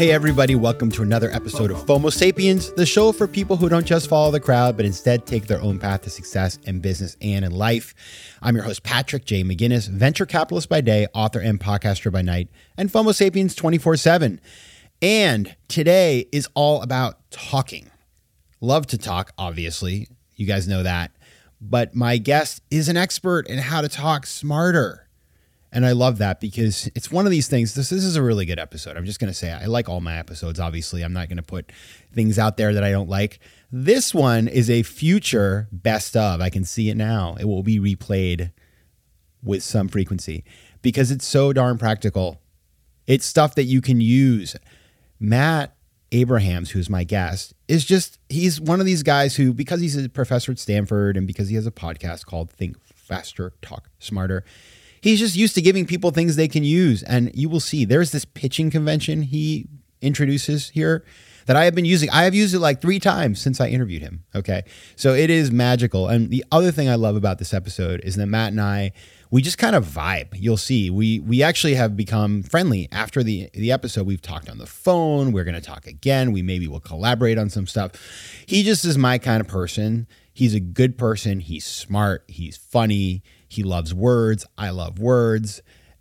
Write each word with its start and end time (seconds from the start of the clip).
Hey, 0.00 0.12
everybody, 0.12 0.54
welcome 0.54 0.90
to 0.92 1.02
another 1.02 1.30
episode 1.30 1.70
of 1.70 1.76
FOMO 1.84 2.10
Sapiens, 2.10 2.72
the 2.72 2.86
show 2.86 3.12
for 3.12 3.28
people 3.28 3.58
who 3.58 3.68
don't 3.68 3.84
just 3.84 4.08
follow 4.08 4.30
the 4.30 4.40
crowd, 4.40 4.74
but 4.74 4.86
instead 4.86 5.26
take 5.26 5.46
their 5.46 5.60
own 5.60 5.78
path 5.78 6.00
to 6.04 6.08
success 6.08 6.58
in 6.64 6.80
business 6.80 7.18
and 7.20 7.44
in 7.44 7.52
life. 7.52 7.94
I'm 8.40 8.54
your 8.56 8.64
host, 8.64 8.82
Patrick 8.82 9.26
J. 9.26 9.44
McGinnis, 9.44 9.90
venture 9.90 10.24
capitalist 10.24 10.70
by 10.70 10.80
day, 10.80 11.06
author 11.12 11.38
and 11.38 11.60
podcaster 11.60 12.10
by 12.10 12.22
night, 12.22 12.48
and 12.78 12.90
FOMO 12.90 13.14
Sapiens 13.14 13.54
24 13.54 13.98
7. 13.98 14.40
And 15.02 15.54
today 15.68 16.24
is 16.32 16.48
all 16.54 16.80
about 16.80 17.18
talking. 17.30 17.90
Love 18.62 18.86
to 18.86 18.96
talk, 18.96 19.34
obviously. 19.36 20.08
You 20.34 20.46
guys 20.46 20.66
know 20.66 20.82
that. 20.82 21.10
But 21.60 21.94
my 21.94 22.16
guest 22.16 22.62
is 22.70 22.88
an 22.88 22.96
expert 22.96 23.48
in 23.48 23.58
how 23.58 23.82
to 23.82 23.88
talk 23.90 24.24
smarter. 24.24 25.09
And 25.72 25.86
I 25.86 25.92
love 25.92 26.18
that 26.18 26.40
because 26.40 26.90
it's 26.96 27.12
one 27.12 27.26
of 27.26 27.30
these 27.30 27.46
things. 27.46 27.74
This, 27.74 27.90
this 27.90 28.04
is 28.04 28.16
a 28.16 28.22
really 28.22 28.44
good 28.44 28.58
episode. 28.58 28.96
I'm 28.96 29.04
just 29.04 29.20
going 29.20 29.32
to 29.32 29.38
say 29.38 29.52
I 29.52 29.66
like 29.66 29.88
all 29.88 30.00
my 30.00 30.16
episodes, 30.16 30.58
obviously. 30.58 31.02
I'm 31.02 31.12
not 31.12 31.28
going 31.28 31.36
to 31.36 31.42
put 31.42 31.70
things 32.12 32.38
out 32.38 32.56
there 32.56 32.74
that 32.74 32.82
I 32.82 32.90
don't 32.90 33.08
like. 33.08 33.38
This 33.70 34.12
one 34.12 34.48
is 34.48 34.68
a 34.68 34.82
future 34.82 35.68
best 35.70 36.16
of. 36.16 36.40
I 36.40 36.50
can 36.50 36.64
see 36.64 36.90
it 36.90 36.96
now. 36.96 37.36
It 37.38 37.44
will 37.44 37.62
be 37.62 37.78
replayed 37.78 38.50
with 39.42 39.62
some 39.62 39.86
frequency 39.88 40.44
because 40.82 41.12
it's 41.12 41.26
so 41.26 41.52
darn 41.52 41.78
practical. 41.78 42.40
It's 43.06 43.24
stuff 43.24 43.54
that 43.54 43.64
you 43.64 43.80
can 43.80 44.00
use. 44.00 44.56
Matt 45.20 45.76
Abrahams, 46.10 46.70
who's 46.70 46.90
my 46.90 47.04
guest, 47.04 47.54
is 47.68 47.84
just, 47.84 48.18
he's 48.28 48.60
one 48.60 48.80
of 48.80 48.86
these 48.86 49.04
guys 49.04 49.36
who, 49.36 49.52
because 49.52 49.80
he's 49.80 49.96
a 49.96 50.08
professor 50.08 50.50
at 50.50 50.58
Stanford 50.58 51.16
and 51.16 51.28
because 51.28 51.48
he 51.48 51.54
has 51.54 51.66
a 51.66 51.70
podcast 51.70 52.26
called 52.26 52.50
Think 52.50 52.76
Faster, 52.84 53.52
Talk 53.62 53.88
Smarter, 54.00 54.44
he's 55.00 55.18
just 55.18 55.36
used 55.36 55.54
to 55.54 55.62
giving 55.62 55.86
people 55.86 56.10
things 56.10 56.36
they 56.36 56.48
can 56.48 56.64
use. 56.64 57.02
And 57.02 57.30
you 57.34 57.48
will 57.48 57.60
see 57.60 57.84
there's 57.84 58.12
this 58.12 58.24
pitching 58.24 58.70
convention 58.70 59.22
he 59.22 59.68
introduces 60.00 60.70
here 60.70 61.04
that 61.46 61.56
I 61.56 61.64
have 61.64 61.74
been 61.74 61.84
using. 61.84 62.10
I 62.10 62.24
have 62.24 62.34
used 62.34 62.54
it 62.54 62.60
like 62.60 62.80
three 62.80 63.00
times 63.00 63.40
since 63.40 63.60
I 63.60 63.68
interviewed 63.68 64.02
him. 64.02 64.24
Okay. 64.34 64.62
So 64.96 65.14
it 65.14 65.30
is 65.30 65.50
magical. 65.50 66.08
And 66.08 66.30
the 66.30 66.44
other 66.52 66.70
thing 66.70 66.88
I 66.88 66.94
love 66.94 67.16
about 67.16 67.38
this 67.38 67.52
episode 67.52 68.00
is 68.04 68.16
that 68.16 68.26
Matt 68.26 68.52
and 68.52 68.60
I, 68.60 68.92
we 69.30 69.42
just 69.42 69.58
kind 69.58 69.76
of 69.76 69.84
vibe. 69.86 70.28
You'll 70.34 70.56
see. 70.56 70.90
We 70.90 71.20
we 71.20 71.42
actually 71.42 71.74
have 71.74 71.96
become 71.96 72.42
friendly 72.42 72.88
after 72.92 73.22
the 73.22 73.48
the 73.54 73.72
episode. 73.72 74.06
We've 74.06 74.22
talked 74.22 74.48
on 74.48 74.58
the 74.58 74.66
phone. 74.66 75.32
We're 75.32 75.44
going 75.44 75.54
to 75.54 75.60
talk 75.60 75.86
again. 75.86 76.32
We 76.32 76.42
maybe 76.42 76.66
will 76.68 76.80
collaborate 76.80 77.38
on 77.38 77.48
some 77.48 77.66
stuff. 77.66 77.92
He 78.46 78.62
just 78.62 78.84
is 78.84 78.98
my 78.98 79.18
kind 79.18 79.40
of 79.40 79.46
person. 79.46 80.06
He's 80.40 80.54
a 80.54 80.60
good 80.60 80.96
person. 80.96 81.40
He's 81.40 81.66
smart. 81.66 82.24
He's 82.26 82.56
funny. 82.56 83.22
He 83.46 83.62
loves 83.62 83.92
words. 83.92 84.46
I 84.56 84.70
love 84.70 84.98
words. 84.98 85.60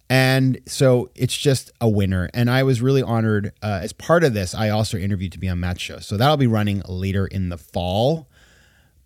And 0.09 0.61
so 0.66 1.09
it's 1.13 1.35
just 1.35 1.73
a 1.81 1.89
winner. 1.89 2.29
And 2.33 2.49
I 2.49 2.63
was 2.63 2.81
really 2.81 3.03
honored. 3.03 3.51
Uh, 3.61 3.81
as 3.83 3.91
part 3.91 4.23
of 4.23 4.33
this, 4.33 4.55
I 4.55 4.69
also 4.69 4.97
interviewed 4.97 5.33
to 5.33 5.39
be 5.39 5.49
on 5.49 5.59
Matt's 5.59 5.81
show. 5.81 5.99
So 5.99 6.16
that'll 6.16 6.38
be 6.38 6.47
running 6.47 6.81
later 6.88 7.28
in 7.28 7.49
the 7.49 7.57
fall. 7.57 8.29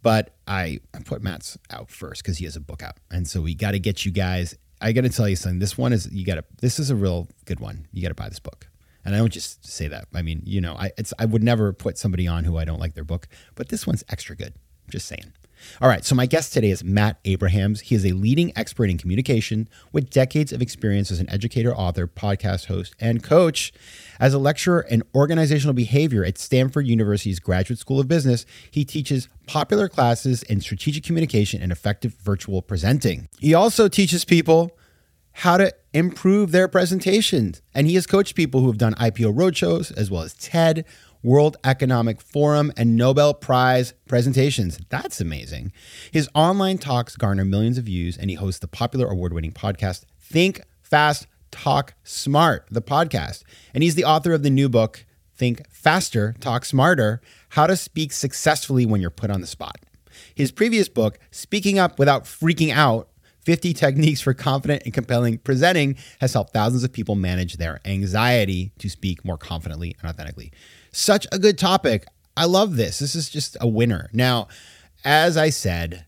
But 0.03 0.35
I, 0.47 0.81
I 0.93 0.99
put 0.99 1.23
Matt's 1.23 1.57
out 1.72 1.89
first 1.89 2.22
because 2.22 2.38
he 2.38 2.45
has 2.45 2.55
a 2.55 2.61
book 2.61 2.83
out. 2.83 2.97
And 3.09 3.27
so 3.27 3.41
we 3.41 3.55
got 3.55 3.72
to 3.72 3.79
get 3.79 4.05
you 4.05 4.11
guys. 4.11 4.55
I 4.81 4.91
got 4.91 5.01
to 5.01 5.09
tell 5.09 5.27
you 5.27 5.35
something. 5.35 5.57
This 5.57 5.79
one 5.79 5.93
is, 5.93 6.11
you 6.11 6.27
got 6.27 6.35
to, 6.35 6.45
this 6.61 6.77
is 6.77 6.91
a 6.91 6.95
real 6.95 7.27
good 7.45 7.59
one. 7.59 7.88
You 7.91 8.03
got 8.03 8.09
to 8.09 8.13
buy 8.13 8.29
this 8.29 8.38
book. 8.38 8.67
And 9.03 9.16
I 9.16 9.17
don't 9.17 9.33
just 9.33 9.66
say 9.66 9.88
that. 9.88 10.09
I 10.13 10.22
mean, 10.22 10.43
you 10.45 10.61
know, 10.61 10.75
I, 10.75 10.91
I 11.17 11.25
would 11.25 11.41
never 11.41 11.73
put 11.73 11.97
somebody 11.97 12.27
on 12.27 12.43
who 12.43 12.55
I 12.55 12.66
don't 12.66 12.79
like 12.79 12.93
their 12.93 13.03
book, 13.03 13.27
but 13.55 13.69
this 13.69 13.88
one's 13.88 14.03
extra 14.09 14.35
good. 14.35 14.53
Just 14.93 15.07
saying. 15.07 15.33
All 15.81 15.89
right, 15.89 16.05
so 16.05 16.13
my 16.13 16.27
guest 16.27 16.53
today 16.53 16.69
is 16.69 16.83
Matt 16.83 17.17
Abrahams. 17.25 17.81
He 17.81 17.95
is 17.95 18.05
a 18.05 18.11
leading 18.11 18.55
expert 18.55 18.91
in 18.91 18.99
communication 18.99 19.67
with 19.91 20.11
decades 20.11 20.53
of 20.53 20.61
experience 20.61 21.09
as 21.09 21.19
an 21.19 21.27
educator, 21.31 21.73
author, 21.73 22.05
podcast 22.05 22.67
host, 22.67 22.93
and 22.99 23.23
coach. 23.23 23.73
As 24.19 24.35
a 24.35 24.37
lecturer 24.37 24.81
in 24.81 25.01
organizational 25.15 25.73
behavior 25.73 26.23
at 26.23 26.37
Stanford 26.37 26.85
University's 26.85 27.39
Graduate 27.39 27.79
School 27.79 27.99
of 27.99 28.07
Business, 28.07 28.45
he 28.69 28.85
teaches 28.85 29.29
popular 29.47 29.89
classes 29.89 30.43
in 30.43 30.61
strategic 30.61 31.03
communication 31.03 31.59
and 31.59 31.71
effective 31.71 32.13
virtual 32.21 32.61
presenting. 32.61 33.27
He 33.39 33.55
also 33.55 33.87
teaches 33.87 34.23
people 34.23 34.77
how 35.37 35.57
to 35.57 35.73
improve 35.91 36.51
their 36.51 36.67
presentations, 36.67 37.63
and 37.73 37.87
he 37.87 37.95
has 37.95 38.05
coached 38.05 38.35
people 38.35 38.61
who 38.61 38.67
have 38.67 38.77
done 38.77 38.93
IPO 38.93 39.35
roadshows 39.35 39.91
as 39.97 40.11
well 40.11 40.21
as 40.21 40.35
TED, 40.35 40.85
World 41.23 41.56
Economic 41.63 42.22
Forum, 42.22 42.72
and 42.75 42.97
Nobel 42.97 43.34
Prize 43.34 43.94
presentations. 44.07 44.78
That's 44.89 45.22
amazing. 45.22 45.72
His 46.11 46.29
online 46.35 46.78
talks 46.78 47.16
garner 47.16 47.45
millions 47.45 47.78
of 47.78 47.85
views, 47.85 48.17
and 48.17 48.29
he 48.29 48.35
hosts 48.35 48.59
the 48.59 48.67
popular 48.67 49.07
award 49.07 49.31
winning 49.31 49.53
podcast, 49.53 50.03
Think 50.19 50.61
Fast, 50.81 51.28
Talk 51.50 51.94
Smart, 52.03 52.67
the 52.69 52.81
podcast. 52.81 53.44
And 53.73 53.84
he's 53.84 53.95
the 53.95 54.03
author 54.03 54.34
of 54.34 54.44
the 54.44 54.50
new 54.50 54.67
book, 54.67 55.06
Think 55.34 55.67
Faster, 55.69 56.35
Talk 56.39 56.66
Smarter 56.66 57.22
How 57.50 57.67
to 57.67 57.78
Speak 57.78 58.11
Successfully 58.11 58.85
When 58.85 59.00
You're 59.00 59.09
Put 59.09 59.31
on 59.31 59.41
the 59.41 59.47
Spot. 59.47 59.78
His 60.35 60.51
previous 60.51 60.90
book, 60.90 61.19
Speaking 61.31 61.79
Up 61.79 61.97
Without 61.97 62.25
Freaking 62.25 62.72
Out, 62.72 63.07
50 63.45 63.73
Techniques 63.73 64.22
for 64.22 64.34
Confident 64.34 64.84
and 64.85 64.94
Compelling 64.94 65.38
Presenting, 65.38 65.95
has 66.19 66.34
helped 66.34 66.53
thousands 66.53 66.84
of 66.84 66.94
people 66.94 67.16
manage 67.16 67.57
their 67.57 67.79
anxiety 67.85 68.72
to 68.79 68.90
speak 68.90 69.25
more 69.25 69.38
confidently 69.38 69.95
and 70.01 70.09
authentically. 70.09 70.51
Such 70.93 71.25
a 71.31 71.39
good 71.39 71.57
topic. 71.57 72.05
I 72.37 72.45
love 72.45 72.75
this. 72.75 72.99
This 72.99 73.15
is 73.15 73.27
just 73.27 73.57
a 73.59 73.67
winner. 73.67 74.09
Now, 74.13 74.47
as 75.03 75.37
I 75.37 75.49
said, 75.49 76.05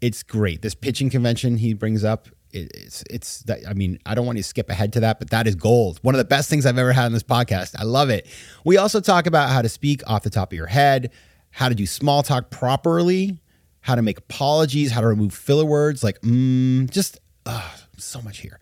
it's 0.00 0.22
great. 0.22 0.62
This 0.62 0.74
pitching 0.74 1.10
convention 1.10 1.58
he 1.58 1.74
brings 1.74 2.02
up, 2.02 2.28
it's 2.50 3.04
it's 3.08 3.44
I 3.66 3.74
mean, 3.74 3.98
I 4.04 4.14
don't 4.14 4.26
want 4.26 4.38
to 4.38 4.44
skip 4.44 4.70
ahead 4.70 4.94
to 4.94 5.00
that, 5.00 5.18
but 5.18 5.30
that 5.30 5.46
is 5.46 5.54
gold. 5.54 5.98
One 6.02 6.14
of 6.14 6.18
the 6.18 6.24
best 6.24 6.48
things 6.48 6.64
I've 6.64 6.78
ever 6.78 6.92
had 6.92 7.04
on 7.06 7.12
this 7.12 7.22
podcast. 7.22 7.74
I 7.78 7.84
love 7.84 8.08
it. 8.08 8.26
We 8.64 8.78
also 8.78 9.00
talk 9.00 9.26
about 9.26 9.50
how 9.50 9.62
to 9.62 9.68
speak 9.68 10.02
off 10.06 10.22
the 10.22 10.30
top 10.30 10.50
of 10.50 10.56
your 10.56 10.66
head, 10.66 11.12
how 11.50 11.68
to 11.68 11.74
do 11.74 11.86
small 11.86 12.22
talk 12.22 12.50
properly, 12.50 13.38
how 13.80 13.94
to 13.94 14.02
make 14.02 14.18
apologies, 14.18 14.92
how 14.92 15.02
to 15.02 15.06
remove 15.06 15.34
filler 15.34 15.64
words 15.66 16.02
like 16.02 16.20
mm, 16.22 16.90
just 16.90 17.20
uh, 17.44 17.70
so 17.98 18.20
much 18.22 18.38
here. 18.38 18.58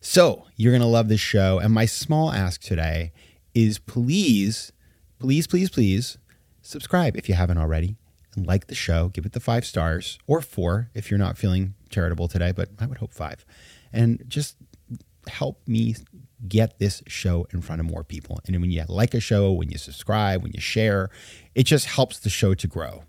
So, 0.00 0.46
you're 0.54 0.78
to 0.78 0.86
love 0.86 1.08
this 1.08 1.20
show 1.20 1.58
and 1.58 1.74
my 1.74 1.86
small 1.86 2.32
ask 2.32 2.60
today 2.60 3.12
is 3.52 3.80
please 3.80 4.72
please, 5.18 5.46
please, 5.46 5.70
please 5.70 6.18
subscribe 6.62 7.16
if 7.16 7.28
you 7.28 7.34
haven't 7.34 7.58
already 7.58 7.96
and 8.36 8.46
like 8.46 8.66
the 8.66 8.74
show. 8.74 9.08
Give 9.08 9.26
it 9.26 9.32
the 9.32 9.40
five 9.40 9.64
stars 9.64 10.18
or 10.26 10.40
four 10.40 10.90
if 10.94 11.10
you're 11.10 11.18
not 11.18 11.38
feeling 11.38 11.74
charitable 11.90 12.28
today, 12.28 12.52
but 12.52 12.70
I 12.78 12.86
would 12.86 12.98
hope 12.98 13.12
five. 13.12 13.44
And 13.92 14.22
just 14.28 14.56
help 15.28 15.60
me 15.66 15.96
get 16.46 16.78
this 16.78 17.02
show 17.06 17.46
in 17.52 17.60
front 17.60 17.80
of 17.80 17.86
more 17.86 18.04
people. 18.04 18.38
And 18.46 18.60
when 18.60 18.70
you 18.70 18.84
like 18.88 19.14
a 19.14 19.20
show, 19.20 19.52
when 19.52 19.70
you 19.70 19.78
subscribe, 19.78 20.42
when 20.42 20.52
you 20.52 20.60
share, 20.60 21.10
it 21.54 21.64
just 21.64 21.86
helps 21.86 22.18
the 22.18 22.30
show 22.30 22.54
to 22.54 22.66
grow. 22.66 23.02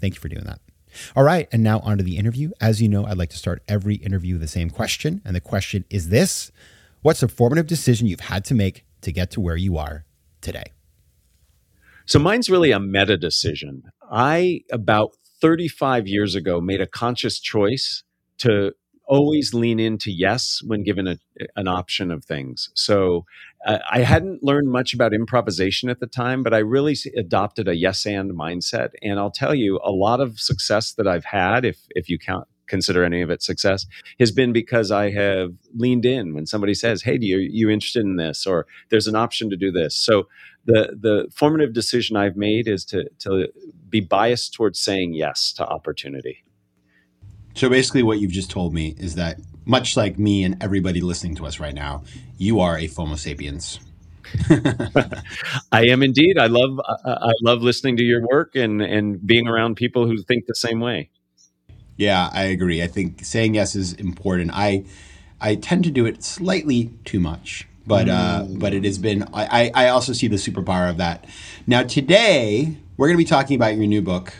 Thank 0.00 0.14
you 0.14 0.20
for 0.20 0.28
doing 0.28 0.44
that. 0.44 0.60
All 1.16 1.22
right, 1.22 1.48
and 1.52 1.62
now 1.62 1.78
on 1.80 1.96
to 1.98 2.04
the 2.04 2.18
interview. 2.18 2.50
As 2.60 2.82
you 2.82 2.88
know, 2.88 3.06
I'd 3.06 3.16
like 3.16 3.30
to 3.30 3.38
start 3.38 3.62
every 3.66 3.94
interview 3.94 4.34
with 4.34 4.42
the 4.42 4.48
same 4.48 4.68
question. 4.68 5.22
And 5.24 5.34
the 5.34 5.40
question 5.40 5.84
is 5.88 6.10
this 6.10 6.52
What's 7.00 7.22
a 7.22 7.28
formative 7.28 7.66
decision 7.66 8.06
you've 8.06 8.20
had 8.20 8.44
to 8.46 8.54
make 8.54 8.84
to 9.00 9.10
get 9.10 9.30
to 9.32 9.40
where 9.40 9.56
you 9.56 9.78
are 9.78 10.04
today? 10.40 10.72
So 12.12 12.18
mine's 12.18 12.50
really 12.50 12.72
a 12.72 12.78
meta 12.78 13.16
decision. 13.16 13.84
I, 14.10 14.64
about 14.70 15.12
35 15.40 16.06
years 16.06 16.34
ago, 16.34 16.60
made 16.60 16.82
a 16.82 16.86
conscious 16.86 17.40
choice 17.40 18.02
to 18.36 18.72
always 19.06 19.54
lean 19.54 19.80
into 19.80 20.12
yes 20.12 20.60
when 20.66 20.82
given 20.82 21.08
a, 21.08 21.16
an 21.56 21.68
option 21.68 22.10
of 22.10 22.22
things. 22.22 22.68
So 22.74 23.24
uh, 23.66 23.78
I 23.90 24.00
hadn't 24.00 24.42
learned 24.42 24.70
much 24.70 24.92
about 24.92 25.14
improvisation 25.14 25.88
at 25.88 26.00
the 26.00 26.06
time, 26.06 26.42
but 26.42 26.52
I 26.52 26.58
really 26.58 26.98
adopted 27.16 27.66
a 27.66 27.76
yes 27.76 28.04
and 28.04 28.32
mindset. 28.32 28.90
And 29.00 29.18
I'll 29.18 29.30
tell 29.30 29.54
you, 29.54 29.80
a 29.82 29.90
lot 29.90 30.20
of 30.20 30.38
success 30.38 30.92
that 30.92 31.08
I've 31.08 31.24
had, 31.24 31.64
if 31.64 31.78
if 31.92 32.10
you 32.10 32.18
count 32.18 32.46
consider 32.66 33.04
any 33.04 33.20
of 33.20 33.30
it 33.30 33.42
success, 33.42 33.86
has 34.18 34.32
been 34.32 34.52
because 34.52 34.90
I 34.90 35.10
have 35.10 35.52
leaned 35.74 36.06
in 36.06 36.34
when 36.34 36.46
somebody 36.46 36.74
says, 36.74 37.02
"Hey, 37.02 37.18
do 37.18 37.26
you 37.26 37.38
you 37.38 37.70
interested 37.70 38.04
in 38.04 38.16
this?" 38.16 38.46
or 38.46 38.66
"There's 38.90 39.06
an 39.06 39.16
option 39.16 39.50
to 39.50 39.56
do 39.56 39.70
this." 39.72 39.94
So 39.96 40.28
the 40.64 40.96
the 41.00 41.28
formative 41.34 41.72
decision 41.72 42.16
I've 42.16 42.36
made 42.36 42.68
is 42.68 42.84
to 42.86 43.08
to 43.20 43.48
be 43.88 44.00
biased 44.00 44.54
towards 44.54 44.78
saying 44.78 45.14
yes 45.14 45.52
to 45.54 45.66
opportunity. 45.66 46.44
So 47.54 47.68
basically, 47.68 48.02
what 48.02 48.18
you've 48.18 48.32
just 48.32 48.50
told 48.50 48.72
me 48.72 48.94
is 48.98 49.14
that, 49.16 49.38
much 49.64 49.96
like 49.96 50.18
me 50.18 50.42
and 50.44 50.62
everybody 50.62 51.00
listening 51.00 51.34
to 51.36 51.46
us 51.46 51.60
right 51.60 51.74
now, 51.74 52.02
you 52.38 52.60
are 52.60 52.78
a 52.78 52.88
FOMO 52.88 53.18
sapiens. 53.18 53.78
I 55.70 55.86
am 55.88 56.02
indeed. 56.02 56.38
I 56.38 56.46
love 56.46 56.80
I 57.04 57.32
love 57.42 57.62
listening 57.62 57.96
to 57.98 58.04
your 58.04 58.26
work 58.26 58.54
and 58.56 58.80
and 58.80 59.24
being 59.26 59.46
around 59.46 59.76
people 59.76 60.06
who 60.06 60.16
think 60.22 60.46
the 60.46 60.54
same 60.54 60.80
way. 60.80 61.10
Yeah, 61.96 62.30
I 62.32 62.44
agree. 62.44 62.82
I 62.82 62.86
think 62.86 63.24
saying 63.24 63.54
yes 63.54 63.76
is 63.76 63.92
important. 63.92 64.50
I 64.54 64.84
I 65.40 65.56
tend 65.56 65.84
to 65.84 65.90
do 65.90 66.06
it 66.06 66.22
slightly 66.24 66.92
too 67.04 67.20
much, 67.20 67.68
but 67.86 68.08
uh, 68.08 68.44
mm. 68.44 68.58
but 68.58 68.74
it 68.74 68.84
has 68.84 68.98
been. 68.98 69.24
I 69.32 69.70
I 69.74 69.88
also 69.88 70.12
see 70.12 70.28
the 70.28 70.36
superpower 70.36 70.88
of 70.88 70.98
that. 70.98 71.26
Now 71.66 71.82
today 71.82 72.76
we're 72.96 73.08
going 73.08 73.16
to 73.16 73.24
be 73.24 73.28
talking 73.28 73.56
about 73.56 73.76
your 73.76 73.86
new 73.86 74.02
book, 74.02 74.32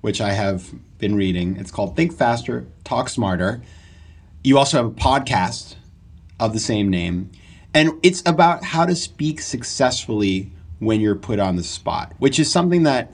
which 0.00 0.20
I 0.20 0.32
have 0.32 0.72
been 0.98 1.16
reading. 1.16 1.56
It's 1.56 1.70
called 1.70 1.96
Think 1.96 2.12
Faster, 2.12 2.66
Talk 2.84 3.08
Smarter. 3.08 3.62
You 4.44 4.58
also 4.58 4.76
have 4.76 4.86
a 4.86 4.94
podcast 4.94 5.74
of 6.38 6.52
the 6.52 6.60
same 6.60 6.88
name, 6.88 7.30
and 7.74 7.92
it's 8.02 8.22
about 8.26 8.64
how 8.64 8.86
to 8.86 8.94
speak 8.94 9.40
successfully 9.40 10.52
when 10.78 11.00
you're 11.00 11.16
put 11.16 11.38
on 11.38 11.56
the 11.56 11.64
spot, 11.64 12.14
which 12.18 12.38
is 12.38 12.50
something 12.50 12.84
that 12.84 13.12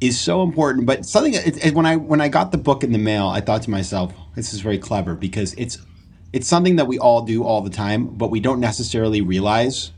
is 0.00 0.18
so 0.18 0.42
important. 0.42 0.86
But 0.86 1.04
something 1.04 1.34
it, 1.34 1.66
it, 1.66 1.74
when 1.74 1.86
I 1.86 1.96
when 1.96 2.20
I 2.20 2.28
got 2.28 2.52
the 2.52 2.58
book 2.58 2.82
in 2.82 2.92
the 2.92 2.98
mail, 2.98 3.28
I 3.28 3.40
thought 3.40 3.62
to 3.62 3.70
myself, 3.70 4.14
this 4.34 4.54
is 4.54 4.60
very 4.60 4.78
clever 4.78 5.14
because 5.14 5.54
it's 5.54 5.78
it's 6.32 6.48
something 6.48 6.76
that 6.76 6.86
we 6.86 6.98
all 6.98 7.22
do 7.22 7.44
all 7.44 7.60
the 7.60 7.70
time, 7.70 8.06
but 8.06 8.30
we 8.30 8.40
don't 8.40 8.60
necessarily 8.60 9.20
realize 9.20 9.92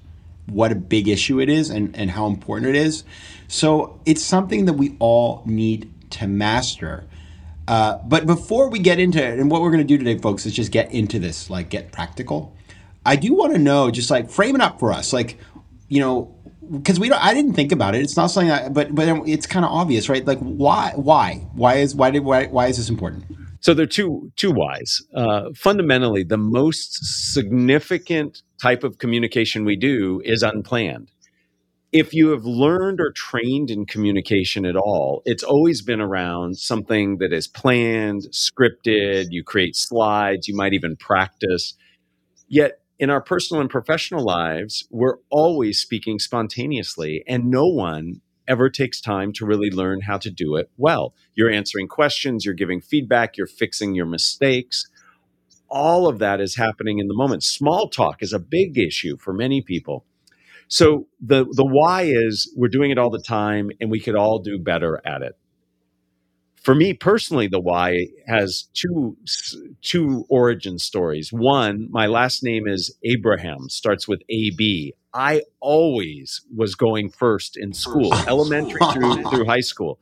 what 0.47 0.73
a 0.73 0.75
big 0.75 1.09
issue 1.09 1.41
it 1.41 1.49
is 1.49 1.71
and, 1.71 1.97
and 1.97 2.11
how 2.11 2.27
important 2.27 2.69
it 2.69 2.77
is. 2.77 3.05
So 3.49 4.01
it's 4.05 4.23
something 4.23 4.65
that 4.67 4.75
we 4.75 4.97
all 4.99 5.43
need 5.47 5.93
to 6.11 6.27
master. 6.27 7.05
Uh, 7.67 7.99
but 8.05 8.27
before 8.27 8.69
we 8.69 8.79
get 8.79 8.99
into 8.99 9.25
it, 9.25 9.39
and 9.39 9.51
what 9.51 9.63
we're 9.63 9.71
going 9.71 9.79
to 9.79 9.85
do 9.85 9.97
today, 9.97 10.19
folks, 10.19 10.45
is 10.45 10.53
just 10.53 10.71
get 10.71 10.93
into 10.93 11.19
this, 11.19 11.49
like 11.49 11.71
get 11.71 11.93
practical. 11.93 12.55
I 13.07 13.17
do 13.17 13.35
want 13.35 13.53
to 13.53 13.59
know, 13.59 13.91
just 13.91 14.11
like 14.11 14.31
frame 14.31 14.55
it 14.55 14.61
up 14.61 14.81
for 14.81 14.93
us, 14.93 15.13
like 15.13 15.39
you 15.89 16.01
know, 16.01 16.35
because 16.71 16.99
we 16.99 17.09
don't. 17.09 17.23
I 17.23 17.35
didn't 17.35 17.55
think 17.55 17.73
about 17.73 17.95
it. 17.95 18.03
It's 18.03 18.17
not 18.17 18.27
something, 18.29 18.51
I, 18.51 18.69
but 18.69 18.95
but 18.95 19.09
it's 19.29 19.47
kind 19.47 19.65
of 19.65 19.71
obvious, 19.71 20.09
right? 20.09 20.25
Like 20.27 20.39
why 20.39 20.93
why 20.97 21.47
why 21.55 21.77
is 21.77 21.95
why 21.95 22.11
did 22.11 22.25
why 22.25 22.47
why 22.47 22.67
is 22.69 22.79
this 22.79 22.89
important? 22.89 23.25
So 23.65 23.73
there 23.73 23.85
are 23.85 23.87
two 23.87 24.31
two 24.37 24.53
whys. 24.53 25.03
Uh, 25.15 25.45
fundamentally, 25.57 26.23
the 26.23 26.37
most 26.37 26.99
significant 27.33 28.43
type 28.61 28.85
of 28.85 28.99
communication 28.99 29.65
we 29.65 29.77
do 29.77 30.21
is 30.25 30.43
unplanned 30.43 31.11
if 31.95 32.13
you 32.13 32.31
have 32.31 32.45
learned 32.45 33.01
or 33.01 33.13
trained 33.13 33.71
in 33.71 33.87
communication 33.87 34.67
at 34.67 34.75
all, 34.75 35.23
it's 35.25 35.45
always 35.45 35.81
been 35.81 36.01
around 36.01 36.59
something 36.59 37.19
that 37.19 37.33
is 37.33 37.47
planned, 37.47 38.23
scripted, 38.33 39.27
you 39.31 39.45
create 39.45 39.77
slides, 39.77 40.49
you 40.49 40.57
might 40.57 40.73
even 40.73 40.97
practice. 40.97 41.75
Yet 42.49 42.81
in 42.99 43.11
our 43.11 43.21
personal 43.21 43.61
and 43.61 43.71
professional 43.71 44.25
lives, 44.25 44.85
we're 44.91 45.19
always 45.31 45.79
speaking 45.79 46.19
spontaneously, 46.19 47.23
and 47.29 47.45
no 47.45 47.65
one 47.67 48.21
ever 48.47 48.71
takes 48.71 49.01
time 49.01 49.33
to 49.35 49.47
really 49.47 49.71
learn 49.71 50.01
how 50.03 50.19
to 50.19 50.31
do 50.31 50.57
it 50.57 50.71
well. 50.77 51.15
You're 51.35 51.51
answering 51.51 51.89
questions, 51.89 52.45
you're 52.45 52.55
giving 52.55 52.81
feedback, 52.81 53.37
you're 53.37 53.47
fixing 53.47 53.95
your 53.95 54.07
mistakes. 54.07 54.87
All 55.69 56.07
of 56.07 56.19
that 56.19 56.41
is 56.41 56.57
happening 56.57 56.99
in 56.99 57.09
the 57.09 57.15
moment. 57.15 57.43
Small 57.43 57.89
talk 57.89 58.23
is 58.23 58.33
a 58.33 58.39
big 58.39 58.79
issue 58.79 59.17
for 59.17 59.33
many 59.33 59.61
people. 59.63 60.05
So 60.69 61.07
the 61.21 61.45
the 61.51 61.65
why 61.65 62.03
is 62.03 62.53
we're 62.57 62.69
doing 62.69 62.91
it 62.91 62.99
all 62.99 63.11
the 63.11 63.23
time 63.23 63.71
and 63.81 63.91
we 63.91 64.01
could 64.01 64.17
all 64.17 64.39
do 64.39 64.59
better 64.59 65.01
at 65.05 65.23
it. 65.23 65.37
For 66.63 66.75
me 66.75 66.95
personally, 66.95 67.47
the 67.47 67.61
why 67.61 68.07
has 68.27 68.69
two 68.73 69.17
two 69.83 70.25
origin 70.31 70.79
stories. 70.79 71.31
One, 71.33 71.89
my 71.91 72.07
last 72.07 72.43
name 72.43 72.67
is 72.67 72.97
Abrahams, 73.05 73.75
starts 73.75 74.09
with 74.09 74.23
AB. 74.31 74.95
I 75.15 75.43
always 75.61 76.43
was 76.55 76.75
going 76.75 77.11
first 77.11 77.57
in 77.57 77.73
school, 77.73 78.13
elementary 78.27 78.81
through 78.93 79.23
through 79.31 79.47
high 79.47 79.61
school. 79.61 79.99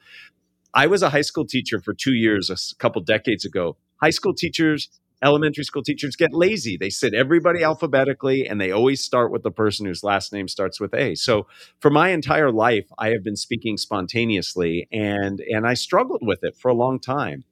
I 0.75 0.87
was 0.87 1.03
a 1.03 1.11
high 1.11 1.23
school 1.23 1.47
teacher 1.47 1.79
for 1.79 1.93
two 1.93 2.15
years, 2.15 2.49
a 2.49 2.57
couple 2.77 3.03
decades 3.03 3.45
ago. 3.45 3.77
High 4.01 4.11
school 4.11 4.35
teachers 4.35 4.89
elementary 5.23 5.65
school 5.65 5.83
teachers 5.83 6.17
get 6.17 6.33
lazy. 6.33 6.77
They 6.77 6.91
sit 6.91 7.15
everybody 7.15 7.63
alphabetically 7.63 8.47
and 8.47 8.61
they 8.61 8.73
always 8.73 9.03
start 9.03 9.31
with 9.31 9.43
the 9.43 9.51
person 9.51 9.87
whose 9.87 10.03
last 10.03 10.33
name 10.33 10.49
starts 10.49 10.81
with 10.81 10.93
A. 10.95 11.15
So 11.15 11.47
for 11.81 11.91
my 11.91 12.09
entire 12.09 12.51
life, 12.51 12.87
I 12.99 13.11
have 13.11 13.23
been 13.23 13.37
speaking 13.37 13.77
spontaneously 13.77 14.89
and 14.93 15.41
and 15.41 15.67
I 15.67 15.75
struggled 15.75 16.23
with 16.23 16.41
it 16.43 16.57
for 16.57 16.69
a 16.69 16.75
long 16.75 16.99
time. 16.99 17.45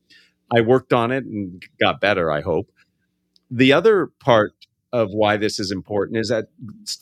I 0.52 0.62
worked 0.62 0.92
on 0.92 1.12
it 1.12 1.24
and 1.24 1.62
got 1.80 2.00
better, 2.00 2.30
I 2.30 2.40
hope. 2.40 2.72
The 3.50 3.72
other 3.72 4.10
part 4.18 4.54
of 4.92 5.10
why 5.12 5.36
this 5.36 5.60
is 5.60 5.70
important 5.70 6.18
is 6.18 6.28
that 6.28 6.46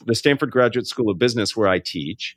the 0.04 0.14
Stanford 0.14 0.50
Graduate 0.50 0.86
School 0.86 1.10
of 1.10 1.18
Business 1.18 1.56
where 1.56 1.68
I 1.68 1.78
teach, 1.78 2.36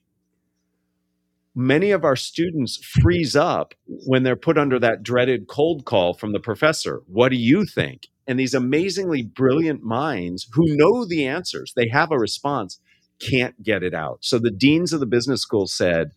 many 1.54 1.92
of 1.92 2.06
our 2.06 2.16
students 2.16 2.78
freeze 2.78 3.36
up 3.36 3.74
when 3.88 4.24
they're 4.24 4.36
put 4.36 4.58
under 4.58 4.80
that 4.80 5.04
dreaded 5.04 5.48
cold 5.48 5.86
call 5.86 6.14
from 6.14 6.32
the 6.32 6.40
professor. 6.40 7.02
What 7.08 7.30
do 7.30 7.38
you 7.38 7.66
think? 7.66 8.08
and 8.32 8.40
these 8.40 8.54
amazingly 8.54 9.24
brilliant 9.24 9.84
minds 9.84 10.48
who 10.54 10.64
know 10.78 11.06
the 11.06 11.28
answers, 11.28 11.74
they 11.76 11.90
have 11.90 12.12
a 12.12 12.18
response, 12.18 12.80
can't 13.20 13.62
get 13.62 13.84
it 13.84 13.94
out. 13.94 14.20
So 14.22 14.40
the 14.40 14.50
deans 14.50 14.94
of 14.94 15.00
the 15.00 15.06
business 15.06 15.42
school 15.42 15.68
said, 15.68 16.12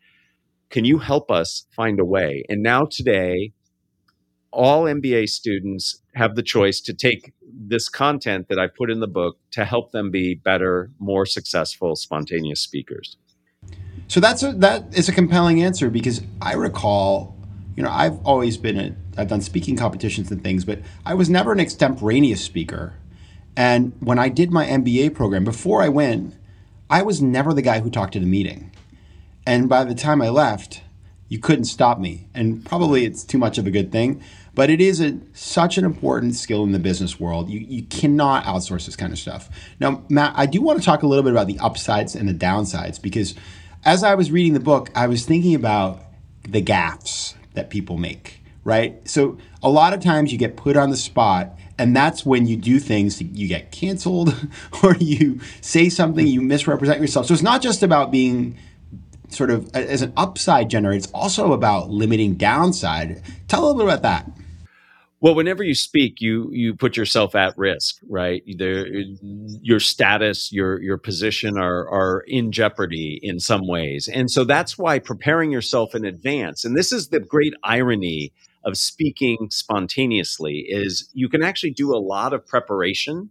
Can 0.70 0.84
you 0.84 0.98
help 0.98 1.30
us 1.30 1.66
find 1.74 1.98
a 1.98 2.04
way? 2.04 2.44
And 2.48 2.62
now, 2.62 2.84
today, 2.84 3.52
all 4.52 4.84
MBA 4.84 5.28
students 5.28 6.02
have 6.14 6.36
the 6.36 6.42
choice 6.42 6.80
to 6.82 6.94
take 6.94 7.32
this 7.42 7.88
content 7.88 8.48
that 8.48 8.58
I 8.58 8.66
put 8.66 8.90
in 8.90 9.00
the 9.00 9.08
book 9.08 9.38
to 9.52 9.64
help 9.64 9.92
them 9.92 10.10
be 10.10 10.34
better, 10.34 10.90
more 10.98 11.26
successful, 11.26 11.96
spontaneous 11.96 12.60
speakers. 12.60 13.16
So 14.08 14.20
that's 14.20 14.42
a, 14.42 14.52
that 14.52 14.96
is 14.96 15.08
a 15.08 15.12
compelling 15.12 15.62
answer 15.62 15.90
because 15.90 16.22
I 16.40 16.54
recall, 16.54 17.36
you 17.76 17.82
know, 17.82 17.90
I've 17.90 18.18
always 18.24 18.56
been 18.56 18.78
a 18.78 18.94
I've 19.16 19.28
done 19.28 19.40
speaking 19.40 19.76
competitions 19.76 20.30
and 20.30 20.42
things, 20.42 20.64
but 20.64 20.80
I 21.06 21.14
was 21.14 21.30
never 21.30 21.52
an 21.52 21.60
extemporaneous 21.60 22.42
speaker. 22.42 22.94
And 23.56 23.92
when 24.00 24.18
I 24.18 24.28
did 24.28 24.50
my 24.50 24.66
MBA 24.66 25.14
program, 25.14 25.44
before 25.44 25.82
I 25.82 25.88
went, 25.88 26.34
I 26.90 27.02
was 27.02 27.22
never 27.22 27.54
the 27.54 27.62
guy 27.62 27.80
who 27.80 27.90
talked 27.90 28.16
at 28.16 28.22
the 28.22 28.28
meeting. 28.28 28.72
And 29.46 29.68
by 29.68 29.84
the 29.84 29.94
time 29.94 30.20
I 30.20 30.30
left, 30.30 30.82
you 31.28 31.38
couldn't 31.38 31.66
stop 31.66 31.98
me. 31.98 32.28
And 32.34 32.64
probably 32.64 33.04
it's 33.04 33.24
too 33.24 33.38
much 33.38 33.58
of 33.58 33.66
a 33.66 33.70
good 33.70 33.92
thing, 33.92 34.22
but 34.54 34.70
it 34.70 34.80
is 34.80 35.00
a, 35.00 35.18
such 35.32 35.78
an 35.78 35.84
important 35.84 36.34
skill 36.34 36.62
in 36.64 36.72
the 36.72 36.78
business 36.78 37.18
world. 37.18 37.50
You, 37.50 37.60
you 37.60 37.82
cannot 37.84 38.44
outsource 38.44 38.86
this 38.86 38.96
kind 38.96 39.12
of 39.12 39.18
stuff. 39.18 39.50
Now, 39.80 40.04
Matt, 40.08 40.32
I 40.36 40.46
do 40.46 40.62
want 40.62 40.78
to 40.78 40.84
talk 40.84 41.02
a 41.02 41.06
little 41.06 41.24
bit 41.24 41.32
about 41.32 41.46
the 41.46 41.58
upsides 41.58 42.14
and 42.14 42.28
the 42.28 42.34
downsides 42.34 43.00
because 43.00 43.34
as 43.84 44.02
I 44.02 44.14
was 44.14 44.30
reading 44.30 44.54
the 44.54 44.60
book, 44.60 44.90
I 44.94 45.06
was 45.06 45.24
thinking 45.24 45.54
about 45.54 46.02
the 46.42 46.62
gaffes 46.62 47.34
that 47.54 47.70
people 47.70 47.96
make 47.96 48.40
right? 48.64 49.06
So 49.06 49.36
a 49.62 49.68
lot 49.68 49.92
of 49.92 50.00
times 50.00 50.32
you 50.32 50.38
get 50.38 50.56
put 50.56 50.76
on 50.76 50.90
the 50.90 50.96
spot 50.96 51.56
and 51.78 51.94
that's 51.94 52.24
when 52.24 52.46
you 52.46 52.56
do 52.56 52.80
things 52.80 53.20
you 53.20 53.48
get 53.48 53.70
canceled 53.70 54.34
or 54.82 54.96
you 54.96 55.40
say 55.60 55.88
something 55.88 56.26
you 56.26 56.40
misrepresent 56.40 57.00
yourself 57.00 57.26
so 57.26 57.34
it's 57.34 57.42
not 57.42 57.60
just 57.60 57.82
about 57.82 58.10
being 58.10 58.56
sort 59.28 59.50
of 59.50 59.74
as 59.74 60.02
an 60.02 60.12
upside 60.16 60.70
generator 60.70 60.96
it's 60.96 61.10
also 61.12 61.52
about 61.52 61.90
limiting 61.90 62.34
downside 62.34 63.20
tell 63.48 63.64
a 63.64 63.66
little 63.66 63.82
bit 63.82 63.94
about 63.94 64.02
that 64.02 64.43
well 65.24 65.34
whenever 65.34 65.64
you 65.64 65.74
speak 65.74 66.20
you 66.20 66.50
you 66.52 66.74
put 66.74 66.96
yourself 66.96 67.34
at 67.34 67.56
risk 67.56 67.96
right 68.08 68.42
there 68.58 68.86
your 69.62 69.80
status 69.80 70.52
your 70.52 70.80
your 70.82 70.98
position 70.98 71.58
are 71.58 71.88
are 71.88 72.22
in 72.28 72.52
jeopardy 72.52 73.18
in 73.22 73.40
some 73.40 73.66
ways 73.66 74.06
and 74.06 74.30
so 74.30 74.44
that's 74.44 74.76
why 74.76 74.98
preparing 74.98 75.50
yourself 75.50 75.94
in 75.94 76.04
advance 76.04 76.64
and 76.64 76.76
this 76.76 76.92
is 76.92 77.08
the 77.08 77.20
great 77.20 77.54
irony 77.64 78.32
of 78.64 78.76
speaking 78.76 79.48
spontaneously 79.50 80.64
is 80.68 81.08
you 81.12 81.28
can 81.28 81.42
actually 81.42 81.72
do 81.72 81.94
a 81.94 81.98
lot 81.98 82.32
of 82.32 82.46
preparation 82.46 83.30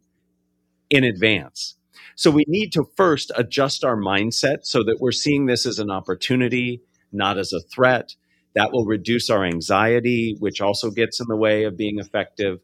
in 0.89 1.03
advance. 1.03 1.75
So 2.15 2.29
we 2.29 2.45
need 2.47 2.71
to 2.73 2.85
first 2.95 3.31
adjust 3.35 3.83
our 3.83 3.97
mindset 3.97 4.65
so 4.65 4.83
that 4.83 4.97
we're 4.99 5.11
seeing 5.11 5.47
this 5.47 5.65
as 5.65 5.79
an 5.79 5.89
opportunity, 5.89 6.81
not 7.11 7.39
as 7.39 7.51
a 7.51 7.59
threat. 7.59 8.15
That 8.55 8.71
will 8.71 8.85
reduce 8.85 9.29
our 9.29 9.43
anxiety, 9.45 10.35
which 10.39 10.61
also 10.61 10.91
gets 10.91 11.19
in 11.19 11.25
the 11.27 11.37
way 11.37 11.63
of 11.63 11.77
being 11.77 11.99
effective. 11.99 12.59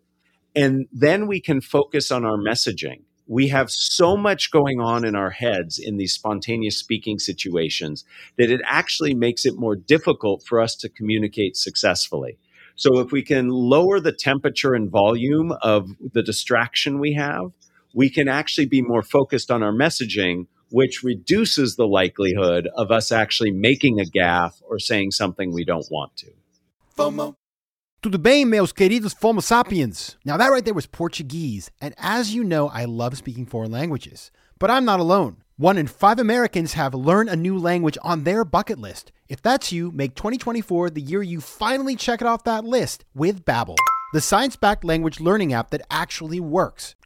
And 0.55 0.88
then 0.91 1.27
we 1.27 1.39
can 1.39 1.62
focus 1.62 2.12
on 2.12 2.25
our 2.25 2.38
messaging. 2.38 3.03
We 3.27 3.50
have 3.50 3.69
so 3.69 4.17
much 4.17 4.50
going 4.50 4.79
on 4.79 5.05
in 5.05 5.15
our 5.15 5.29
heads 5.29 5.77
in 5.77 5.98
these 5.98 6.13
spontaneous 6.13 6.77
speaking 6.77 7.19
situations 7.19 8.03
that 8.38 8.50
it 8.50 8.62
actually 8.65 9.13
makes 9.13 9.46
it 9.46 9.53
more 9.58 9.75
difficult 9.75 10.43
for 10.48 10.60
us 10.60 10.75
to 10.77 10.89
communicate 10.89 11.55
successfully. 11.55 12.39
So, 12.75 13.00
if 13.00 13.12
we 13.12 13.22
can 13.22 13.50
lower 13.50 14.00
the 14.00 14.13
temperature 14.13 14.74
and 14.74 14.89
volume 14.89 15.51
of 15.62 15.89
the 16.13 16.24
distraction 16.24 17.00
we 17.00 17.13
have, 17.13 17.51
we 17.93 18.10
can 18.10 18.27
actually 18.27 18.67
be 18.67 18.81
more 18.81 19.03
focused 19.03 19.51
on 19.51 19.62
our 19.62 19.74
messaging, 19.74 20.48
which 20.71 21.03
reduces 21.03 21.75
the 21.75 21.88
likelihood 21.88 22.67
of 22.75 22.91
us 22.91 23.11
actually 23.11 23.51
making 23.51 23.99
a 23.99 24.03
gaffe 24.03 24.61
or 24.67 24.79
saying 24.79 25.11
something 25.11 25.51
we 25.51 25.65
don't 25.65 25.89
want 25.89 26.15
to. 26.17 26.31
FOMO. 26.97 27.35
Tudo 28.01 28.21
bem, 28.21 28.49
meus 28.49 28.71
queridos 28.71 29.13
Fomo 29.13 29.43
sapiens? 29.43 30.15
Now, 30.23 30.38
that 30.38 30.47
right 30.47 30.63
there 30.63 30.73
was 30.73 30.85
Portuguese. 30.85 31.69
And 31.81 31.93
as 31.97 32.33
you 32.33 32.45
know, 32.45 32.69
I 32.69 32.85
love 32.85 33.17
speaking 33.17 33.45
foreign 33.45 33.71
languages. 33.71 34.31
But 34.57 34.71
I'm 34.71 34.85
not 34.85 35.01
alone. 35.01 35.43
One 35.57 35.77
in 35.77 35.88
five 35.88 36.19
Americans 36.19 36.73
have 36.73 36.93
learned 36.93 37.29
a 37.29 37.35
new 37.35 37.57
language 37.57 37.97
on 38.01 38.23
their 38.23 38.45
bucket 38.45 38.79
list. 38.79 39.11
If 39.27 39.41
that's 39.41 39.73
you, 39.73 39.91
make 39.91 40.15
2024 40.15 40.91
the 40.91 41.01
year 41.01 41.21
you 41.21 41.41
finally 41.41 41.97
check 41.97 42.21
it 42.21 42.27
off 42.27 42.45
that 42.45 42.63
list 42.63 43.03
with 43.13 43.43
Babbel, 43.43 43.75
the 44.13 44.21
science-backed 44.21 44.85
language 44.85 45.19
learning 45.19 45.51
app 45.51 45.71
that 45.71 45.81
actually 45.91 46.39
works. 46.39 46.95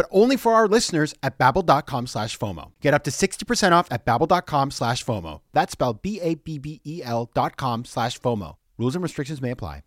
but 0.00 0.08
only 0.12 0.34
for 0.34 0.54
our 0.54 0.66
listeners 0.66 1.12
at 1.22 1.38
babbel.com 1.38 2.06
slash 2.06 2.38
FOMO. 2.38 2.72
Get 2.80 2.94
up 2.94 3.04
to 3.04 3.10
60% 3.10 3.72
off 3.72 3.86
at 3.90 4.06
babbel.com 4.06 4.70
slash 4.70 5.04
FOMO. 5.04 5.42
That's 5.52 5.72
spelled 5.72 6.00
B-A-B-B-E-L 6.00 7.30
dot 7.34 7.58
com 7.58 7.84
slash 7.84 8.18
FOMO. 8.18 8.56
Rules 8.78 8.94
and 8.96 9.02
restrictions 9.02 9.42
may 9.42 9.50
apply. 9.50 9.82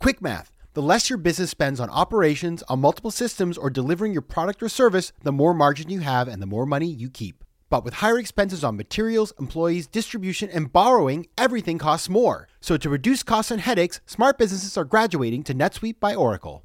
Quick 0.00 0.20
math. 0.20 0.50
The 0.74 0.82
less 0.82 1.08
your 1.08 1.16
business 1.16 1.48
spends 1.48 1.78
on 1.78 1.90
operations, 1.90 2.64
on 2.64 2.80
multiple 2.80 3.12
systems, 3.12 3.56
or 3.56 3.70
delivering 3.70 4.12
your 4.12 4.22
product 4.22 4.64
or 4.64 4.68
service, 4.68 5.12
the 5.22 5.30
more 5.30 5.54
margin 5.54 5.90
you 5.90 6.00
have 6.00 6.26
and 6.26 6.42
the 6.42 6.46
more 6.46 6.66
money 6.66 6.88
you 6.88 7.08
keep. 7.08 7.44
But 7.70 7.84
with 7.84 7.94
higher 7.94 8.18
expenses 8.18 8.64
on 8.64 8.76
materials, 8.76 9.32
employees, 9.38 9.86
distribution, 9.86 10.50
and 10.50 10.72
borrowing, 10.72 11.28
everything 11.38 11.78
costs 11.78 12.08
more. 12.08 12.48
So 12.60 12.76
to 12.76 12.90
reduce 12.90 13.22
costs 13.22 13.52
and 13.52 13.60
headaches, 13.60 14.00
smart 14.06 14.38
businesses 14.38 14.76
are 14.76 14.84
graduating 14.84 15.44
to 15.44 15.54
NetSuite 15.54 16.00
by 16.00 16.16
Oracle. 16.16 16.64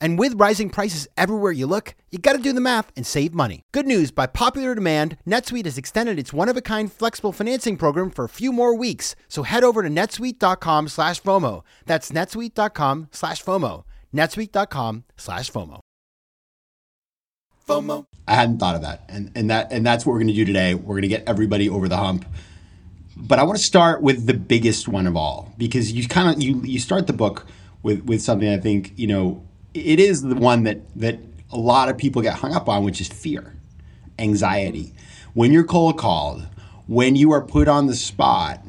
And 0.00 0.18
with 0.18 0.40
rising 0.40 0.70
prices 0.70 1.08
everywhere 1.16 1.52
you 1.52 1.66
look, 1.66 1.94
you 2.10 2.18
gotta 2.18 2.38
do 2.38 2.52
the 2.52 2.60
math 2.60 2.92
and 2.96 3.06
save 3.06 3.34
money. 3.34 3.62
Good 3.72 3.86
news, 3.86 4.10
by 4.10 4.26
popular 4.26 4.74
demand, 4.74 5.16
NetSuite 5.26 5.64
has 5.64 5.78
extended 5.78 6.18
its 6.18 6.32
one-of-a-kind 6.32 6.92
flexible 6.92 7.32
financing 7.32 7.76
program 7.76 8.10
for 8.10 8.24
a 8.24 8.28
few 8.28 8.52
more 8.52 8.74
weeks. 8.74 9.16
So 9.28 9.42
head 9.42 9.64
over 9.64 9.82
to 9.82 9.88
netsuite.com 9.88 10.88
slash 10.88 11.22
FOMO. 11.22 11.62
That's 11.86 12.10
netsuite.com 12.10 13.08
slash 13.12 13.44
FOMO. 13.44 13.84
netsuite.com 14.14 15.04
slash 15.16 15.50
FOMO. 15.50 15.80
FOMO. 17.68 18.06
I 18.26 18.34
hadn't 18.34 18.58
thought 18.58 18.76
of 18.76 18.82
that, 18.82 19.04
and 19.08 19.30
and 19.34 19.50
that 19.50 19.70
and 19.70 19.86
that's 19.86 20.06
what 20.06 20.14
we're 20.14 20.24
to 20.24 20.32
do 20.32 20.44
today. 20.44 20.74
We're 20.74 21.00
to 21.00 21.08
get 21.08 21.24
everybody 21.28 21.68
over 21.68 21.88
the 21.88 21.98
hump. 21.98 22.24
But 23.16 23.38
I 23.38 23.42
want 23.42 23.58
to 23.58 23.64
start 23.64 24.00
with 24.00 24.26
the 24.26 24.34
biggest 24.34 24.88
one 24.88 25.06
of 25.06 25.16
all 25.16 25.52
because 25.58 25.92
you 25.92 26.06
kind 26.08 26.34
of 26.34 26.42
you 26.42 26.62
you 26.62 26.78
start 26.78 27.06
the 27.06 27.12
book 27.12 27.46
with 27.82 28.04
with 28.04 28.22
something 28.22 28.48
I 28.48 28.58
think 28.58 28.94
you 28.96 29.06
know 29.06 29.42
it 29.74 30.00
is 30.00 30.22
the 30.22 30.34
one 30.34 30.64
that 30.64 30.80
that 30.96 31.20
a 31.50 31.58
lot 31.58 31.88
of 31.88 31.96
people 31.96 32.22
get 32.22 32.34
hung 32.34 32.54
up 32.54 32.68
on, 32.68 32.84
which 32.84 33.00
is 33.00 33.08
fear, 33.08 33.54
anxiety. 34.18 34.94
When 35.34 35.52
you're 35.52 35.64
cold 35.64 35.98
called, 35.98 36.46
when 36.86 37.16
you 37.16 37.32
are 37.32 37.42
put 37.42 37.68
on 37.68 37.86
the 37.86 37.94
spot, 37.94 38.62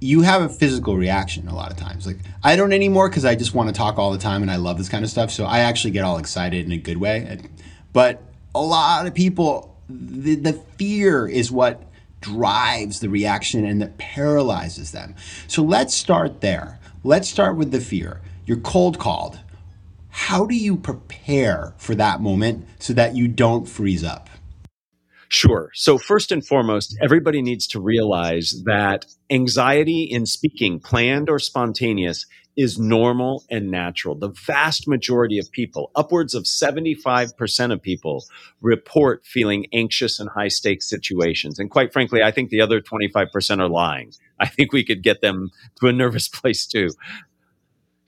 you 0.00 0.22
have 0.22 0.42
a 0.42 0.48
physical 0.48 0.96
reaction 0.96 1.46
a 1.48 1.54
lot 1.54 1.70
of 1.70 1.76
times. 1.76 2.06
Like 2.06 2.18
I 2.42 2.56
don't 2.56 2.72
anymore 2.72 3.08
because 3.08 3.24
I 3.24 3.34
just 3.34 3.54
want 3.54 3.68
to 3.68 3.74
talk 3.74 3.98
all 3.98 4.12
the 4.12 4.18
time 4.18 4.42
and 4.42 4.50
I 4.50 4.56
love 4.56 4.78
this 4.78 4.88
kind 4.88 5.04
of 5.04 5.10
stuff. 5.10 5.30
So 5.30 5.44
I 5.44 5.60
actually 5.60 5.90
get 5.90 6.04
all 6.04 6.18
excited 6.18 6.64
in 6.64 6.72
a 6.72 6.78
good 6.78 6.96
way. 6.96 7.38
But 7.92 8.22
a 8.54 8.62
lot 8.62 9.06
of 9.06 9.14
people, 9.14 9.76
the, 9.88 10.36
the 10.36 10.52
fear 10.52 11.26
is 11.28 11.50
what 11.52 11.82
drives 12.20 13.00
the 13.00 13.08
reaction 13.08 13.64
and 13.64 13.80
that 13.82 13.98
paralyzes 13.98 14.92
them. 14.92 15.14
So 15.46 15.62
let's 15.62 15.94
start 15.94 16.40
there. 16.40 16.78
Let's 17.02 17.28
start 17.28 17.56
with 17.56 17.70
the 17.70 17.80
fear. 17.80 18.20
You're 18.46 18.58
cold 18.58 18.98
called. 18.98 19.38
How 20.20 20.44
do 20.44 20.54
you 20.54 20.76
prepare 20.76 21.74
for 21.78 21.94
that 21.96 22.20
moment 22.20 22.66
so 22.78 22.92
that 22.92 23.16
you 23.16 23.26
don't 23.26 23.66
freeze 23.66 24.04
up? 24.04 24.28
Sure. 25.28 25.70
So, 25.74 25.96
first 25.98 26.30
and 26.30 26.46
foremost, 26.46 26.96
everybody 27.00 27.40
needs 27.40 27.66
to 27.68 27.80
realize 27.80 28.62
that 28.64 29.06
anxiety 29.30 30.02
in 30.02 30.26
speaking, 30.26 30.78
planned 30.78 31.30
or 31.30 31.38
spontaneous, 31.38 32.26
is 32.54 32.78
normal 32.78 33.44
and 33.50 33.70
natural. 33.70 34.14
The 34.14 34.28
vast 34.28 34.86
majority 34.86 35.38
of 35.38 35.50
people, 35.50 35.90
upwards 35.96 36.34
of 36.34 36.44
75% 36.44 37.72
of 37.72 37.80
people, 37.80 38.24
report 38.60 39.24
feeling 39.24 39.66
anxious 39.72 40.20
in 40.20 40.26
high 40.26 40.48
stakes 40.48 40.88
situations. 40.88 41.58
And 41.58 41.70
quite 41.70 41.92
frankly, 41.92 42.22
I 42.22 42.30
think 42.30 42.50
the 42.50 42.60
other 42.60 42.80
25% 42.80 43.60
are 43.60 43.68
lying. 43.68 44.12
I 44.38 44.46
think 44.46 44.72
we 44.72 44.84
could 44.84 45.02
get 45.02 45.22
them 45.22 45.50
to 45.80 45.86
a 45.86 45.92
nervous 45.92 46.28
place 46.40 46.66
too. 46.66 46.90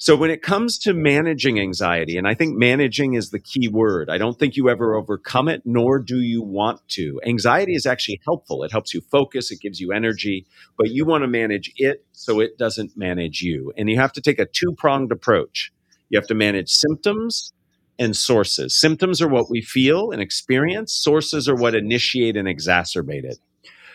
So 0.02 0.16
when 0.16 0.32
it 0.32 0.42
comes 0.42 0.78
to 0.78 0.94
managing 0.94 1.60
anxiety, 1.60 2.18
and 2.18 2.26
I 2.26 2.34
think 2.34 2.58
managing 2.58 3.14
is 3.14 3.30
the 3.30 3.38
key 3.38 3.68
word, 3.68 4.10
I 4.10 4.18
don't 4.18 4.36
think 4.36 4.56
you 4.56 4.68
ever 4.68 4.96
overcome 4.96 5.46
it, 5.46 5.62
nor 5.64 6.00
do 6.00 6.20
you 6.20 6.42
want 6.42 6.80
to. 6.88 7.20
Anxiety 7.24 7.76
is 7.76 7.86
actually 7.86 8.20
helpful. 8.24 8.64
It 8.64 8.72
helps 8.72 8.92
you 8.92 9.00
focus, 9.00 9.52
it 9.52 9.60
gives 9.60 9.78
you 9.78 9.92
energy, 9.92 10.44
but 10.76 10.90
you 10.90 11.04
want 11.04 11.22
to 11.22 11.28
manage 11.28 11.72
it 11.76 12.04
so 12.10 12.40
it 12.40 12.58
doesn't 12.58 12.96
manage 12.96 13.42
you. 13.42 13.72
And 13.76 13.88
you 13.88 13.96
have 13.96 14.12
to 14.14 14.20
take 14.20 14.40
a 14.40 14.44
two 14.44 14.74
pronged 14.76 15.12
approach. 15.12 15.72
You 16.08 16.18
have 16.18 16.26
to 16.26 16.34
manage 16.34 16.70
symptoms 16.70 17.52
and 17.96 18.16
sources. 18.16 18.76
Symptoms 18.76 19.22
are 19.22 19.28
what 19.28 19.50
we 19.50 19.62
feel 19.62 20.10
and 20.10 20.20
experience, 20.20 20.92
sources 20.92 21.48
are 21.48 21.54
what 21.54 21.76
initiate 21.76 22.36
and 22.36 22.48
exacerbate 22.48 23.22
it. 23.22 23.38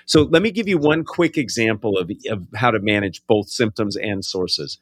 So 0.05 0.21
let 0.21 0.41
me 0.41 0.51
give 0.51 0.69
you 0.69 0.77
one 0.77 1.03
quick 1.03 1.37
example 1.37 1.97
of, 1.97 2.09
of 2.29 2.47
how 2.55 2.71
to 2.71 2.79
manage 2.79 3.27
both 3.27 3.49
symptoms 3.49 3.97
and 3.97 4.23
sources 4.23 4.77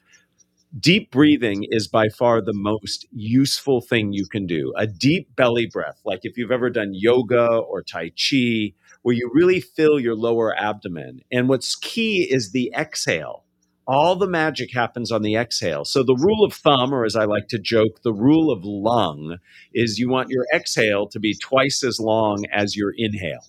deep 0.80 1.12
breathing 1.12 1.66
is 1.70 1.88
by 1.88 2.10
far 2.10 2.42
the 2.42 2.54
most 2.54 3.06
useful 3.12 3.82
thing 3.82 4.14
you 4.14 4.26
can 4.26 4.46
do. 4.46 4.74
A 4.78 4.88
deep 4.88 5.36
belly 5.36 5.68
breath, 5.68 6.02
like 6.06 6.22
if 6.24 6.38
you've 6.38 6.52
ever 6.52 6.70
done 6.70 6.92
yoga 6.94 7.48
or 7.48 7.82
Tai 7.82 8.10
Chi, 8.10 8.74
where 9.02 9.16
you 9.16 9.30
really 9.34 9.60
fill 9.60 10.00
your 10.00 10.16
lower 10.16 10.56
abdomen. 10.58 11.22
And 11.32 11.48
what's 11.48 11.76
key 11.76 12.28
is 12.30 12.52
the 12.52 12.74
exhale. 12.76 13.44
All 13.88 14.16
the 14.16 14.28
magic 14.28 14.74
happens 14.74 15.12
on 15.12 15.22
the 15.22 15.36
exhale. 15.36 15.86
So, 15.86 16.02
the 16.02 16.16
rule 16.16 16.44
of 16.44 16.54
thumb, 16.54 16.92
or 16.92 17.06
as 17.06 17.16
I 17.16 17.26
like 17.26 17.48
to 17.50 17.60
joke, 17.60 18.02
the 18.02 18.14
rule 18.14 18.52
of 18.52 18.64
lung, 18.64 19.38
is 19.76 20.00
you 20.00 20.10
want 20.10 20.32
your 20.32 20.46
exhale 20.52 21.08
to 21.10 21.20
be 21.20 21.36
twice 21.36 21.84
as 21.84 22.00
long 22.00 22.46
as 22.52 22.76
your 22.76 22.92
inhale. 22.98 23.46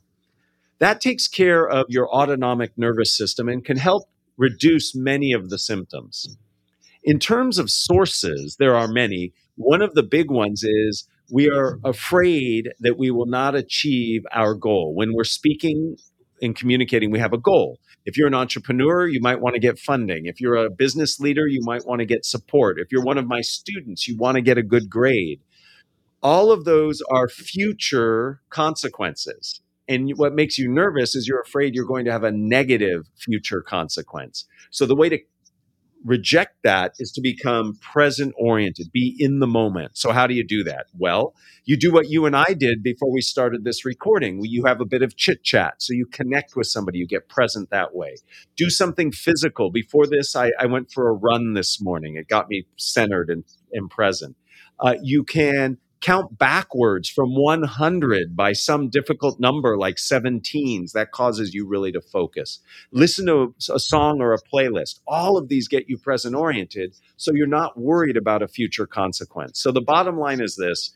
That 0.79 1.01
takes 1.01 1.27
care 1.27 1.67
of 1.67 1.87
your 1.89 2.07
autonomic 2.11 2.73
nervous 2.77 3.17
system 3.17 3.49
and 3.49 3.65
can 3.65 3.79
help 3.79 4.11
reduce 4.37 4.95
many 4.95 5.33
of 5.33 5.49
the 5.49 5.59
symptoms. 5.59 6.37
In 7.07 7.21
terms 7.21 7.59
of 7.59 7.71
sources, 7.71 8.57
there 8.59 8.75
are 8.75 8.89
many. 8.89 9.33
One 9.55 9.81
of 9.81 9.95
the 9.95 10.03
big 10.03 10.31
ones 10.31 10.65
is 10.65 11.09
we 11.31 11.49
are 11.49 11.79
afraid 11.85 12.71
that 12.81 12.99
we 12.99 13.13
will 13.13 13.27
not 13.27 13.55
achieve 13.55 14.27
our 14.33 14.55
goal. 14.55 14.93
When 14.95 15.15
we're 15.15 15.25
speaking 15.25 15.97
and 16.43 16.57
communicating, 16.57 17.13
we 17.13 17.21
have 17.21 17.33
a 17.33 17.39
goal. 17.39 17.79
If 18.05 18.17
you're 18.17 18.27
an 18.27 18.35
entrepreneur, 18.35 19.07
you 19.07 19.21
might 19.21 19.41
want 19.41 19.55
to 19.55 19.61
get 19.61 19.79
funding. 19.79 20.27
If 20.27 20.41
you're 20.41 20.57
a 20.57 20.69
business 20.69 21.21
leader, 21.21 21.47
you 21.47 21.61
might 21.63 21.87
want 21.87 22.01
to 22.01 22.07
get 22.07 22.25
support. 22.25 22.79
If 22.81 22.89
you're 22.91 23.05
one 23.05 23.19
of 23.19 23.27
my 23.29 23.41
students, 23.41 24.09
you 24.09 24.17
want 24.17 24.35
to 24.35 24.43
get 24.43 24.59
a 24.59 24.63
good 24.63 24.91
grade. 24.91 25.41
all 26.23 26.51
of 26.51 26.65
those 26.65 27.03
are 27.11 27.29
future 27.29 28.41
consequences. 28.51 29.61
And 29.89 30.11
what 30.17 30.35
makes 30.35 30.59
you 30.59 30.69
nervous 30.69 31.15
is 31.15 31.29
you're 31.29 31.41
afraid 31.41 31.75
you're 31.75 31.87
going 31.87 32.05
to 32.07 32.13
have 32.13 32.25
a 32.25 32.33
negative 32.33 33.09
future 33.17 33.63
consequence. 33.63 34.47
So 34.71 34.87
the 34.87 34.97
way 34.97 35.09
to 35.09 35.19
reject 36.05 36.57
that 36.63 36.93
is 36.99 37.11
to 37.13 37.21
become 37.21 37.75
present 37.81 38.35
oriented, 38.39 38.91
be 38.93 39.17
in 39.19 39.41
the 39.41 39.47
moment. 39.47 39.97
So, 39.97 40.13
how 40.13 40.27
do 40.27 40.35
you 40.35 40.45
do 40.45 40.65
that? 40.65 40.87
Well, 40.97 41.35
you 41.65 41.77
do 41.77 41.93
what 41.93 42.09
you 42.09 42.27
and 42.27 42.37
I 42.37 42.55
did 42.55 42.83
before 42.83 43.13
we 43.13 43.21
started 43.21 43.65
this 43.65 43.85
recording. 43.85 44.41
You 44.45 44.65
have 44.65 44.81
a 44.81 44.85
bit 44.85 45.03
of 45.03 45.17
chit 45.17 45.43
chat. 45.43 45.75
So, 45.79 45.93
you 45.93 46.07
connect 46.07 46.57
with 46.57 46.67
somebody, 46.67 46.99
you 46.99 47.07
get 47.07 47.29
present 47.29 47.71
that 47.71 47.95
way. 47.95 48.17
Do 48.57 48.71
something 48.71 49.13
physical. 49.13 49.71
Before 49.71 50.07
this, 50.07 50.37
I, 50.37 50.53
I 50.59 50.67
went 50.67 50.91
for 50.91 51.09
a 51.09 51.13
run 51.13 51.55
this 51.55 51.81
morning, 51.81 52.17
it 52.17 52.29
got 52.29 52.49
me 52.49 52.67
centered 52.77 53.31
and, 53.31 53.45
and 53.73 53.91
present. 53.91 54.37
Uh, 54.79 54.95
you 55.03 55.25
can 55.25 55.79
count 56.01 56.39
backwards 56.39 57.09
from 57.09 57.35
100 57.35 58.37
by 58.37 58.53
some 58.53 58.89
difficult 58.89 59.41
number 59.41 59.77
like 59.77 59.97
17s 59.97 60.93
that 60.93 61.11
causes 61.13 61.55
you 61.55 61.67
really 61.67 61.93
to 61.93 62.01
focus. 62.01 62.61
Listen 62.93 63.27
to 63.27 63.55
a 63.73 63.81
song 63.81 64.21
or 64.21 64.33
a 64.33 64.39
playlist. 64.39 65.01
All 65.07 65.37
of 65.37 65.49
these 65.49 65.69
get 65.69 65.89
you 65.89 65.99
present 65.99 66.35
oriented 66.35 66.95
so 67.17 67.33
you're 67.35 67.47
not 67.47 67.79
worried 67.79 68.17
about 68.17 68.43
a 68.43 68.49
future 68.49 68.87
consequence. 68.87 69.61
So 69.61 69.73
the 69.73 69.81
bottom 69.81 70.19
line 70.19 70.41
is 70.41 70.57
this. 70.57 70.95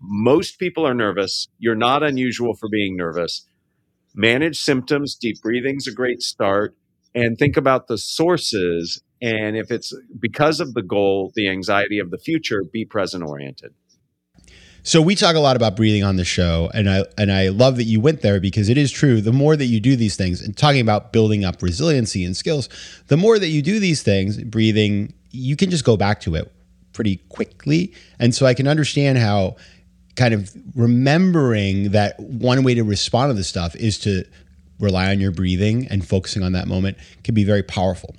Most 0.00 0.58
people 0.58 0.86
are 0.86 0.94
nervous. 0.94 1.48
You're 1.58 1.74
not 1.74 2.02
unusual 2.02 2.54
for 2.54 2.68
being 2.68 2.96
nervous. 2.96 3.46
Manage 4.14 4.60
symptoms. 4.60 5.14
Deep 5.14 5.40
breathing's 5.42 5.86
a 5.86 5.92
great 5.92 6.20
start. 6.20 6.76
And 7.14 7.38
think 7.38 7.56
about 7.56 7.86
the 7.86 7.98
sources. 7.98 9.02
And 9.22 9.56
if 9.56 9.70
it's 9.70 9.94
because 10.18 10.60
of 10.60 10.74
the 10.74 10.82
goal 10.82 11.32
the 11.34 11.48
anxiety 11.48 11.98
of 11.98 12.10
the 12.10 12.18
future 12.18 12.62
be 12.70 12.84
present 12.84 13.22
oriented 13.24 13.72
so 14.82 15.00
we 15.00 15.14
talk 15.14 15.36
a 15.36 15.40
lot 15.40 15.56
about 15.56 15.76
breathing 15.76 16.02
on 16.02 16.16
the 16.16 16.24
show, 16.24 16.70
and 16.74 16.90
I 16.90 17.04
and 17.16 17.30
I 17.30 17.48
love 17.48 17.76
that 17.76 17.84
you 17.84 18.00
went 18.00 18.22
there 18.22 18.40
because 18.40 18.68
it 18.68 18.76
is 18.76 18.90
true. 18.90 19.20
The 19.20 19.32
more 19.32 19.56
that 19.56 19.66
you 19.66 19.78
do 19.80 19.94
these 19.94 20.16
things, 20.16 20.40
and 20.40 20.56
talking 20.56 20.80
about 20.80 21.12
building 21.12 21.44
up 21.44 21.62
resiliency 21.62 22.24
and 22.24 22.36
skills, 22.36 22.68
the 23.06 23.16
more 23.16 23.38
that 23.38 23.48
you 23.48 23.62
do 23.62 23.78
these 23.78 24.02
things, 24.02 24.42
breathing, 24.42 25.12
you 25.30 25.56
can 25.56 25.70
just 25.70 25.84
go 25.84 25.96
back 25.96 26.20
to 26.22 26.34
it 26.34 26.52
pretty 26.92 27.16
quickly. 27.28 27.94
And 28.18 28.34
so 28.34 28.44
I 28.44 28.54
can 28.54 28.66
understand 28.66 29.18
how 29.18 29.56
kind 30.16 30.34
of 30.34 30.52
remembering 30.74 31.92
that 31.92 32.18
one 32.20 32.62
way 32.64 32.74
to 32.74 32.82
respond 32.82 33.30
to 33.30 33.34
this 33.34 33.48
stuff 33.48 33.74
is 33.76 33.98
to 34.00 34.24
rely 34.78 35.10
on 35.10 35.20
your 35.20 35.30
breathing 35.30 35.86
and 35.88 36.06
focusing 36.06 36.42
on 36.42 36.52
that 36.52 36.66
moment 36.66 36.98
can 37.24 37.34
be 37.34 37.44
very 37.44 37.62
powerful. 37.62 38.14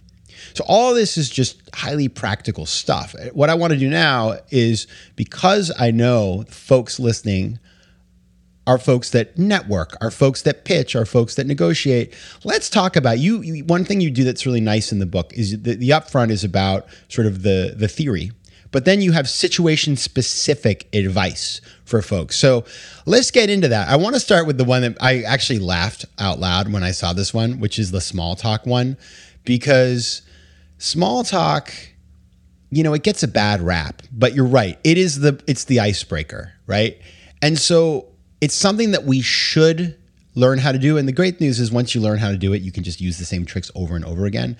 So 0.53 0.63
all 0.67 0.93
this 0.93 1.17
is 1.17 1.29
just 1.29 1.61
highly 1.73 2.07
practical 2.07 2.65
stuff. 2.65 3.15
What 3.33 3.49
I 3.49 3.55
want 3.55 3.73
to 3.73 3.79
do 3.79 3.89
now 3.89 4.37
is 4.49 4.87
because 5.15 5.71
I 5.79 5.91
know 5.91 6.45
folks 6.49 6.99
listening 6.99 7.59
are 8.65 8.77
folks 8.77 9.09
that 9.09 9.37
network, 9.37 9.97
are 10.01 10.11
folks 10.11 10.41
that 10.43 10.63
pitch, 10.65 10.95
are 10.95 11.05
folks 11.05 11.35
that 11.35 11.47
negotiate. 11.47 12.13
Let's 12.43 12.69
talk 12.69 12.95
about 12.95 13.19
you. 13.19 13.63
One 13.65 13.83
thing 13.83 13.99
you 14.01 14.09
do 14.09 14.23
that's 14.23 14.45
really 14.45 14.61
nice 14.61 14.91
in 14.91 14.99
the 14.99 15.05
book 15.05 15.33
is 15.33 15.61
the, 15.61 15.75
the 15.75 15.89
upfront 15.89 16.31
is 16.31 16.43
about 16.43 16.87
sort 17.09 17.27
of 17.27 17.43
the 17.43 17.73
the 17.75 17.87
theory, 17.87 18.31
but 18.71 18.85
then 18.85 19.01
you 19.01 19.11
have 19.11 19.29
situation 19.29 19.95
specific 19.95 20.87
advice 20.95 21.61
for 21.85 22.01
folks. 22.01 22.37
So 22.37 22.65
let's 23.05 23.31
get 23.31 23.49
into 23.49 23.67
that. 23.67 23.87
I 23.87 23.97
want 23.97 24.15
to 24.15 24.19
start 24.19 24.47
with 24.47 24.57
the 24.57 24.63
one 24.63 24.81
that 24.81 24.97
I 24.99 25.21
actually 25.21 25.59
laughed 25.59 26.05
out 26.17 26.39
loud 26.39 26.71
when 26.71 26.83
I 26.83 26.91
saw 26.91 27.13
this 27.13 27.33
one, 27.33 27.59
which 27.59 27.77
is 27.77 27.91
the 27.91 28.01
small 28.01 28.35
talk 28.35 28.65
one, 28.65 28.97
because 29.43 30.22
small 30.83 31.23
talk 31.23 31.73
you 32.69 32.83
know 32.83 32.93
it 32.93 33.03
gets 33.03 33.23
a 33.23 33.27
bad 33.27 33.61
rap 33.61 34.01
but 34.11 34.35
you're 34.35 34.45
right. 34.45 34.77
It 34.83 34.97
is 34.97 35.21
the 35.21 35.41
it's 35.47 35.63
the 35.63 35.79
icebreaker 35.79 36.51
right? 36.67 36.99
And 37.41 37.57
so 37.57 38.07
it's 38.41 38.53
something 38.53 38.91
that 38.91 39.05
we 39.05 39.21
should 39.21 39.97
learn 40.35 40.59
how 40.59 40.73
to 40.73 40.77
do. 40.77 40.97
And 40.97 41.07
the 41.07 41.13
great 41.13 41.39
news 41.39 41.59
is 41.59 41.71
once 41.71 41.95
you 41.95 42.01
learn 42.01 42.17
how 42.17 42.31
to 42.31 42.37
do 42.37 42.51
it 42.51 42.61
you 42.61 42.71
can 42.71 42.83
just 42.83 42.99
use 42.99 43.17
the 43.17 43.23
same 43.23 43.45
tricks 43.45 43.71
over 43.75 43.95
and 43.95 44.03
over 44.03 44.25
again. 44.25 44.57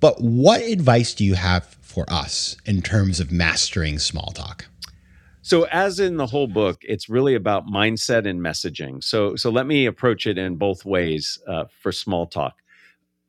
But 0.00 0.18
what 0.22 0.62
advice 0.62 1.12
do 1.12 1.26
you 1.26 1.34
have 1.34 1.76
for 1.82 2.06
us 2.08 2.56
in 2.64 2.80
terms 2.80 3.20
of 3.20 3.30
mastering 3.30 3.98
small 3.98 4.32
talk? 4.32 4.64
So 5.42 5.64
as 5.64 6.00
in 6.00 6.16
the 6.16 6.26
whole 6.26 6.46
book 6.46 6.78
it's 6.84 7.10
really 7.10 7.34
about 7.34 7.66
mindset 7.66 8.26
and 8.26 8.40
messaging. 8.40 9.04
So 9.04 9.36
so 9.36 9.50
let 9.50 9.66
me 9.66 9.84
approach 9.84 10.26
it 10.26 10.38
in 10.38 10.56
both 10.56 10.86
ways 10.86 11.38
uh, 11.46 11.64
for 11.82 11.92
small 11.92 12.26
talk 12.26 12.54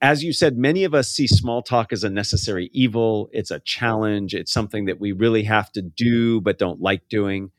as 0.02 0.24
you 0.24 0.34
said, 0.34 0.58
many 0.58 0.84
of 0.84 0.96
us 0.96 1.10
see 1.10 1.28
small 1.28 1.62
talk 1.62 1.94
as 1.94 2.04
a 2.04 2.10
necessary 2.10 2.70
evil. 2.74 3.30
It's 3.32 3.52
a 3.52 3.60
challenge. 3.60 4.34
It's 4.34 4.52
something 4.52 4.86
that 4.86 5.00
we 5.00 5.12
really 5.12 5.44
have 5.44 5.72
to 5.74 5.82
do, 5.82 6.42
but 6.42 6.58
don't 6.58 6.82
like 6.82 7.08
doing. 7.08 7.52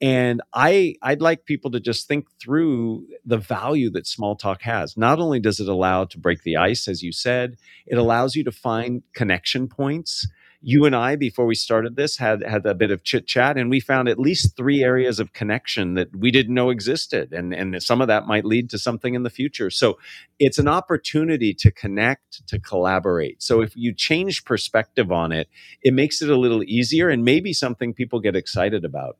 And 0.00 0.40
I, 0.54 0.94
I'd 1.02 1.20
like 1.20 1.44
people 1.44 1.72
to 1.72 1.80
just 1.80 2.06
think 2.06 2.26
through 2.40 3.08
the 3.24 3.36
value 3.36 3.90
that 3.90 4.06
small 4.06 4.36
talk 4.36 4.62
has. 4.62 4.96
Not 4.96 5.18
only 5.18 5.40
does 5.40 5.58
it 5.58 5.68
allow 5.68 6.04
to 6.04 6.18
break 6.18 6.44
the 6.44 6.56
ice, 6.56 6.86
as 6.86 7.02
you 7.02 7.10
said, 7.10 7.56
it 7.84 7.98
allows 7.98 8.36
you 8.36 8.44
to 8.44 8.52
find 8.52 9.02
connection 9.12 9.66
points 9.66 10.24
you 10.60 10.84
and 10.86 10.96
I, 10.96 11.14
before 11.14 11.46
we 11.46 11.54
started 11.54 11.94
this, 11.94 12.16
had 12.16 12.42
had 12.42 12.66
a 12.66 12.74
bit 12.74 12.90
of 12.90 13.04
chit 13.04 13.26
chat, 13.28 13.56
and 13.56 13.70
we 13.70 13.78
found 13.78 14.08
at 14.08 14.18
least 14.18 14.56
three 14.56 14.82
areas 14.82 15.20
of 15.20 15.32
connection 15.32 15.94
that 15.94 16.14
we 16.16 16.30
didn't 16.30 16.54
know 16.54 16.70
existed, 16.70 17.32
and 17.32 17.54
and 17.54 17.80
some 17.82 18.00
of 18.00 18.08
that 18.08 18.26
might 18.26 18.44
lead 18.44 18.68
to 18.70 18.78
something 18.78 19.14
in 19.14 19.22
the 19.22 19.30
future. 19.30 19.70
So 19.70 19.98
it's 20.38 20.58
an 20.58 20.66
opportunity 20.66 21.54
to 21.54 21.70
connect, 21.70 22.46
to 22.48 22.58
collaborate. 22.58 23.42
So 23.42 23.60
if 23.60 23.76
you 23.76 23.94
change 23.94 24.44
perspective 24.44 25.12
on 25.12 25.30
it, 25.30 25.48
it 25.82 25.94
makes 25.94 26.20
it 26.22 26.30
a 26.30 26.38
little 26.38 26.64
easier, 26.64 27.08
and 27.08 27.24
maybe 27.24 27.52
something 27.52 27.94
people 27.94 28.18
get 28.18 28.34
excited 28.34 28.84
about. 28.84 29.16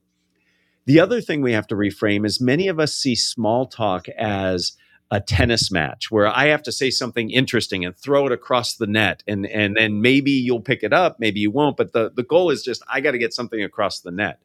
The 0.86 1.00
other 1.00 1.20
thing 1.20 1.42
we 1.42 1.52
have 1.52 1.66
to 1.68 1.76
reframe 1.76 2.26
is 2.26 2.40
many 2.40 2.66
of 2.66 2.80
us 2.80 2.96
see 2.96 3.14
small 3.14 3.66
talk 3.66 4.08
as 4.08 4.72
a 5.10 5.20
tennis 5.20 5.70
match 5.70 6.10
where 6.10 6.26
I 6.26 6.46
have 6.46 6.62
to 6.64 6.72
say 6.72 6.90
something 6.90 7.30
interesting 7.30 7.84
and 7.84 7.96
throw 7.96 8.26
it 8.26 8.32
across 8.32 8.74
the 8.74 8.86
net 8.86 9.22
and 9.26 9.46
and 9.46 9.76
then 9.76 10.02
maybe 10.02 10.32
you'll 10.32 10.60
pick 10.60 10.82
it 10.82 10.92
up, 10.92 11.18
maybe 11.18 11.40
you 11.40 11.50
won't, 11.50 11.76
but 11.76 11.92
the 11.92 12.10
the 12.14 12.22
goal 12.22 12.50
is 12.50 12.62
just 12.62 12.82
I 12.88 13.00
got 13.00 13.12
to 13.12 13.18
get 13.18 13.32
something 13.32 13.62
across 13.62 14.00
the 14.00 14.10
net. 14.10 14.40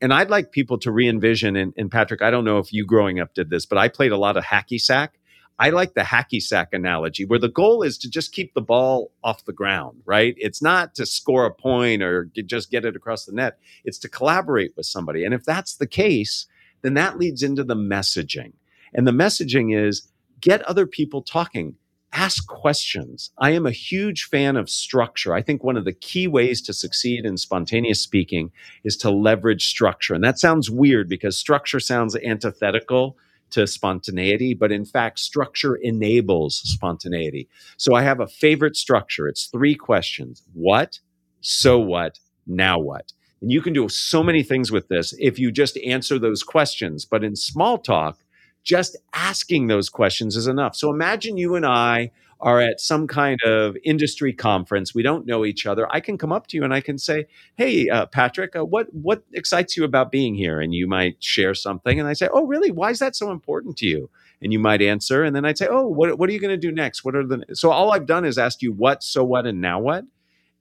And 0.00 0.12
I'd 0.12 0.30
like 0.30 0.52
people 0.52 0.78
to 0.80 0.90
re-envision 0.90 1.56
and, 1.56 1.72
and 1.76 1.90
Patrick, 1.90 2.20
I 2.20 2.30
don't 2.30 2.44
know 2.44 2.58
if 2.58 2.72
you 2.72 2.84
growing 2.84 3.18
up 3.18 3.34
did 3.34 3.48
this, 3.48 3.64
but 3.66 3.78
I 3.78 3.88
played 3.88 4.12
a 4.12 4.18
lot 4.18 4.36
of 4.36 4.44
hacky 4.44 4.80
sack. 4.80 5.18
I 5.58 5.70
like 5.70 5.94
the 5.94 6.02
hacky 6.02 6.42
sack 6.42 6.74
analogy 6.74 7.24
where 7.24 7.38
the 7.38 7.48
goal 7.48 7.82
is 7.82 7.96
to 7.98 8.10
just 8.10 8.32
keep 8.32 8.52
the 8.52 8.60
ball 8.60 9.10
off 9.24 9.46
the 9.46 9.54
ground, 9.54 10.02
right? 10.04 10.34
It's 10.36 10.60
not 10.60 10.94
to 10.96 11.06
score 11.06 11.46
a 11.46 11.52
point 11.52 12.02
or 12.02 12.30
just 12.44 12.70
get 12.70 12.84
it 12.84 12.94
across 12.94 13.24
the 13.24 13.32
net. 13.32 13.58
It's 13.84 13.98
to 14.00 14.08
collaborate 14.08 14.76
with 14.76 14.84
somebody. 14.84 15.24
And 15.24 15.32
if 15.32 15.44
that's 15.44 15.76
the 15.76 15.86
case, 15.86 16.46
then 16.82 16.92
that 16.94 17.18
leads 17.18 17.42
into 17.42 17.64
the 17.64 17.74
messaging 17.74 18.52
and 18.94 19.06
the 19.06 19.12
messaging 19.12 19.76
is 19.76 20.08
get 20.40 20.62
other 20.62 20.86
people 20.86 21.22
talking. 21.22 21.76
Ask 22.12 22.46
questions. 22.46 23.30
I 23.38 23.50
am 23.50 23.66
a 23.66 23.72
huge 23.72 24.24
fan 24.24 24.56
of 24.56 24.70
structure. 24.70 25.34
I 25.34 25.42
think 25.42 25.62
one 25.62 25.76
of 25.76 25.84
the 25.84 25.92
key 25.92 26.26
ways 26.26 26.62
to 26.62 26.72
succeed 26.72 27.26
in 27.26 27.36
spontaneous 27.36 28.00
speaking 28.00 28.52
is 28.84 28.96
to 28.98 29.10
leverage 29.10 29.68
structure. 29.68 30.14
And 30.14 30.24
that 30.24 30.38
sounds 30.38 30.70
weird 30.70 31.08
because 31.08 31.36
structure 31.36 31.80
sounds 31.80 32.16
antithetical 32.16 33.18
to 33.50 33.66
spontaneity, 33.66 34.54
but 34.54 34.72
in 34.72 34.84
fact, 34.84 35.18
structure 35.18 35.76
enables 35.76 36.56
spontaneity. 36.64 37.48
So 37.76 37.94
I 37.94 38.02
have 38.02 38.20
a 38.20 38.26
favorite 38.26 38.76
structure. 38.76 39.28
It's 39.28 39.46
three 39.46 39.74
questions 39.74 40.42
What? 40.52 41.00
So 41.40 41.78
what? 41.78 42.18
Now 42.46 42.78
what? 42.78 43.12
And 43.40 43.52
you 43.52 43.60
can 43.60 43.72
do 43.72 43.88
so 43.88 44.22
many 44.22 44.42
things 44.42 44.72
with 44.72 44.88
this 44.88 45.14
if 45.18 45.38
you 45.38 45.52
just 45.52 45.76
answer 45.78 46.18
those 46.18 46.42
questions. 46.42 47.04
But 47.04 47.22
in 47.22 47.36
small 47.36 47.78
talk, 47.78 48.18
just 48.66 48.96
asking 49.14 49.68
those 49.68 49.88
questions 49.88 50.36
is 50.36 50.48
enough. 50.48 50.76
So 50.76 50.90
imagine 50.90 51.38
you 51.38 51.54
and 51.54 51.64
I 51.64 52.10
are 52.40 52.60
at 52.60 52.80
some 52.80 53.06
kind 53.06 53.40
of 53.46 53.76
industry 53.82 54.32
conference. 54.34 54.94
We 54.94 55.02
don't 55.02 55.24
know 55.24 55.46
each 55.46 55.64
other. 55.64 55.86
I 55.90 56.00
can 56.00 56.18
come 56.18 56.32
up 56.32 56.48
to 56.48 56.56
you 56.58 56.64
and 56.64 56.74
I 56.74 56.82
can 56.82 56.98
say, 56.98 57.26
"Hey, 57.54 57.88
uh, 57.88 58.06
Patrick, 58.06 58.54
uh, 58.54 58.64
what 58.64 58.92
what 58.92 59.22
excites 59.32 59.76
you 59.76 59.84
about 59.84 60.12
being 60.12 60.34
here?" 60.34 60.60
And 60.60 60.74
you 60.74 60.86
might 60.86 61.22
share 61.22 61.54
something, 61.54 61.98
and 61.98 62.08
I 62.08 62.12
say, 62.12 62.28
"Oh, 62.30 62.44
really? 62.44 62.70
Why 62.70 62.90
is 62.90 62.98
that 62.98 63.16
so 63.16 63.30
important 63.30 63.78
to 63.78 63.86
you?" 63.86 64.10
And 64.42 64.52
you 64.52 64.58
might 64.58 64.82
answer, 64.82 65.24
and 65.24 65.34
then 65.34 65.46
I'd 65.46 65.56
say, 65.56 65.68
"Oh, 65.70 65.86
what 65.86 66.18
what 66.18 66.28
are 66.28 66.32
you 66.32 66.40
going 66.40 66.60
to 66.60 66.68
do 66.68 66.72
next? 66.72 67.04
What 67.04 67.14
are 67.16 67.26
the?" 67.26 67.44
So 67.54 67.70
all 67.70 67.92
I've 67.92 68.06
done 68.06 68.26
is 68.26 68.36
ask 68.36 68.60
you 68.60 68.72
what, 68.72 69.02
so 69.02 69.24
what, 69.24 69.46
and 69.46 69.60
now 69.62 69.80
what, 69.80 70.04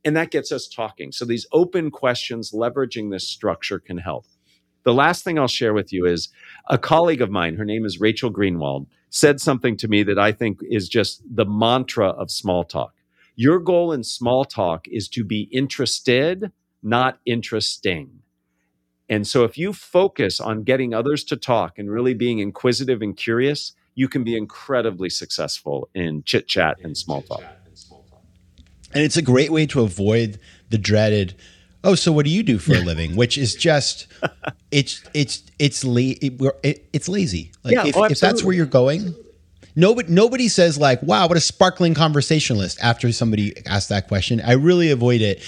and 0.05 0.15
that 0.15 0.31
gets 0.31 0.51
us 0.51 0.67
talking. 0.67 1.11
So 1.11 1.25
these 1.25 1.47
open 1.51 1.91
questions, 1.91 2.51
leveraging 2.51 3.11
this 3.11 3.27
structure, 3.27 3.79
can 3.79 3.97
help. 3.97 4.25
The 4.85 4.93
last 4.93 5.23
thing 5.23 5.39
I'll 5.39 5.47
share 5.47 5.73
with 5.73 5.91
you 5.91 6.05
is 6.05 6.29
a 6.69 6.77
colleague 6.77 7.21
of 7.21 7.31
mine, 7.31 7.55
her 7.55 7.65
name 7.65 7.85
is 7.85 7.99
Rachel 7.99 8.31
Greenwald, 8.31 8.85
said 9.09 9.41
something 9.41 9.75
to 9.77 9.87
me 9.87 10.03
that 10.03 10.19
I 10.19 10.31
think 10.31 10.59
is 10.61 10.87
just 10.87 11.23
the 11.27 11.45
mantra 11.45 12.09
of 12.09 12.29
small 12.29 12.63
talk. 12.63 12.93
Your 13.35 13.59
goal 13.59 13.91
in 13.91 14.03
small 14.03 14.45
talk 14.45 14.87
is 14.87 15.09
to 15.09 15.23
be 15.23 15.49
interested, 15.51 16.51
not 16.83 17.19
interesting. 17.25 18.19
And 19.09 19.27
so 19.27 19.43
if 19.43 19.57
you 19.57 19.73
focus 19.73 20.39
on 20.39 20.61
getting 20.61 20.93
others 20.93 21.23
to 21.25 21.35
talk 21.35 21.79
and 21.79 21.89
really 21.89 22.13
being 22.13 22.37
inquisitive 22.37 23.01
and 23.01 23.17
curious, 23.17 23.73
you 23.95 24.07
can 24.07 24.23
be 24.23 24.37
incredibly 24.37 25.09
successful 25.09 25.89
in 25.95 26.21
chit 26.23 26.47
chat 26.47 26.77
and 26.83 26.95
small 26.95 27.23
talk. 27.23 27.43
And 28.93 29.03
it's 29.03 29.17
a 29.17 29.21
great 29.23 29.51
way 29.51 29.65
to 29.67 29.81
avoid 29.81 30.39
the 30.69 30.77
dreaded 30.77 31.35
oh, 31.85 31.95
so 31.95 32.11
what 32.11 32.25
do 32.25 32.31
you 32.31 32.43
do 32.43 32.57
for 32.57 32.73
a 32.73 32.79
living? 32.81 33.15
Which 33.15 33.37
is 33.37 33.55
just, 33.55 34.07
it's 34.71 35.03
it's 35.13 35.43
it's 35.59 35.83
la- 35.85 35.99
it, 36.21 36.87
it's 36.91 37.07
lazy. 37.07 37.51
Like 37.63 37.75
Yeah, 37.75 37.85
if, 37.87 37.97
oh, 37.97 38.03
if 38.05 38.19
that's 38.19 38.43
where 38.43 38.53
you're 38.53 38.65
going, 38.65 39.15
nobody 39.75 40.11
nobody 40.11 40.47
says 40.47 40.77
like, 40.77 41.01
wow, 41.03 41.27
what 41.27 41.37
a 41.37 41.41
sparkling 41.41 41.93
conversationalist 41.93 42.79
after 42.81 43.11
somebody 43.11 43.53
asks 43.65 43.89
that 43.89 44.07
question. 44.07 44.41
I 44.41 44.53
really 44.53 44.91
avoid 44.91 45.21
it. 45.21 45.41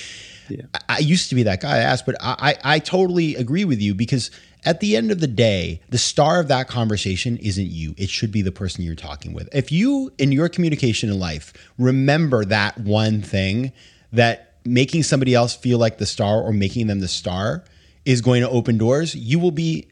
I, 0.74 0.80
I 0.90 1.00
used 1.00 1.30
to 1.30 1.36
be 1.36 1.44
that 1.44 1.62
guy 1.62 1.76
I 1.76 1.80
asked, 1.80 2.06
but 2.06 2.16
I, 2.22 2.56
I 2.64 2.76
I 2.76 2.80
totally 2.80 3.36
agree 3.36 3.66
with 3.66 3.82
you 3.82 3.94
because 3.94 4.32
at 4.66 4.80
the 4.80 4.98
end 4.98 5.12
of 5.12 5.20
the 5.20 5.28
day, 5.28 5.82
the 5.90 5.98
star 5.98 6.40
of 6.40 6.48
that 6.50 6.68
conversation 6.68 7.38
isn't 7.38 7.68
you. 7.68 7.94
It 7.98 8.10
should 8.10 8.32
be 8.32 8.42
the 8.42 8.52
person 8.52 8.84
you're 8.84 8.96
talking 8.96 9.34
with. 9.34 9.50
If 9.54 9.72
you 9.72 10.12
in 10.18 10.32
your 10.32 10.50
communication 10.50 11.10
in 11.10 11.20
life 11.20 11.54
remember 11.78 12.46
that 12.46 12.78
one 12.80 13.22
thing 13.22 13.72
that 14.12 14.47
making 14.74 15.04
somebody 15.04 15.34
else 15.34 15.56
feel 15.56 15.78
like 15.78 15.98
the 15.98 16.06
star 16.06 16.42
or 16.42 16.52
making 16.52 16.88
them 16.88 17.00
the 17.00 17.08
star 17.08 17.64
is 18.06 18.22
going 18.22 18.42
to 18.42 18.50
open 18.50 18.78
doors, 18.78 19.16
you 19.16 19.40
will 19.40 19.52
be 19.52 19.88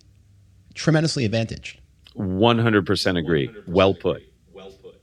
tremendously 0.74 1.26
advantaged. 1.26 1.80
100% 2.18 3.18
agree. 3.18 3.50
Well 3.68 3.94
put. 3.94 4.24
Well 4.54 4.72
put. 4.82 5.02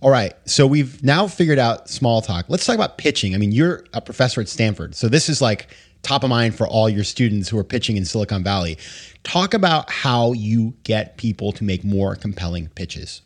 All 0.00 0.10
right. 0.10 0.32
So 0.44 0.66
we've 0.66 1.02
now 1.02 1.26
figured 1.26 1.58
out 1.58 1.88
small 1.88 2.22
talk. 2.22 2.46
Let's 2.48 2.64
talk 2.64 2.74
about 2.76 2.98
pitching. 2.98 3.34
I 3.34 3.38
mean, 3.38 3.52
you're 3.52 3.84
a 3.92 4.00
professor 4.00 4.40
at 4.40 4.48
Stanford. 4.48 4.94
So 4.94 5.08
this 5.08 5.28
is 5.28 5.42
like 5.42 5.68
top 6.02 6.22
of 6.22 6.30
mind 6.30 6.54
for 6.54 6.68
all 6.68 6.88
your 6.88 7.04
students 7.04 7.48
who 7.48 7.58
are 7.58 7.64
pitching 7.64 7.96
in 7.96 8.04
Silicon 8.04 8.44
Valley. 8.44 8.78
Talk 9.24 9.54
about 9.54 9.90
how 9.90 10.32
you 10.32 10.74
get 10.84 11.16
people 11.16 11.50
to 11.52 11.64
make 11.64 11.82
more 11.82 12.14
compelling 12.14 12.68
pitches. 12.68 13.22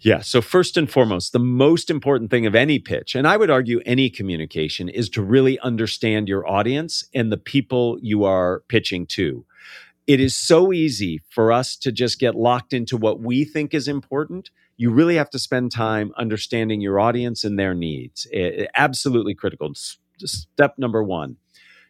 Yeah. 0.00 0.20
So, 0.20 0.40
first 0.40 0.76
and 0.76 0.90
foremost, 0.90 1.32
the 1.32 1.38
most 1.38 1.90
important 1.90 2.30
thing 2.30 2.46
of 2.46 2.54
any 2.54 2.78
pitch, 2.78 3.14
and 3.14 3.26
I 3.26 3.36
would 3.36 3.50
argue 3.50 3.80
any 3.84 4.10
communication, 4.10 4.88
is 4.88 5.08
to 5.10 5.22
really 5.22 5.58
understand 5.60 6.28
your 6.28 6.48
audience 6.48 7.04
and 7.14 7.32
the 7.32 7.36
people 7.36 7.98
you 8.00 8.24
are 8.24 8.62
pitching 8.68 9.06
to. 9.06 9.44
It 10.06 10.20
is 10.20 10.34
so 10.34 10.72
easy 10.72 11.20
for 11.28 11.52
us 11.52 11.76
to 11.76 11.92
just 11.92 12.18
get 12.18 12.34
locked 12.34 12.72
into 12.72 12.96
what 12.96 13.20
we 13.20 13.44
think 13.44 13.74
is 13.74 13.88
important. 13.88 14.50
You 14.76 14.90
really 14.90 15.16
have 15.16 15.30
to 15.30 15.38
spend 15.38 15.72
time 15.72 16.12
understanding 16.16 16.80
your 16.80 17.00
audience 17.00 17.44
and 17.44 17.58
their 17.58 17.74
needs. 17.74 18.26
Eh, 18.32 18.66
absolutely 18.76 19.34
critical. 19.34 19.72
Step 19.74 20.78
number 20.78 21.02
one. 21.02 21.36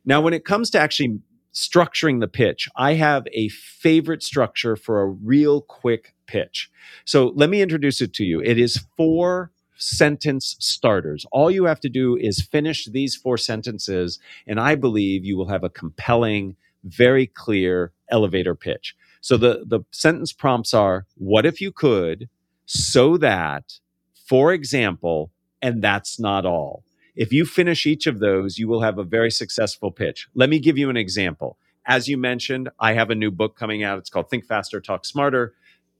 Now, 0.05 0.21
when 0.21 0.33
it 0.33 0.44
comes 0.44 0.71
to 0.71 0.81
actually 0.81 1.21
structuring 1.52 2.20
the 2.20 2.28
pitch, 2.28 2.68
I 2.76 2.94
have 2.94 3.26
a 3.32 3.48
favorite 3.48 4.22
structure 4.22 4.76
for 4.76 5.00
a 5.00 5.06
real 5.06 5.61
quick 5.61 6.14
pitch. 6.26 6.70
So 7.04 7.32
let 7.34 7.50
me 7.50 7.62
introduce 7.62 8.00
it 8.00 8.12
to 8.14 8.24
you. 8.24 8.40
It 8.40 8.58
is 8.58 8.84
four 8.96 9.50
sentence 9.76 10.56
starters. 10.58 11.24
All 11.32 11.50
you 11.50 11.64
have 11.64 11.80
to 11.80 11.88
do 11.88 12.16
is 12.16 12.42
finish 12.42 12.87
these 12.87 13.16
four 13.16 13.38
sentences, 13.38 14.18
and 14.46 14.61
I 14.61 14.74
believe 14.74 15.24
you 15.24 15.37
will 15.37 15.48
have 15.48 15.64
a 15.64 15.70
compelling, 15.70 16.56
very 16.84 17.26
clear 17.26 17.92
elevator 18.11 18.54
pitch. 18.54 18.96
So 19.20 19.37
the, 19.37 19.64
the 19.66 19.80
sentence 19.90 20.32
prompts 20.32 20.74
are 20.74 21.06
What 21.16 21.46
if 21.46 21.61
you 21.61 21.72
could, 21.72 22.28
so 22.66 23.16
that, 23.18 23.78
for 24.26 24.52
example, 24.52 25.30
and 25.62 25.82
that's 25.82 26.20
not 26.20 26.44
all. 26.44 26.84
If 27.18 27.33
you 27.33 27.46
finish 27.46 27.85
each 27.85 28.07
of 28.07 28.20
those, 28.20 28.59
you 28.59 28.68
will 28.68 28.83
have 28.83 28.96
a 28.96 29.02
very 29.02 29.33
successful 29.33 29.90
pitch. 29.90 30.28
Let 30.37 30.48
me 30.48 30.61
give 30.61 30.78
you 30.78 30.88
an 30.88 30.96
example. 30.96 31.59
As 31.85 32.07
you 32.07 32.16
mentioned, 32.16 32.68
I 32.78 32.92
have 32.92 33.11
a 33.11 33.16
new 33.16 33.33
book 33.33 33.57
coming 33.57 33.83
out. 33.83 33.98
It's 33.98 34.09
called 34.09 34.31
Think 34.31 34.44
Faster, 34.44 34.81
Talk 34.81 35.04
Smarter. 35.04 35.52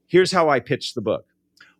Here's 0.07 0.31
how 0.31 0.47
I 0.47 0.61
pitched 0.61 0.95
the 0.95 1.01
book. 1.01 1.25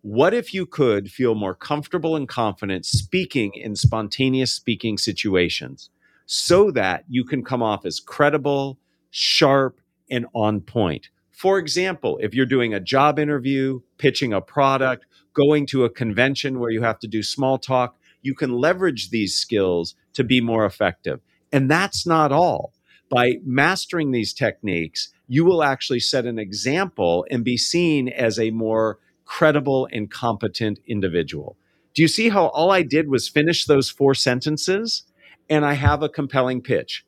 What 0.02 0.34
if 0.34 0.54
you 0.54 0.66
could 0.66 1.10
feel 1.10 1.36
more 1.36 1.56
comfortable 1.56 2.18
and 2.18 2.28
confident 2.28 2.86
speaking 2.86 3.54
in 3.54 3.78
spontaneous 3.78 4.52
speaking 4.52 4.98
situations 4.98 5.90
so 6.26 6.70
that 6.72 7.06
you 7.08 7.24
can 7.24 7.42
come 7.42 7.64
off 7.64 7.86
as 7.86 8.02
credible, 8.02 8.78
sharp, 9.10 9.80
and 10.12 10.26
on 10.36 10.60
point? 10.60 11.08
For 11.32 11.60
example, 11.60 12.20
if 12.22 12.34
you're 12.34 12.46
doing 12.46 12.74
a 12.74 12.82
job 12.82 13.18
interview, 13.18 13.80
pitching 13.98 14.34
a 14.34 14.42
product, 14.42 15.06
going 15.34 15.66
to 15.68 15.86
a 15.86 15.90
convention 15.90 16.60
where 16.60 16.72
you 16.72 16.82
have 16.82 17.00
to 17.00 17.08
do 17.08 17.24
small 17.24 17.58
talk, 17.58 17.96
you 18.22 18.34
can 18.34 18.54
leverage 18.54 19.10
these 19.10 19.36
skills 19.36 19.96
to 20.14 20.24
be 20.24 20.42
more 20.42 20.66
effective. 20.66 21.20
And 21.52 21.70
that's 21.70 22.06
not 22.06 22.32
all. 22.32 22.74
By 23.10 23.38
mastering 23.44 24.12
these 24.12 24.34
techniques, 24.34 25.10
you 25.28 25.46
will 25.46 25.64
actually 25.64 26.00
set 26.00 26.26
an 26.26 26.38
example 26.38 27.26
and 27.32 27.44
be 27.44 27.58
seen 27.58 28.10
as 28.10 28.40
a 28.40 28.52
more 28.52 29.00
credible 29.26 29.88
and 29.92 30.10
competent 30.10 30.80
individual. 30.88 31.58
Do 31.94 32.02
you 32.02 32.08
see 32.08 32.30
how 32.30 32.48
all 32.48 32.72
I 32.72 32.84
did 32.84 33.10
was 33.10 33.28
finish 33.28 33.66
those 33.66 33.90
four 33.90 34.14
sentences 34.14 35.04
and 35.50 35.66
I 35.66 35.74
have 35.74 36.04
a 36.04 36.10
compelling 36.10 36.62
pitch? 36.62 37.06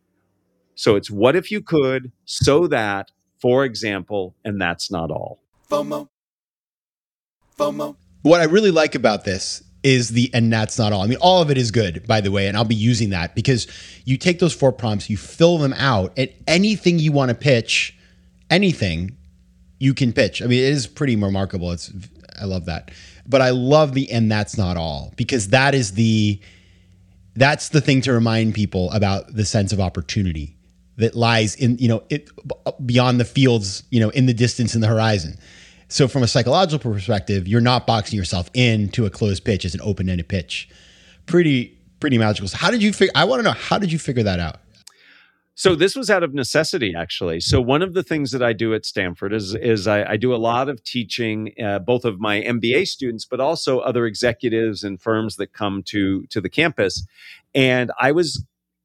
So 0.75 0.95
it's 0.95 1.11
what 1.11 1.35
if 1.35 1.51
you 1.51 1.61
could, 1.61 2.11
so 2.25 2.67
that, 2.67 3.11
for 3.39 3.63
example, 3.65 4.35
and 4.43 4.59
that's 4.59 4.89
not 4.89 5.11
all. 5.11 5.39
FOMO. 5.69 6.09
FOMO. 7.57 7.95
What 8.23 8.41
I 8.41 8.45
really 8.45 8.71
like 8.71 8.95
about 8.95 9.23
this 9.23 9.63
is 9.83 10.09
the, 10.09 10.29
and 10.33 10.51
that's 10.51 10.77
not 10.77 10.93
all. 10.93 11.01
I 11.01 11.07
mean, 11.07 11.17
all 11.21 11.41
of 11.41 11.49
it 11.49 11.57
is 11.57 11.71
good, 11.71 12.05
by 12.07 12.21
the 12.21 12.31
way, 12.31 12.47
and 12.47 12.55
I'll 12.55 12.63
be 12.63 12.75
using 12.75 13.09
that 13.11 13.35
because 13.35 13.67
you 14.05 14.17
take 14.17 14.39
those 14.39 14.53
four 14.53 14.71
prompts, 14.71 15.09
you 15.09 15.17
fill 15.17 15.57
them 15.57 15.73
out, 15.73 16.13
and 16.17 16.29
anything 16.47 16.99
you 16.99 17.11
want 17.11 17.29
to 17.29 17.35
pitch, 17.35 17.97
anything 18.49 19.17
you 19.79 19.93
can 19.93 20.13
pitch. 20.13 20.41
I 20.41 20.45
mean, 20.45 20.59
it 20.59 20.71
is 20.71 20.87
pretty 20.87 21.15
remarkable. 21.15 21.71
It's, 21.71 21.91
I 22.39 22.45
love 22.45 22.65
that. 22.65 22.91
But 23.27 23.41
I 23.41 23.49
love 23.49 23.93
the, 23.93 24.11
and 24.11 24.31
that's 24.31 24.57
not 24.57 24.77
all 24.77 25.13
because 25.15 25.49
that 25.49 25.73
is 25.73 25.93
the, 25.93 26.39
that's 27.35 27.69
the 27.69 27.81
thing 27.81 28.01
to 28.01 28.13
remind 28.13 28.53
people 28.53 28.91
about 28.91 29.33
the 29.33 29.45
sense 29.45 29.73
of 29.73 29.79
opportunity 29.79 30.57
that 30.97 31.15
lies 31.15 31.55
in 31.55 31.77
you 31.77 31.87
know 31.87 32.03
it 32.09 32.29
beyond 32.85 33.19
the 33.19 33.25
fields 33.25 33.83
you 33.89 33.99
know 33.99 34.09
in 34.09 34.25
the 34.25 34.33
distance 34.33 34.75
in 34.75 34.81
the 34.81 34.87
horizon 34.87 35.37
so 35.91 36.07
from 36.07 36.23
a 36.23 36.27
psychological 36.27 36.91
perspective 36.91 37.47
you're 37.47 37.61
not 37.61 37.85
boxing 37.85 38.17
yourself 38.17 38.49
into 38.53 39.05
a 39.05 39.09
closed 39.09 39.43
pitch 39.43 39.65
as 39.65 39.73
an 39.73 39.81
open-ended 39.81 40.27
pitch 40.27 40.69
pretty 41.25 41.77
pretty 41.99 42.17
magical 42.17 42.47
so 42.47 42.57
how 42.57 42.71
did 42.71 42.81
you 42.81 42.91
figure 42.91 43.11
i 43.15 43.23
want 43.23 43.39
to 43.39 43.43
know 43.43 43.51
how 43.51 43.77
did 43.77 43.91
you 43.91 43.99
figure 43.99 44.23
that 44.23 44.39
out 44.39 44.59
So 45.53 45.75
this 45.75 45.95
was 45.95 46.09
out 46.09 46.23
of 46.23 46.33
necessity, 46.33 46.95
actually. 46.97 47.39
So 47.41 47.61
one 47.61 47.83
of 47.83 47.93
the 47.93 48.01
things 48.01 48.31
that 48.31 48.41
I 48.41 48.53
do 48.53 48.73
at 48.73 48.85
Stanford 48.85 49.33
is 49.33 49.53
is 49.53 49.85
I, 49.85 50.13
I 50.13 50.17
do 50.17 50.33
a 50.33 50.37
lot 50.37 50.69
of 50.69 50.83
teaching, 50.83 51.53
uh, 51.63 51.79
both 51.79 52.05
of 52.05 52.19
my 52.19 52.41
MBA 52.41 52.87
students, 52.87 53.25
but 53.25 53.39
also 53.39 53.79
other 53.79 54.05
executives 54.07 54.83
and 54.83 54.99
firms 54.99 55.35
that 55.35 55.53
come 55.53 55.83
to 55.87 56.25
to 56.27 56.41
the 56.41 56.49
campus. 56.49 57.05
And 57.53 57.91
I 57.99 58.11
was 58.11 58.43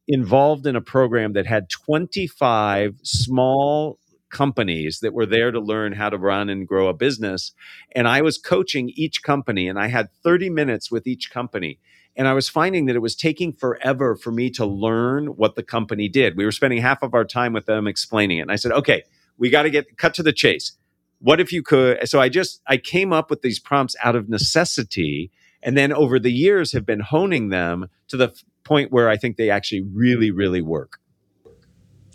involved 0.08 0.66
in 0.66 0.76
a 0.76 0.80
program 0.80 1.32
that 1.32 1.46
had 1.46 1.70
25 1.70 2.96
small 3.02 3.98
companies 4.36 5.00
that 5.00 5.14
were 5.14 5.24
there 5.24 5.50
to 5.50 5.58
learn 5.58 5.94
how 5.94 6.10
to 6.10 6.18
run 6.18 6.50
and 6.50 6.68
grow 6.68 6.88
a 6.88 6.92
business. 6.92 7.52
And 7.92 8.06
I 8.06 8.20
was 8.20 8.36
coaching 8.36 8.92
each 8.94 9.22
company, 9.22 9.66
and 9.66 9.78
I 9.78 9.86
had 9.86 10.10
30 10.22 10.50
minutes 10.50 10.90
with 10.90 11.06
each 11.06 11.30
company. 11.30 11.78
And 12.16 12.28
I 12.28 12.34
was 12.34 12.46
finding 12.46 12.84
that 12.86 12.96
it 12.96 13.00
was 13.00 13.16
taking 13.16 13.54
forever 13.54 14.14
for 14.14 14.30
me 14.30 14.50
to 14.50 14.66
learn 14.66 15.28
what 15.28 15.54
the 15.54 15.62
company 15.62 16.06
did. 16.10 16.36
We 16.36 16.44
were 16.44 16.52
spending 16.52 16.82
half 16.82 17.02
of 17.02 17.14
our 17.14 17.24
time 17.24 17.54
with 17.54 17.64
them 17.64 17.86
explaining 17.86 18.36
it. 18.36 18.42
And 18.42 18.52
I 18.52 18.56
said, 18.56 18.72
okay, 18.72 19.04
we 19.38 19.48
got 19.48 19.62
to 19.62 19.70
get 19.70 19.96
cut 19.96 20.12
to 20.14 20.22
the 20.22 20.34
chase. 20.34 20.72
What 21.20 21.40
if 21.40 21.50
you 21.50 21.62
could? 21.62 22.06
So 22.06 22.20
I 22.20 22.28
just, 22.28 22.60
I 22.66 22.76
came 22.76 23.14
up 23.14 23.30
with 23.30 23.40
these 23.40 23.58
prompts 23.58 23.96
out 24.04 24.16
of 24.16 24.28
necessity. 24.28 25.30
And 25.62 25.78
then 25.78 25.94
over 25.94 26.18
the 26.18 26.32
years 26.32 26.72
have 26.72 26.84
been 26.84 27.00
honing 27.00 27.48
them 27.48 27.88
to 28.08 28.18
the 28.18 28.34
point 28.64 28.92
where 28.92 29.08
I 29.08 29.16
think 29.16 29.38
they 29.38 29.48
actually 29.48 29.80
really, 29.80 30.30
really 30.30 30.60
work. 30.60 31.00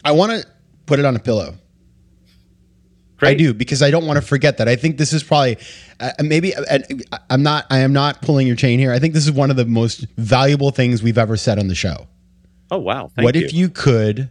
i 0.05 0.11
want 0.11 0.31
to 0.33 0.47
put 0.85 0.99
it 0.99 1.05
on 1.05 1.15
a 1.15 1.19
pillow 1.19 1.55
I 3.29 3.33
do 3.35 3.53
because 3.53 3.81
I 3.81 3.91
don't 3.91 4.05
want 4.07 4.17
to 4.17 4.21
forget 4.21 4.57
that. 4.57 4.67
I 4.67 4.75
think 4.75 4.97
this 4.97 5.13
is 5.13 5.23
probably 5.23 5.57
uh, 5.99 6.11
maybe 6.21 6.55
uh, 6.55 6.79
uh, 7.11 7.17
I'm 7.29 7.43
not 7.43 7.65
I 7.69 7.79
am 7.79 7.93
not 7.93 8.21
pulling 8.21 8.47
your 8.47 8.55
chain 8.55 8.79
here. 8.79 8.91
I 8.91 8.99
think 8.99 9.13
this 9.13 9.25
is 9.25 9.31
one 9.31 9.49
of 9.51 9.57
the 9.57 9.65
most 9.65 10.05
valuable 10.17 10.71
things 10.71 11.03
we've 11.03 11.17
ever 11.17 11.37
said 11.37 11.59
on 11.59 11.67
the 11.67 11.75
show. 11.75 12.07
Oh, 12.71 12.77
wow. 12.79 13.11
Thank 13.15 13.25
what 13.25 13.35
if 13.35 13.53
you 13.53 13.69
could 13.69 14.29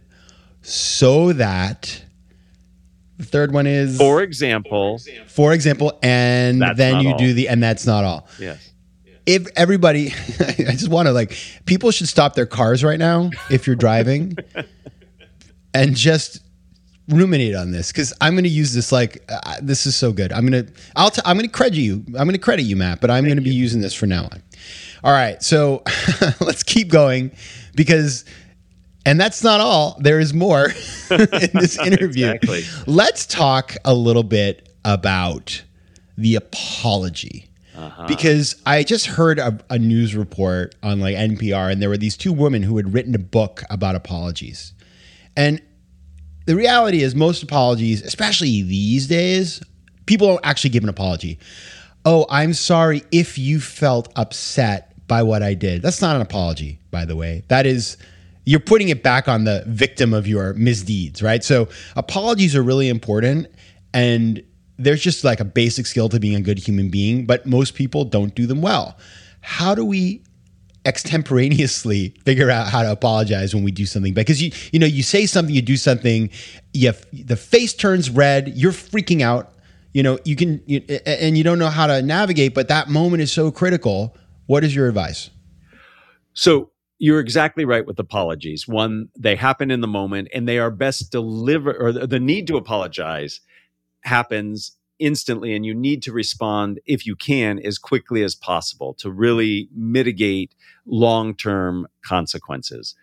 so 0.61 1.31
that 1.33 2.03
the 3.17 3.23
third 3.25 3.53
one 3.53 3.67
is 3.67 3.97
For 3.97 4.21
example, 4.23 4.99
for 5.27 5.53
example 5.53 5.97
and 6.01 6.61
then 6.75 7.01
you 7.01 7.11
all. 7.11 7.17
do 7.17 7.33
the 7.33 7.47
and 7.49 7.61
that's 7.61 7.85
not 7.85 8.03
all. 8.03 8.27
yes. 8.39 8.67
If 9.27 9.47
everybody 9.55 10.07
I 10.39 10.71
just 10.71 10.89
want 10.89 11.07
to 11.07 11.13
like 11.13 11.37
people 11.65 11.91
should 11.91 12.07
stop 12.07 12.33
their 12.33 12.47
cars 12.47 12.83
right 12.83 12.97
now 12.99 13.29
if 13.51 13.67
you're 13.67 13.75
driving 13.75 14.35
and 15.73 15.95
just 15.95 16.40
ruminate 17.11 17.55
on 17.55 17.71
this 17.71 17.91
because 17.91 18.13
I'm 18.21 18.33
going 18.33 18.43
to 18.43 18.49
use 18.49 18.73
this 18.73 18.91
like 18.91 19.23
uh, 19.29 19.57
this 19.61 19.85
is 19.85 19.95
so 19.95 20.11
good. 20.11 20.31
I'm 20.31 20.47
going 20.47 20.65
to 20.65 20.73
I'll 20.95 21.11
t- 21.11 21.21
I'm 21.25 21.37
going 21.37 21.47
to 21.47 21.51
credit 21.51 21.77
you. 21.77 22.03
I'm 22.07 22.25
going 22.25 22.31
to 22.31 22.39
credit 22.39 22.63
you, 22.63 22.75
Matt, 22.75 23.01
but 23.01 23.11
I'm 23.11 23.25
going 23.25 23.35
to 23.35 23.41
be 23.41 23.53
using 23.53 23.81
this 23.81 23.93
from 23.93 24.09
now 24.09 24.23
on. 24.23 24.41
All 25.03 25.11
right, 25.11 25.41
so 25.41 25.83
let's 26.39 26.63
keep 26.63 26.89
going 26.89 27.31
because 27.75 28.25
and 29.05 29.19
that's 29.19 29.43
not 29.43 29.59
all. 29.59 29.97
There 29.99 30.19
is 30.19 30.33
more 30.33 30.65
in 31.11 31.49
this 31.53 31.79
interview. 31.85 32.27
Exactly. 32.27 32.63
Let's 32.85 33.25
talk 33.25 33.75
a 33.83 33.93
little 33.93 34.23
bit 34.23 34.69
about 34.85 35.63
the 36.17 36.35
apology. 36.35 37.47
Because 38.07 38.61
I 38.63 38.83
just 38.83 39.07
heard 39.07 39.39
a, 39.39 39.57
a 39.71 39.79
news 39.79 40.15
report 40.15 40.75
on 40.83 40.99
like 40.99 41.15
NPR, 41.15 41.71
and 41.71 41.81
there 41.81 41.89
were 41.89 41.97
these 41.97 42.15
two 42.15 42.31
women 42.31 42.61
who 42.61 42.77
had 42.77 42.93
written 42.93 43.15
a 43.15 43.19
book 43.19 43.63
about 43.71 43.95
apologies. 43.95 44.73
And 45.35 45.59
the 46.45 46.55
reality 46.55 47.03
is, 47.03 47.15
most 47.15 47.43
apologies, 47.43 48.01
especially 48.01 48.61
these 48.63 49.07
days, 49.07 49.61
people 50.05 50.27
don't 50.27 50.45
actually 50.45 50.71
give 50.71 50.83
an 50.83 50.89
apology. 50.89 51.39
Oh, 52.03 52.25
I'm 52.29 52.53
sorry 52.53 53.03
if 53.11 53.37
you 53.37 53.59
felt 53.59 54.11
upset 54.15 54.93
by 55.07 55.23
what 55.23 55.43
I 55.43 55.53
did. 55.53 55.81
That's 55.81 56.01
not 56.01 56.15
an 56.15 56.21
apology, 56.21 56.79
by 56.89 57.05
the 57.05 57.15
way. 57.15 57.43
That 57.49 57.65
is, 57.65 57.97
you're 58.45 58.59
putting 58.59 58.89
it 58.89 59.03
back 59.03 59.27
on 59.27 59.43
the 59.43 59.63
victim 59.67 60.13
of 60.13 60.27
your 60.27 60.53
misdeeds, 60.53 61.21
right? 61.21 61.43
So 61.43 61.69
apologies 61.95 62.55
are 62.55 62.63
really 62.63 62.89
important. 62.89 63.47
And 63.93 64.43
there's 64.77 65.01
just 65.01 65.23
like 65.23 65.39
a 65.39 65.45
basic 65.45 65.85
skill 65.85 66.09
to 66.09 66.19
being 66.19 66.35
a 66.35 66.41
good 66.41 66.57
human 66.57 66.89
being, 66.89 67.25
but 67.25 67.45
most 67.45 67.75
people 67.75 68.03
don't 68.03 68.33
do 68.33 68.47
them 68.47 68.61
well. 68.61 68.97
How 69.41 69.75
do 69.75 69.85
we 69.85 70.23
extemporaneously 70.85 72.09
figure 72.25 72.49
out 72.49 72.67
how 72.67 72.81
to 72.81 72.91
apologize 72.91 73.53
when 73.53 73.63
we 73.63 73.71
do 73.71 73.85
something 73.85 74.13
because 74.15 74.41
you 74.41 74.51
you 74.71 74.79
know 74.79 74.87
you 74.87 75.03
say 75.03 75.27
something 75.27 75.53
you 75.53 75.61
do 75.61 75.77
something 75.77 76.27
you 76.73 76.91
the 77.13 77.35
face 77.35 77.73
turns 77.73 78.09
red 78.09 78.51
you're 78.55 78.71
freaking 78.71 79.21
out 79.21 79.53
you 79.93 80.01
know 80.01 80.17
you 80.25 80.35
can 80.35 80.59
you, 80.65 80.79
and 81.05 81.37
you 81.37 81.43
don't 81.43 81.59
know 81.59 81.69
how 81.69 81.85
to 81.85 82.01
navigate 82.01 82.55
but 82.55 82.67
that 82.67 82.89
moment 82.89 83.21
is 83.21 83.31
so 83.31 83.51
critical. 83.51 84.15
What 84.47 84.63
is 84.63 84.75
your 84.75 84.87
advice? 84.87 85.29
So 86.33 86.71
you're 86.99 87.19
exactly 87.19 87.65
right 87.65 87.85
with 87.85 87.99
apologies. 87.99 88.67
One 88.67 89.09
they 89.17 89.35
happen 89.35 89.71
in 89.71 89.81
the 89.81 89.87
moment 89.87 90.29
and 90.33 90.47
they 90.47 90.59
are 90.59 90.71
best 90.71 91.11
delivered 91.11 91.77
or 91.79 91.91
the 92.07 92.19
need 92.19 92.47
to 92.47 92.57
apologize 92.57 93.41
happens 94.01 94.77
instantly 95.01 95.53
and 95.53 95.65
you 95.65 95.73
need 95.73 96.01
to 96.03 96.11
respond 96.11 96.79
if 96.85 97.05
you 97.05 97.15
can 97.15 97.59
as 97.59 97.77
quickly 97.77 98.23
as 98.23 98.35
possible 98.35 98.93
to 98.93 99.11
really 99.11 99.67
mitigate 99.75 100.53
long-term 100.85 101.87
consequences 102.03 102.95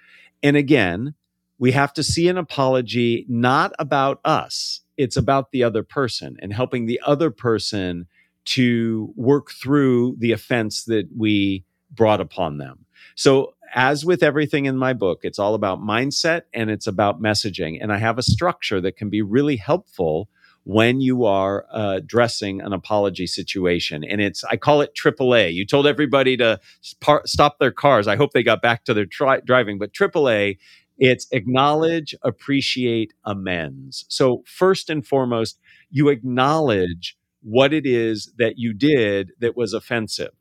and 0.43 0.57
again 0.57 1.15
we 1.59 1.73
have 1.73 1.93
to 1.93 2.03
see 2.03 2.29
an 2.29 2.39
apology 2.39 3.27
not 3.29 3.73
about 3.79 4.21
us 4.25 4.81
it's 4.97 5.17
about 5.17 5.51
the 5.51 5.63
other 5.63 5.83
person 5.83 6.37
and 6.41 6.53
helping 6.53 6.87
the 6.87 7.01
other 7.05 7.31
person 7.31 8.07
to 8.45 9.13
work 9.17 9.51
through 9.51 10.17
the 10.19 10.33
offense 10.33 10.85
that 10.85 11.09
we 11.17 11.65
brought 11.91 12.21
upon 12.21 12.59
them 12.59 12.87
so 13.15 13.55
as 13.75 14.05
with 14.05 14.23
everything 14.23 14.67
in 14.67 14.77
my 14.77 14.93
book, 14.93 15.21
it's 15.23 15.39
all 15.39 15.55
about 15.55 15.81
mindset 15.81 16.43
and 16.55 16.71
it's 16.71 16.87
about 16.87 17.21
messaging. 17.21 17.79
And 17.81 17.93
I 17.93 17.99
have 17.99 18.19
a 18.19 18.23
structure 18.23 18.81
that 18.81 18.97
can 18.97 19.11
be 19.11 19.23
really 19.23 19.57
helpful 19.57 20.29
when 20.69 21.01
you 21.01 21.25
are 21.25 21.65
uh, 21.73 21.95
addressing 21.97 22.61
an 22.61 22.75
apology 22.75 23.27
situation. 23.27 24.05
And 24.05 24.21
it's, 24.21 24.45
I 24.45 24.59
call 24.59 24.83
it 24.83 24.95
AAA. 24.95 25.55
You 25.55 25.65
told 25.65 25.87
everybody 25.87 26.37
to 26.37 26.61
par- 27.01 27.23
stop 27.25 27.59
their 27.59 27.71
cars. 27.71 28.07
I 28.07 28.17
hope 28.17 28.33
they 28.33 28.43
got 28.43 28.61
back 28.61 28.85
to 28.85 28.93
their 28.93 29.07
tri- 29.07 29.41
driving, 29.41 29.79
but 29.79 29.95
AAA, 29.95 30.59
it's 30.99 31.27
acknowledge, 31.33 32.15
appreciate, 32.23 33.15
amends. 33.25 34.05
So, 34.11 34.43
first 34.47 34.91
and 34.91 35.07
foremost, 35.07 35.59
you 35.89 36.11
acknowledge 36.11 37.17
what 37.41 37.73
it 37.73 37.87
is 37.87 38.31
that 38.37 38.59
you 38.59 38.75
did 38.75 39.33
that 39.41 39.57
was 39.57 39.73
offensive 39.73 40.33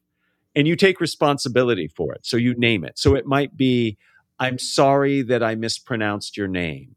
and 0.53 0.67
you 0.67 0.75
take 0.75 0.99
responsibility 0.99 1.87
for 1.87 2.13
it. 2.13 2.25
So, 2.25 2.35
you 2.35 2.53
name 2.57 2.83
it. 2.83 2.99
So, 2.99 3.15
it 3.15 3.25
might 3.25 3.55
be, 3.55 3.97
I'm 4.39 4.59
sorry 4.59 5.21
that 5.21 5.41
I 5.41 5.55
mispronounced 5.55 6.35
your 6.35 6.49
name 6.49 6.96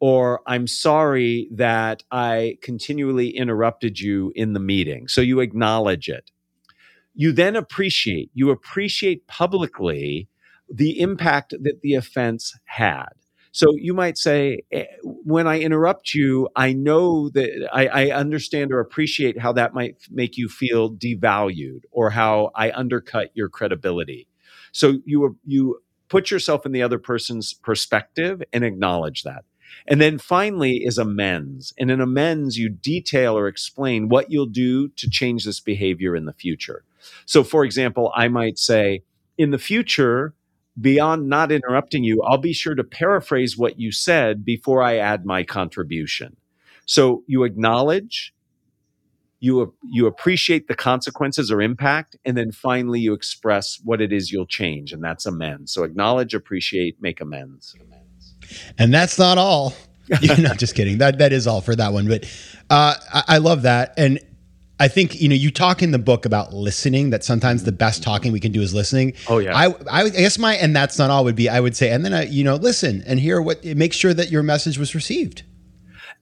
or 0.00 0.40
I'm 0.46 0.66
sorry 0.66 1.48
that 1.52 2.02
I 2.10 2.58
continually 2.62 3.30
interrupted 3.30 3.98
you 3.98 4.32
in 4.34 4.52
the 4.52 4.60
meeting. 4.60 5.08
So 5.08 5.20
you 5.20 5.40
acknowledge 5.40 6.08
it. 6.08 6.30
You 7.14 7.32
then 7.32 7.56
appreciate, 7.56 8.30
you 8.34 8.50
appreciate 8.50 9.26
publicly 9.26 10.28
the 10.68 11.00
impact 11.00 11.54
that 11.62 11.80
the 11.82 11.94
offense 11.94 12.54
had. 12.64 13.08
So 13.52 13.68
you 13.74 13.94
might 13.94 14.18
say, 14.18 14.60
eh, 14.70 14.84
when 15.02 15.46
I 15.46 15.60
interrupt 15.60 16.12
you, 16.12 16.50
I 16.56 16.74
know 16.74 17.30
that 17.30 17.70
I, 17.72 17.86
I, 17.86 18.10
understand 18.10 18.70
or 18.70 18.80
appreciate 18.80 19.38
how 19.38 19.52
that 19.54 19.72
might 19.72 19.96
make 20.10 20.36
you 20.36 20.46
feel 20.46 20.92
devalued 20.92 21.84
or 21.90 22.10
how 22.10 22.50
I 22.54 22.70
undercut 22.72 23.30
your 23.32 23.48
credibility. 23.48 24.28
So 24.72 24.98
you 25.06 25.38
you 25.46 25.80
put 26.08 26.30
yourself 26.30 26.66
in 26.66 26.72
the 26.72 26.82
other 26.82 26.98
person's 26.98 27.54
perspective 27.54 28.42
and 28.52 28.62
acknowledge 28.62 29.22
that. 29.22 29.46
And 29.86 30.00
then 30.00 30.18
finally 30.18 30.84
is 30.84 30.98
amends. 30.98 31.72
And 31.78 31.90
in 31.90 32.00
amends, 32.00 32.58
you 32.58 32.68
detail 32.68 33.36
or 33.38 33.48
explain 33.48 34.08
what 34.08 34.30
you'll 34.30 34.46
do 34.46 34.88
to 34.88 35.08
change 35.08 35.44
this 35.44 35.60
behavior 35.60 36.16
in 36.16 36.24
the 36.24 36.32
future. 36.32 36.84
So, 37.24 37.44
for 37.44 37.64
example, 37.64 38.12
I 38.14 38.28
might 38.28 38.58
say, 38.58 39.02
in 39.38 39.50
the 39.50 39.58
future, 39.58 40.34
beyond 40.80 41.28
not 41.28 41.52
interrupting 41.52 42.04
you, 42.04 42.22
I'll 42.22 42.38
be 42.38 42.52
sure 42.52 42.74
to 42.74 42.84
paraphrase 42.84 43.56
what 43.56 43.78
you 43.78 43.92
said 43.92 44.44
before 44.44 44.82
I 44.82 44.96
add 44.96 45.24
my 45.24 45.42
contribution. 45.42 46.36
So 46.84 47.22
you 47.26 47.44
acknowledge, 47.44 48.34
you, 49.40 49.74
you 49.82 50.06
appreciate 50.06 50.68
the 50.68 50.74
consequences 50.74 51.50
or 51.50 51.60
impact, 51.60 52.16
and 52.24 52.36
then 52.36 52.52
finally 52.52 53.00
you 53.00 53.12
express 53.12 53.80
what 53.84 54.00
it 54.00 54.12
is 54.12 54.30
you'll 54.30 54.46
change, 54.46 54.92
and 54.92 55.02
that's 55.02 55.26
amends. 55.26 55.72
So 55.72 55.82
acknowledge, 55.82 56.34
appreciate, 56.34 57.00
make 57.00 57.20
amends. 57.20 57.74
And 58.78 58.92
that's 58.92 59.18
not 59.18 59.38
all. 59.38 59.74
you 60.20 60.36
know, 60.36 60.54
just 60.54 60.74
kidding. 60.74 60.98
That 60.98 61.18
that 61.18 61.32
is 61.32 61.46
all 61.46 61.60
for 61.60 61.74
that 61.74 61.92
one. 61.92 62.06
But 62.06 62.24
uh, 62.70 62.94
I, 63.12 63.24
I 63.28 63.38
love 63.38 63.62
that, 63.62 63.92
and 63.96 64.20
I 64.78 64.88
think 64.88 65.20
you 65.20 65.28
know 65.28 65.34
you 65.34 65.50
talk 65.50 65.82
in 65.82 65.90
the 65.90 65.98
book 65.98 66.24
about 66.24 66.52
listening. 66.52 67.10
That 67.10 67.24
sometimes 67.24 67.64
the 67.64 67.72
best 67.72 68.02
talking 68.02 68.30
we 68.30 68.40
can 68.40 68.52
do 68.52 68.60
is 68.62 68.72
listening. 68.74 69.14
Oh 69.28 69.38
yeah. 69.38 69.56
I 69.56 69.74
I 69.90 70.08
guess 70.10 70.38
my 70.38 70.54
and 70.54 70.76
that's 70.76 70.98
not 70.98 71.10
all 71.10 71.24
would 71.24 71.34
be. 71.34 71.48
I 71.48 71.58
would 71.58 71.74
say, 71.74 71.90
and 71.90 72.04
then 72.04 72.12
I, 72.12 72.24
you 72.24 72.44
know 72.44 72.56
listen 72.56 73.02
and 73.06 73.18
hear 73.18 73.40
what 73.40 73.64
make 73.64 73.92
sure 73.92 74.14
that 74.14 74.30
your 74.30 74.42
message 74.42 74.78
was 74.78 74.94
received. 74.94 75.42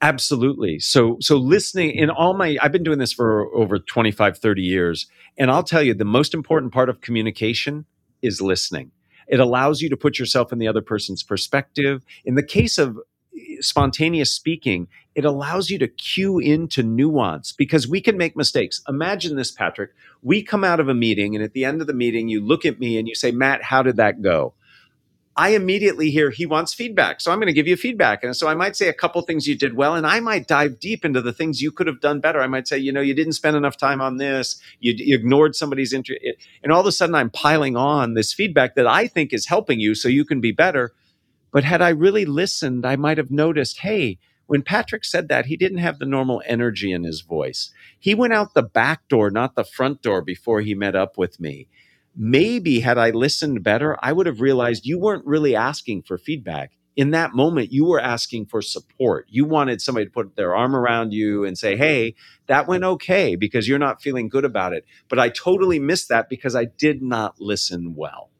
Absolutely. 0.00 0.78
So 0.78 1.16
so 1.20 1.37
listening 1.37 1.90
in 1.90 2.10
all 2.10 2.34
my 2.34 2.56
I've 2.62 2.72
been 2.72 2.84
doing 2.84 2.98
this 2.98 3.12
for 3.12 3.52
over 3.54 3.78
25 3.78 4.38
30 4.38 4.62
years 4.62 5.06
and 5.37 5.50
I'll 5.50 5.62
tell 5.62 5.82
you 5.82 5.94
the 5.94 6.04
most 6.04 6.34
important 6.34 6.72
part 6.72 6.88
of 6.88 7.00
communication 7.00 7.87
is 8.22 8.40
listening. 8.40 8.92
It 9.28 9.40
allows 9.40 9.80
you 9.80 9.88
to 9.90 9.96
put 9.96 10.18
yourself 10.18 10.52
in 10.52 10.58
the 10.58 10.68
other 10.68 10.82
person's 10.82 11.22
perspective. 11.22 12.04
In 12.24 12.34
the 12.34 12.42
case 12.42 12.78
of 12.78 12.98
eh, 13.37 13.56
spontaneous 13.60 14.30
speaking, 14.30 14.88
it 15.14 15.24
allows 15.24 15.70
you 15.70 15.78
to 15.78 15.88
cue 15.88 16.38
into 16.38 16.82
nuance 16.82 17.52
because 17.52 17.87
we 17.88 18.00
can 18.00 18.16
make 18.16 18.37
mistakes. 18.37 18.82
Imagine 18.88 19.37
this, 19.37 19.50
Patrick. 19.50 19.90
We 20.22 20.42
come 20.42 20.64
out 20.64 20.80
of 20.80 20.88
a 20.88 20.94
meeting, 20.94 21.34
and 21.34 21.44
at 21.44 21.52
the 21.52 21.64
end 21.64 21.80
of 21.80 21.87
the 21.87 21.94
meeting, 21.94 22.28
you 22.28 22.40
look 22.40 22.64
at 22.64 22.80
me 22.80 22.98
and 22.98 23.06
you 23.06 23.14
say, 23.14 23.30
Matt, 23.30 23.62
how 23.62 23.82
did 23.82 23.96
that 23.96 24.22
go? 24.22 24.54
I 25.37 25.51
immediately 25.51 26.11
hear 26.11 26.31
he 26.31 26.47
wants 26.47 26.75
feedback. 26.75 27.20
So 27.20 27.33
I'm 27.33 27.38
going 27.38 27.49
to 27.49 27.53
give 27.53 27.66
you 27.66 27.77
feedback. 27.77 28.23
And 28.23 28.37
so 28.37 28.47
I 28.47 28.55
might 28.55 28.77
say 28.77 28.88
a 28.88 28.92
couple 28.92 29.20
things 29.23 29.49
you 29.49 29.57
did 29.57 29.75
well, 29.75 29.97
and 29.97 30.07
I 30.07 30.20
might 30.20 30.47
dive 30.47 30.79
deep 30.79 31.05
into 31.05 31.20
the 31.20 31.33
things 31.33 31.61
you 31.61 31.73
could 31.73 31.88
have 31.88 32.01
done 32.01 32.20
better. 32.20 32.40
I 32.40 32.47
might 32.47 32.68
say, 32.68 32.79
you 32.79 32.92
know, 32.92 33.01
you 33.01 33.14
didn't 33.14 33.33
spend 33.33 33.57
enough 33.57 33.77
time 33.77 34.01
on 34.01 34.18
this. 34.18 34.61
You, 34.79 34.94
you 34.97 35.16
ignored 35.16 35.57
somebody's 35.57 35.92
interest. 35.92 36.20
And 36.62 36.73
all 36.73 36.81
of 36.81 36.87
a 36.87 36.92
sudden 36.92 37.16
I'm 37.16 37.31
piling 37.31 37.77
on 37.77 38.14
this 38.14 38.33
feedback 38.33 38.77
that 38.77 38.87
I 38.87 39.09
think 39.09 39.33
is 39.33 39.47
helping 39.47 39.81
you 39.81 39.97
so 39.97 40.09
you 40.09 40.25
can 40.25 40.40
be 40.40 40.53
better. 40.53 40.92
But 41.53 41.64
had 41.64 41.83
I 41.83 41.88
really 41.88 42.25
listened, 42.25 42.87
I 42.87 42.94
might 42.94 43.18
have 43.18 43.31
noticed, 43.31 43.81
hey, 43.81 44.18
when 44.47 44.62
Patrick 44.62 45.05
said 45.05 45.29
that, 45.29 45.47
he 45.47 45.57
didn't 45.57 45.79
have 45.79 45.99
the 45.99 46.05
normal 46.07 46.42
energy 46.47 46.92
in 46.92 47.03
his 47.03 47.23
voice. 47.23 47.70
He 47.99 48.14
went 48.14 48.35
out 48.35 48.55
the 48.55 48.62
back 48.62 49.09
door, 49.09 49.31
not 49.31 49.57
the 49.57 49.64
front 49.64 50.01
door, 50.03 50.23
before 50.23 50.61
he 50.61 50.75
met 50.75 50.94
up 50.94 51.18
with 51.18 51.40
me 51.40 51.66
maybe 52.16 52.81
had 52.81 52.98
I 52.98 53.11
listened 53.11 53.62
better, 53.62 53.96
I 54.03 54.12
would 54.12 54.27
have 54.27 54.40
realized 54.40 54.87
you 54.87 54.98
weren't 54.98 55.27
really 55.27 55.57
asking 55.57 56.03
for 56.03 56.18
feedback. 56.18 56.72
In 56.96 57.11
that 57.11 57.35
moment, 57.35 57.72
you 57.72 57.87
were 57.87 58.00
asking 58.00 58.46
for 58.46 58.62
support. 58.62 59.27
You 59.29 59.44
wanted 59.44 59.81
somebody 59.81 60.07
to 60.07 60.12
put 60.12 60.37
their 60.37 60.55
arm 60.55 60.77
around 60.77 61.12
you 61.12 61.44
and 61.44 61.59
say, 61.59 61.77
Hey, 61.77 62.14
that 62.46 62.68
went 62.68 62.85
okay 62.85 63.35
because 63.35 63.66
you're 63.66 63.81
not 63.81 64.00
feeling 64.00 64.29
good 64.29 64.44
about 64.44 64.72
it. 64.72 64.85
But 65.09 65.18
I 65.18 65.29
totally 65.29 65.81
missed 65.81 66.09
that 66.11 66.29
because 66.29 66.55
I 66.55 66.66
did 66.66 67.03
not 67.03 67.40
listen 67.40 67.94
well. 67.96 68.31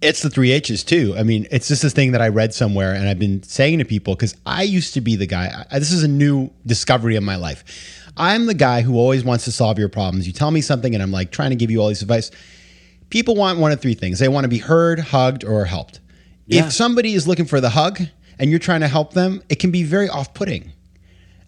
It's 0.00 0.20
the 0.20 0.30
three 0.30 0.50
H's 0.50 0.82
too. 0.82 1.14
I 1.16 1.22
mean, 1.22 1.46
it's 1.52 1.68
just 1.68 1.82
this 1.82 1.92
thing 1.92 2.10
that 2.10 2.20
I 2.20 2.26
read 2.26 2.52
somewhere 2.52 2.92
and 2.92 3.08
I've 3.08 3.20
been 3.20 3.44
saying 3.44 3.78
to 3.78 3.84
people 3.84 4.16
because 4.16 4.34
I 4.44 4.64
used 4.64 4.94
to 4.94 5.00
be 5.00 5.14
the 5.14 5.26
guy. 5.26 5.64
I, 5.70 5.78
this 5.78 5.92
is 5.92 6.02
a 6.02 6.08
new 6.08 6.50
discovery 6.66 7.14
of 7.14 7.22
my 7.22 7.36
life. 7.36 8.01
I'm 8.16 8.46
the 8.46 8.54
guy 8.54 8.82
who 8.82 8.96
always 8.96 9.24
wants 9.24 9.44
to 9.44 9.52
solve 9.52 9.78
your 9.78 9.88
problems. 9.88 10.26
You 10.26 10.32
tell 10.32 10.50
me 10.50 10.60
something, 10.60 10.94
and 10.94 11.02
I'm 11.02 11.12
like 11.12 11.30
trying 11.30 11.50
to 11.50 11.56
give 11.56 11.70
you 11.70 11.80
all 11.80 11.88
these 11.88 12.02
advice. 12.02 12.30
People 13.10 13.34
want 13.34 13.58
one 13.58 13.72
of 13.72 13.80
three 13.80 13.94
things 13.94 14.18
they 14.18 14.28
want 14.28 14.44
to 14.44 14.48
be 14.48 14.58
heard, 14.58 14.98
hugged, 14.98 15.44
or 15.44 15.64
helped. 15.64 16.00
Yeah. 16.46 16.66
If 16.66 16.72
somebody 16.72 17.14
is 17.14 17.26
looking 17.26 17.46
for 17.46 17.60
the 17.60 17.70
hug 17.70 18.00
and 18.38 18.50
you're 18.50 18.58
trying 18.58 18.80
to 18.80 18.88
help 18.88 19.12
them, 19.12 19.42
it 19.48 19.58
can 19.58 19.70
be 19.70 19.82
very 19.82 20.08
off 20.08 20.34
putting. 20.34 20.72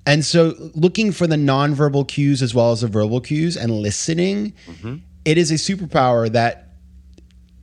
And 0.07 0.24
so, 0.24 0.55
looking 0.74 1.12
for 1.12 1.27
the 1.27 1.37
nonverbal 1.37 2.07
cues 2.09 2.42
as 2.42 2.55
well 2.55 2.72
as 2.72 2.83
the 2.83 2.88
verbal 2.88 3.20
cues 3.20 3.57
and 3.57 3.70
listening, 3.70 4.53
mm-hmm. 4.66 4.96
it 5.24 5.38
is 5.38 5.50
a 5.50 5.55
superpower 5.55 6.31
that 6.33 6.61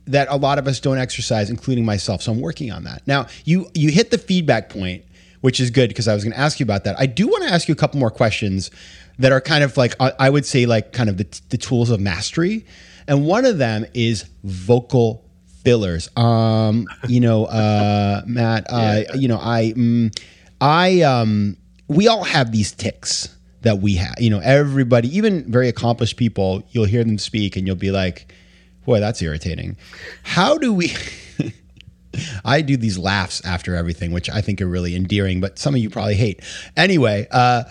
that 0.06 0.26
a 0.30 0.36
lot 0.36 0.58
of 0.58 0.66
us 0.66 0.80
don't 0.80 0.98
exercise, 0.98 1.48
including 1.48 1.84
myself. 1.84 2.22
So 2.22 2.32
I'm 2.32 2.40
working 2.40 2.72
on 2.72 2.84
that. 2.84 3.06
Now, 3.06 3.26
you 3.44 3.68
you 3.74 3.90
hit 3.90 4.10
the 4.10 4.18
feedback 4.18 4.68
point 4.68 5.04
which 5.42 5.60
is 5.60 5.70
good 5.70 5.88
because 5.88 6.08
I 6.08 6.14
was 6.14 6.24
going 6.24 6.32
to 6.32 6.38
ask 6.38 6.58
you 6.58 6.64
about 6.64 6.84
that. 6.84 6.98
I 6.98 7.06
do 7.06 7.28
want 7.28 7.44
to 7.44 7.52
ask 7.52 7.68
you 7.68 7.72
a 7.72 7.76
couple 7.76 8.00
more 8.00 8.10
questions 8.10 8.70
that 9.18 9.30
are 9.32 9.40
kind 9.40 9.62
of 9.62 9.76
like 9.76 9.94
I 10.00 10.30
would 10.30 10.46
say 10.46 10.64
like 10.64 10.92
kind 10.92 11.10
of 11.10 11.18
the, 11.18 11.40
the 11.50 11.58
tools 11.58 11.90
of 11.90 12.00
mastery, 12.00 12.64
and 13.06 13.26
one 13.26 13.44
of 13.44 13.58
them 13.58 13.84
is 13.92 14.24
vocal 14.42 15.28
fillers. 15.64 16.08
Um, 16.16 16.86
you 17.08 17.20
know, 17.20 17.44
uh, 17.46 18.22
Matt. 18.26 18.66
Uh, 18.70 19.02
you 19.14 19.28
know, 19.28 19.38
I, 19.40 19.74
mm, 19.76 20.22
I, 20.60 21.02
um, 21.02 21.56
we 21.88 22.08
all 22.08 22.24
have 22.24 22.52
these 22.52 22.72
ticks 22.72 23.28
that 23.62 23.78
we 23.78 23.96
have. 23.96 24.14
You 24.18 24.30
know, 24.30 24.40
everybody, 24.40 25.14
even 25.16 25.50
very 25.50 25.68
accomplished 25.68 26.16
people, 26.16 26.62
you'll 26.70 26.84
hear 26.84 27.04
them 27.04 27.18
speak, 27.18 27.56
and 27.56 27.66
you'll 27.66 27.76
be 27.76 27.90
like, 27.90 28.32
"Boy, 28.86 29.00
that's 29.00 29.20
irritating." 29.22 29.76
How 30.22 30.58
do 30.58 30.72
we? 30.72 30.92
I 32.44 32.62
do 32.62 32.76
these 32.76 32.98
laughs 32.98 33.44
after 33.44 33.74
everything, 33.74 34.12
which 34.12 34.28
I 34.30 34.40
think 34.40 34.60
are 34.60 34.66
really 34.66 34.94
endearing, 34.94 35.40
but 35.40 35.58
some 35.58 35.74
of 35.74 35.80
you 35.80 35.90
probably 35.90 36.14
hate. 36.14 36.40
Anyway, 36.76 37.26
uh, 37.30 37.64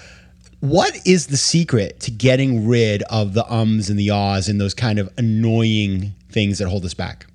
what 0.62 0.96
is 1.08 1.28
the 1.28 1.38
secret 1.38 2.00
to 2.02 2.12
getting 2.12 2.68
rid 2.68 3.02
of 3.04 3.34
the 3.34 3.52
ums 3.52 3.90
and 3.90 3.98
the 3.98 4.12
ahs 4.12 4.48
and 4.48 4.62
those 4.62 4.74
kind 4.74 5.00
of 5.00 5.10
annoying 5.18 6.14
things 6.30 6.60
that 6.60 6.68
hold 6.68 6.86
us 6.86 6.94
back? 6.94 7.26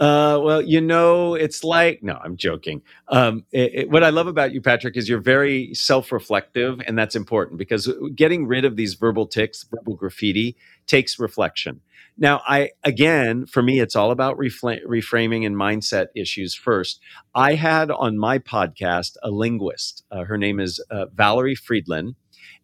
Uh, 0.00 0.40
well, 0.42 0.62
you 0.62 0.80
know, 0.80 1.34
it's 1.34 1.62
like 1.62 2.02
no, 2.02 2.18
I'm 2.24 2.38
joking. 2.38 2.80
Um, 3.08 3.44
it, 3.52 3.74
it, 3.74 3.90
what 3.90 4.02
I 4.02 4.08
love 4.08 4.28
about 4.28 4.54
you, 4.54 4.62
Patrick, 4.62 4.96
is 4.96 5.10
you're 5.10 5.20
very 5.20 5.74
self-reflective, 5.74 6.80
and 6.86 6.98
that's 6.98 7.14
important 7.14 7.58
because 7.58 7.92
getting 8.14 8.46
rid 8.46 8.64
of 8.64 8.76
these 8.76 8.94
verbal 8.94 9.26
tics, 9.26 9.62
verbal 9.64 9.96
graffiti, 9.96 10.56
takes 10.86 11.18
reflection. 11.18 11.82
Now, 12.18 12.42
I 12.46 12.70
again, 12.84 13.46
for 13.46 13.62
me, 13.62 13.80
it's 13.80 13.96
all 13.96 14.10
about 14.10 14.36
reframing 14.38 15.46
and 15.46 15.56
mindset 15.56 16.08
issues 16.14 16.54
first. 16.54 17.00
I 17.34 17.54
had 17.54 17.90
on 17.90 18.18
my 18.18 18.38
podcast 18.38 19.16
a 19.22 19.30
linguist. 19.30 20.04
Uh, 20.10 20.24
her 20.24 20.36
name 20.36 20.60
is 20.60 20.82
uh, 20.90 21.06
Valerie 21.14 21.56
Fridland. 21.56 22.14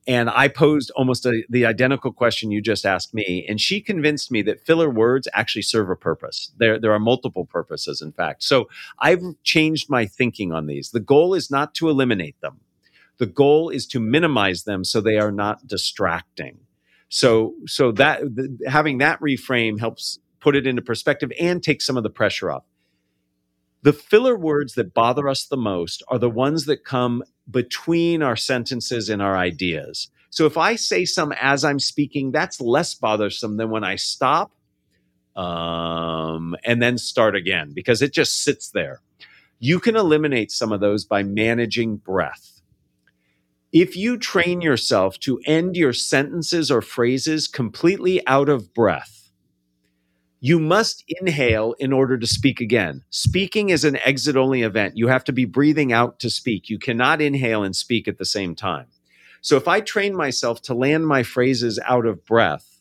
And 0.09 0.31
I 0.31 0.47
posed 0.47 0.93
almost 0.93 1.27
a, 1.27 1.43
the 1.49 1.67
identical 1.67 2.13
question 2.13 2.53
you 2.53 2.63
just 2.63 2.87
asked 2.87 3.13
me. 3.13 3.45
And 3.49 3.61
she 3.61 3.81
convinced 3.81 4.31
me 4.31 4.41
that 4.43 4.65
filler 4.65 4.89
words 4.89 5.27
actually 5.35 5.63
serve 5.63 5.91
a 5.91 5.97
purpose. 5.97 6.53
There, 6.59 6.79
there 6.79 6.93
are 6.93 7.01
multiple 7.01 7.45
purposes, 7.45 8.01
in 8.01 8.13
fact. 8.13 8.45
So 8.45 8.69
I've 9.01 9.23
changed 9.43 9.91
my 9.91 10.07
thinking 10.07 10.53
on 10.53 10.67
these. 10.67 10.91
The 10.91 11.01
goal 11.01 11.35
is 11.35 11.51
not 11.51 11.75
to 11.77 11.89
eliminate 11.89 12.41
them, 12.41 12.61
the 13.19 13.27
goal 13.27 13.69
is 13.71 13.87
to 13.89 14.01
minimize 14.01 14.65
them 14.65 14.85
so 14.85 15.01
they 15.01 15.19
are 15.19 15.33
not 15.33 15.67
distracting. 15.67 16.59
So, 17.09 17.55
so 17.67 17.93
that 17.93 18.21
the, 18.21 18.59
having 18.69 18.99
that 18.99 19.21
reframe 19.21 19.79
helps 19.79 20.19
put 20.41 20.57
it 20.57 20.67
into 20.67 20.83
perspective 20.83 21.33
and 21.41 21.63
take 21.63 21.83
some 21.83 21.97
of 21.97 22.03
the 22.03 22.11
pressure 22.11 22.51
off. 22.51 22.65
The 23.83 23.93
filler 23.93 24.37
words 24.37 24.75
that 24.75 24.95
bother 24.95 25.29
us 25.29 25.47
the 25.47 25.57
most 25.57 26.03
are 26.09 26.19
the 26.19 26.31
ones 26.31 26.65
that 26.67 26.85
come 26.85 27.23
between 27.49 28.23
our 28.23 28.37
sentences 28.37 29.09
and 29.09 29.23
our 29.23 29.37
ideas. 29.37 30.11
So 30.31 30.45
if 30.45 30.57
I 30.57 30.75
say 30.75 31.05
some 31.05 31.33
as 31.41 31.65
I'm 31.65 31.79
speaking, 31.79 32.33
that's 32.33 32.61
less 32.61 32.95
bothersome 32.95 33.57
than 33.57 33.71
when 33.71 33.85
I 33.85 33.97
stop 33.97 34.53
um, 35.37 36.57
and 36.65 36.83
then 36.83 36.99
start 36.99 37.37
again 37.37 37.73
because 37.73 38.03
it 38.03 38.13
just 38.13 38.43
sits 38.43 38.71
there. 38.71 39.01
You 39.59 39.79
can 39.81 39.97
eliminate 39.97 40.51
some 40.51 40.73
of 40.73 40.81
those 40.81 41.05
by 41.05 41.23
managing 41.23 41.97
breath. 41.97 42.56
If 43.79 43.95
you 43.95 44.17
train 44.17 44.63
yourself 44.63 45.21
to 45.21 45.39
end 45.45 45.77
your 45.77 45.93
sentences 45.93 46.71
or 46.71 46.81
phrases 46.81 47.47
completely 47.47 48.27
out 48.27 48.49
of 48.49 48.73
breath, 48.73 49.31
you 50.41 50.59
must 50.59 51.05
inhale 51.07 51.75
in 51.79 51.93
order 51.93 52.17
to 52.17 52.27
speak 52.27 52.63
again. 52.63 53.05
Speaking 53.11 53.69
is 53.69 53.85
an 53.85 53.97
exit 53.97 54.35
only 54.35 54.63
event. 54.63 54.97
You 54.97 55.09
have 55.09 55.25
to 55.25 55.33
be 55.33 55.45
breathing 55.45 55.93
out 55.93 56.19
to 56.21 56.31
speak. 56.31 56.71
You 56.71 56.79
cannot 56.79 57.21
inhale 57.21 57.63
and 57.63 57.77
speak 57.77 58.09
at 58.09 58.17
the 58.17 58.25
same 58.25 58.55
time. 58.55 58.87
So 59.43 59.59
if 59.59 59.69
I 59.69 59.81
train 59.81 60.17
myself 60.17 60.63
to 60.63 60.75
land 60.75 61.07
my 61.07 61.23
phrases 61.23 61.79
out 61.87 62.07
of 62.07 62.25
breath, 62.25 62.81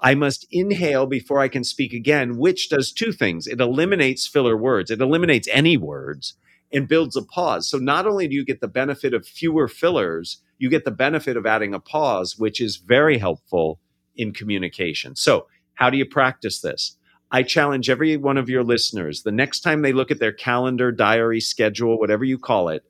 I 0.00 0.14
must 0.14 0.46
inhale 0.50 1.04
before 1.04 1.40
I 1.40 1.48
can 1.48 1.62
speak 1.62 1.92
again, 1.92 2.38
which 2.38 2.70
does 2.70 2.90
two 2.90 3.12
things. 3.12 3.46
It 3.46 3.60
eliminates 3.60 4.26
filler 4.26 4.56
words, 4.56 4.90
it 4.90 5.02
eliminates 5.02 5.46
any 5.52 5.76
words 5.76 6.36
and 6.72 6.88
builds 6.88 7.16
a 7.16 7.22
pause. 7.22 7.68
So 7.68 7.78
not 7.78 8.06
only 8.06 8.28
do 8.28 8.34
you 8.34 8.44
get 8.44 8.60
the 8.60 8.68
benefit 8.68 9.12
of 9.14 9.26
fewer 9.26 9.68
fillers, 9.68 10.42
you 10.58 10.68
get 10.68 10.84
the 10.84 10.90
benefit 10.90 11.36
of 11.36 11.46
adding 11.46 11.74
a 11.74 11.80
pause, 11.80 12.38
which 12.38 12.60
is 12.60 12.76
very 12.76 13.18
helpful 13.18 13.80
in 14.16 14.32
communication. 14.32 15.16
So 15.16 15.46
how 15.74 15.90
do 15.90 15.96
you 15.96 16.06
practice 16.06 16.60
this? 16.60 16.96
I 17.32 17.42
challenge 17.42 17.88
every 17.88 18.16
one 18.16 18.36
of 18.36 18.48
your 18.48 18.64
listeners 18.64 19.22
the 19.22 19.32
next 19.32 19.60
time 19.60 19.82
they 19.82 19.92
look 19.92 20.10
at 20.10 20.18
their 20.18 20.32
calendar, 20.32 20.92
diary, 20.92 21.40
schedule, 21.40 21.98
whatever 21.98 22.24
you 22.24 22.38
call 22.38 22.68
it, 22.68 22.84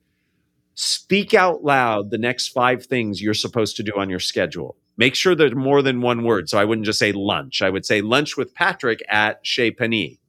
speak 0.73 1.33
out 1.33 1.63
loud 1.63 2.09
the 2.09 2.17
next 2.17 2.49
five 2.49 2.85
things 2.85 3.21
you're 3.21 3.33
supposed 3.33 3.75
to 3.77 3.83
do 3.83 3.93
on 3.95 4.09
your 4.09 4.19
schedule. 4.19 4.75
Make 4.97 5.15
sure 5.15 5.35
there's 5.35 5.55
more 5.55 5.81
than 5.81 6.01
one 6.01 6.23
word. 6.23 6.49
So 6.49 6.57
I 6.57 6.65
wouldn't 6.65 6.85
just 6.85 6.99
say 6.99 7.11
lunch. 7.11 7.61
I 7.61 7.69
would 7.69 7.85
say 7.85 8.01
lunch 8.01 8.35
with 8.35 8.53
Patrick 8.53 9.01
at 9.09 9.45
Chez 9.45 9.71
Panisse. 9.71 10.19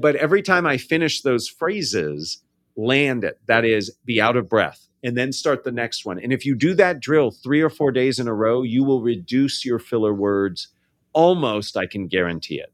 But 0.00 0.16
every 0.16 0.42
time 0.42 0.66
I 0.66 0.76
finish 0.76 1.22
those 1.22 1.48
phrases, 1.48 2.42
land 2.80 3.24
it. 3.24 3.38
That 3.46 3.64
is, 3.64 3.90
be 4.04 4.20
out 4.20 4.36
of 4.36 4.48
breath 4.48 4.86
and 5.02 5.16
then 5.16 5.32
start 5.32 5.64
the 5.64 5.72
next 5.72 6.04
one. 6.04 6.18
And 6.18 6.32
if 6.32 6.44
you 6.44 6.54
do 6.54 6.74
that 6.74 7.00
drill 7.00 7.30
three 7.30 7.60
or 7.60 7.70
four 7.70 7.92
days 7.92 8.18
in 8.18 8.28
a 8.28 8.34
row, 8.34 8.62
you 8.62 8.84
will 8.84 9.02
reduce 9.02 9.64
your 9.64 9.78
filler 9.78 10.12
words 10.14 10.68
almost 11.12 11.76
I 11.76 11.86
can 11.86 12.06
guarantee 12.06 12.60
it. 12.60 12.72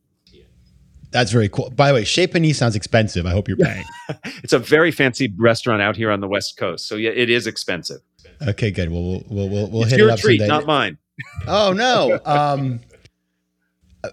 That's 1.10 1.30
very 1.30 1.48
cool. 1.48 1.70
By 1.70 1.88
the 1.88 1.94
way, 1.94 2.04
Chez 2.04 2.26
Panisse 2.26 2.56
sounds 2.56 2.76
expensive. 2.76 3.26
I 3.26 3.30
hope 3.30 3.48
you're 3.48 3.56
paying. 3.56 3.84
it's 4.42 4.52
a 4.52 4.58
very 4.58 4.90
fancy 4.90 5.32
restaurant 5.38 5.80
out 5.80 5.96
here 5.96 6.10
on 6.10 6.20
the 6.20 6.28
West 6.28 6.56
Coast, 6.56 6.88
so 6.88 6.96
yeah, 6.96 7.10
it 7.10 7.30
is 7.30 7.46
expensive. 7.46 8.00
Okay, 8.46 8.70
good. 8.70 8.90
Well, 8.90 9.22
we'll 9.30 9.48
we'll 9.48 9.70
we'll, 9.70 9.82
it's 9.82 9.92
hit 9.92 9.98
your 9.98 10.08
it 10.08 10.12
up 10.12 10.18
treat, 10.18 10.40
someday. 10.40 10.48
not 10.48 10.66
mine. 10.66 10.98
Oh 11.46 11.72
no. 11.72 12.20
Um, 12.26 12.80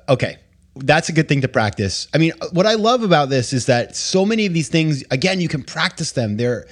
okay, 0.08 0.38
that's 0.76 1.10
a 1.10 1.14
good 1.14 1.28
thing 1.28 1.42
to 1.42 1.48
practice. 1.48 2.08
I 2.14 2.18
mean, 2.18 2.34
what 2.52 2.66
I 2.66 2.74
love 2.74 3.04
about 3.04 3.30
this 3.30 3.54
is 3.54 3.68
that 3.68 3.96
so 3.96 4.26
many 4.26 4.46
of 4.46 4.54
these 4.54 4.70
things, 4.70 5.04
again, 5.12 5.40
you 5.40 5.48
can 5.48 5.64
practice 5.64 6.14
them. 6.14 6.38
They're 6.38 6.66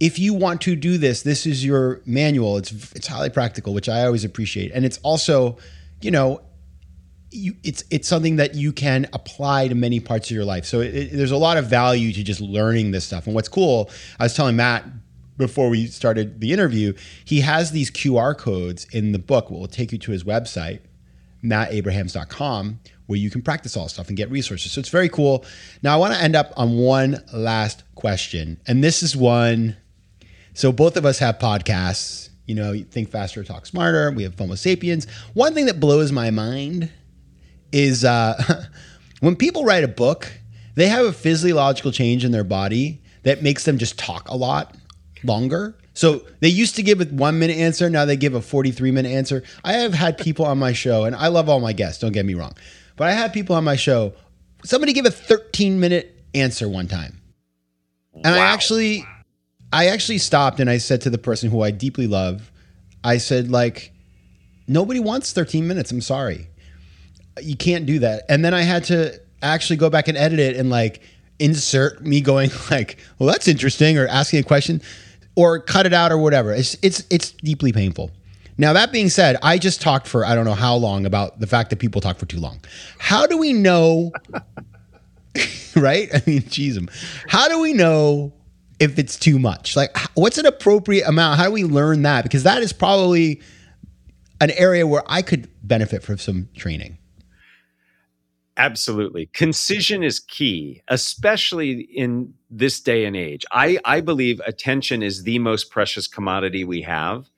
if 0.00 0.18
you 0.18 0.34
want 0.34 0.60
to 0.62 0.74
do 0.74 0.98
this, 0.98 1.22
this 1.22 1.46
is 1.46 1.64
your 1.64 2.00
manual. 2.04 2.56
It's 2.56 2.72
it's 2.92 3.06
highly 3.06 3.30
practical, 3.30 3.72
which 3.72 3.88
I 3.88 4.04
always 4.04 4.24
appreciate, 4.24 4.72
and 4.72 4.84
it's 4.84 4.98
also, 5.04 5.58
you 6.00 6.10
know, 6.10 6.40
you, 7.30 7.54
it's 7.62 7.84
it's 7.90 8.08
something 8.08 8.36
that 8.36 8.56
you 8.56 8.72
can 8.72 9.06
apply 9.12 9.68
to 9.68 9.76
many 9.76 10.00
parts 10.00 10.28
of 10.28 10.34
your 10.34 10.44
life. 10.44 10.64
So 10.64 10.80
it, 10.80 10.94
it, 10.94 11.12
there's 11.12 11.30
a 11.30 11.36
lot 11.36 11.56
of 11.56 11.66
value 11.66 12.12
to 12.14 12.24
just 12.24 12.40
learning 12.40 12.90
this 12.90 13.04
stuff. 13.04 13.26
And 13.26 13.34
what's 13.34 13.48
cool, 13.48 13.90
I 14.18 14.24
was 14.24 14.34
telling 14.34 14.56
Matt 14.56 14.84
before 15.36 15.68
we 15.68 15.86
started 15.86 16.40
the 16.40 16.52
interview, 16.52 16.94
he 17.24 17.40
has 17.40 17.70
these 17.70 17.90
QR 17.90 18.36
codes 18.36 18.86
in 18.92 19.12
the 19.12 19.18
book. 19.20 19.50
What 19.50 19.60
will 19.60 19.68
take 19.68 19.92
you 19.92 19.98
to 19.98 20.10
his 20.10 20.24
website, 20.24 20.80
mattabrahams.com, 21.44 22.80
where 23.12 23.18
you 23.18 23.28
can 23.28 23.42
practice 23.42 23.76
all 23.76 23.88
stuff 23.88 24.08
and 24.08 24.16
get 24.16 24.30
resources. 24.30 24.72
So 24.72 24.80
it's 24.80 24.88
very 24.88 25.10
cool. 25.10 25.44
Now 25.82 25.94
I 25.94 25.96
want 25.98 26.14
to 26.14 26.20
end 26.20 26.34
up 26.34 26.50
on 26.56 26.78
one 26.78 27.22
last 27.30 27.84
question, 27.94 28.58
and 28.66 28.82
this 28.82 29.02
is 29.02 29.14
one. 29.14 29.76
So 30.54 30.72
both 30.72 30.96
of 30.96 31.04
us 31.04 31.18
have 31.18 31.38
podcasts. 31.38 32.30
You 32.46 32.54
know, 32.54 32.74
think 32.90 33.10
faster, 33.10 33.44
talk 33.44 33.66
smarter. 33.66 34.10
We 34.10 34.22
have 34.22 34.34
FOMO 34.34 34.56
Sapiens. 34.56 35.06
One 35.34 35.52
thing 35.52 35.66
that 35.66 35.78
blows 35.78 36.10
my 36.10 36.30
mind 36.30 36.90
is 37.70 38.02
uh, 38.02 38.64
when 39.20 39.36
people 39.36 39.64
write 39.64 39.84
a 39.84 39.88
book, 39.88 40.32
they 40.74 40.88
have 40.88 41.04
a 41.04 41.12
physiological 41.12 41.92
change 41.92 42.24
in 42.24 42.32
their 42.32 42.44
body 42.44 43.02
that 43.24 43.42
makes 43.42 43.64
them 43.64 43.76
just 43.76 43.98
talk 43.98 44.26
a 44.28 44.36
lot 44.36 44.74
longer. 45.22 45.76
So 45.94 46.22
they 46.40 46.48
used 46.48 46.76
to 46.76 46.82
give 46.82 47.00
a 47.00 47.04
one 47.04 47.38
minute 47.38 47.58
answer, 47.58 47.90
now 47.90 48.04
they 48.04 48.16
give 48.16 48.34
a 48.34 48.40
43 48.40 48.90
minute 48.90 49.10
answer. 49.10 49.42
I 49.64 49.74
have 49.74 49.94
had 49.94 50.18
people 50.18 50.46
on 50.46 50.58
my 50.58 50.72
show, 50.72 51.04
and 51.04 51.14
I 51.14 51.28
love 51.28 51.48
all 51.48 51.60
my 51.60 51.72
guests, 51.72 52.00
don't 52.00 52.12
get 52.12 52.24
me 52.24 52.34
wrong, 52.34 52.54
but 52.96 53.08
I 53.08 53.12
had 53.12 53.32
people 53.32 53.56
on 53.56 53.64
my 53.64 53.76
show, 53.76 54.12
somebody 54.64 54.92
give 54.92 55.06
a 55.06 55.10
13 55.10 55.80
minute 55.80 56.24
answer 56.34 56.68
one 56.68 56.88
time. 56.88 57.20
And 58.14 58.36
wow. 58.36 58.42
I 58.42 58.44
actually 58.46 59.06
I 59.72 59.86
actually 59.86 60.18
stopped 60.18 60.60
and 60.60 60.68
I 60.68 60.78
said 60.78 61.00
to 61.02 61.10
the 61.10 61.18
person 61.18 61.50
who 61.50 61.62
I 61.62 61.70
deeply 61.70 62.06
love, 62.06 62.50
I 63.02 63.18
said 63.18 63.50
like 63.50 63.92
nobody 64.68 65.00
wants 65.00 65.32
13 65.32 65.66
minutes. 65.66 65.90
I'm 65.90 66.00
sorry 66.00 66.48
you 67.40 67.56
can't 67.56 67.86
do 67.86 68.00
that. 68.00 68.24
And 68.28 68.44
then 68.44 68.54
I 68.54 68.62
had 68.62 68.84
to 68.84 69.20
actually 69.42 69.76
go 69.76 69.90
back 69.90 70.08
and 70.08 70.16
edit 70.16 70.38
it 70.38 70.56
and 70.56 70.70
like 70.70 71.02
insert 71.38 72.02
me 72.02 72.20
going 72.20 72.50
like, 72.70 72.98
well, 73.18 73.28
that's 73.28 73.48
interesting, 73.48 73.98
or 73.98 74.06
asking 74.06 74.40
a 74.40 74.42
question, 74.42 74.82
or 75.36 75.60
cut 75.60 75.86
it 75.86 75.92
out 75.92 76.12
or 76.12 76.18
whatever. 76.18 76.52
It's 76.52 76.76
it's 76.82 77.04
it's 77.10 77.32
deeply 77.32 77.72
painful. 77.72 78.10
Now 78.58 78.72
that 78.74 78.92
being 78.92 79.08
said, 79.08 79.36
I 79.42 79.58
just 79.58 79.80
talked 79.80 80.06
for 80.06 80.24
I 80.24 80.34
don't 80.34 80.44
know 80.44 80.54
how 80.54 80.76
long 80.76 81.06
about 81.06 81.40
the 81.40 81.46
fact 81.46 81.70
that 81.70 81.78
people 81.78 82.00
talk 82.00 82.18
for 82.18 82.26
too 82.26 82.38
long. 82.38 82.60
How 82.98 83.26
do 83.26 83.38
we 83.38 83.52
know? 83.52 84.12
right? 85.76 86.08
I 86.14 86.22
mean, 86.26 86.42
jeez, 86.42 86.78
um, 86.78 86.88
how 87.28 87.48
do 87.48 87.60
we 87.60 87.72
know 87.72 88.32
if 88.78 88.98
it's 88.98 89.18
too 89.18 89.38
much? 89.38 89.76
Like, 89.76 89.96
what's 90.14 90.38
an 90.38 90.46
appropriate 90.46 91.06
amount? 91.06 91.38
How 91.38 91.46
do 91.46 91.52
we 91.52 91.64
learn 91.64 92.02
that? 92.02 92.24
Because 92.24 92.42
that 92.42 92.62
is 92.62 92.72
probably 92.72 93.40
an 94.40 94.50
area 94.50 94.86
where 94.86 95.04
I 95.06 95.22
could 95.22 95.48
benefit 95.62 96.02
from 96.02 96.18
some 96.18 96.48
training. 96.54 96.98
Absolutely. 98.56 99.26
Concision 99.26 100.02
is 100.02 100.20
key, 100.20 100.82
especially 100.88 101.80
in 101.80 102.34
this 102.50 102.80
day 102.80 103.06
and 103.06 103.16
age. 103.16 103.46
I, 103.50 103.78
I 103.84 104.02
believe 104.02 104.40
attention 104.46 105.02
is 105.02 105.22
the 105.22 105.38
most 105.38 105.70
precious 105.70 106.06
commodity 106.06 106.64
we 106.64 106.82
have. 106.82 107.30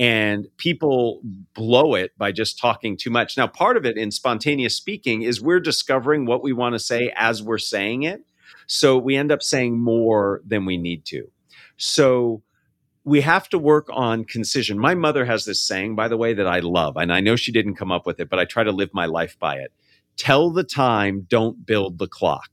And 0.00 0.48
people 0.56 1.20
blow 1.52 1.94
it 1.94 2.16
by 2.16 2.32
just 2.32 2.58
talking 2.58 2.96
too 2.96 3.10
much. 3.10 3.36
Now, 3.36 3.46
part 3.46 3.76
of 3.76 3.84
it 3.84 3.98
in 3.98 4.10
spontaneous 4.10 4.74
speaking 4.74 5.20
is 5.20 5.42
we're 5.42 5.60
discovering 5.60 6.24
what 6.24 6.42
we 6.42 6.54
want 6.54 6.74
to 6.74 6.78
say 6.78 7.12
as 7.16 7.42
we're 7.42 7.58
saying 7.58 8.04
it. 8.04 8.22
So 8.66 8.96
we 8.96 9.14
end 9.14 9.30
up 9.30 9.42
saying 9.42 9.78
more 9.78 10.40
than 10.46 10.64
we 10.64 10.78
need 10.78 11.04
to. 11.06 11.30
So 11.76 12.42
we 13.04 13.20
have 13.20 13.50
to 13.50 13.58
work 13.58 13.88
on 13.92 14.24
concision. 14.24 14.78
My 14.78 14.94
mother 14.94 15.26
has 15.26 15.44
this 15.44 15.60
saying, 15.60 15.96
by 15.96 16.08
the 16.08 16.16
way, 16.16 16.32
that 16.32 16.46
I 16.46 16.60
love, 16.60 16.96
and 16.96 17.12
I 17.12 17.20
know 17.20 17.36
she 17.36 17.52
didn't 17.52 17.74
come 17.74 17.92
up 17.92 18.06
with 18.06 18.20
it, 18.20 18.30
but 18.30 18.38
I 18.38 18.46
try 18.46 18.64
to 18.64 18.72
live 18.72 18.94
my 18.94 19.04
life 19.04 19.38
by 19.38 19.56
it. 19.56 19.70
Tell 20.16 20.50
the 20.50 20.64
time, 20.64 21.26
don't 21.28 21.66
build 21.66 21.98
the 21.98 22.08
clock. 22.08 22.48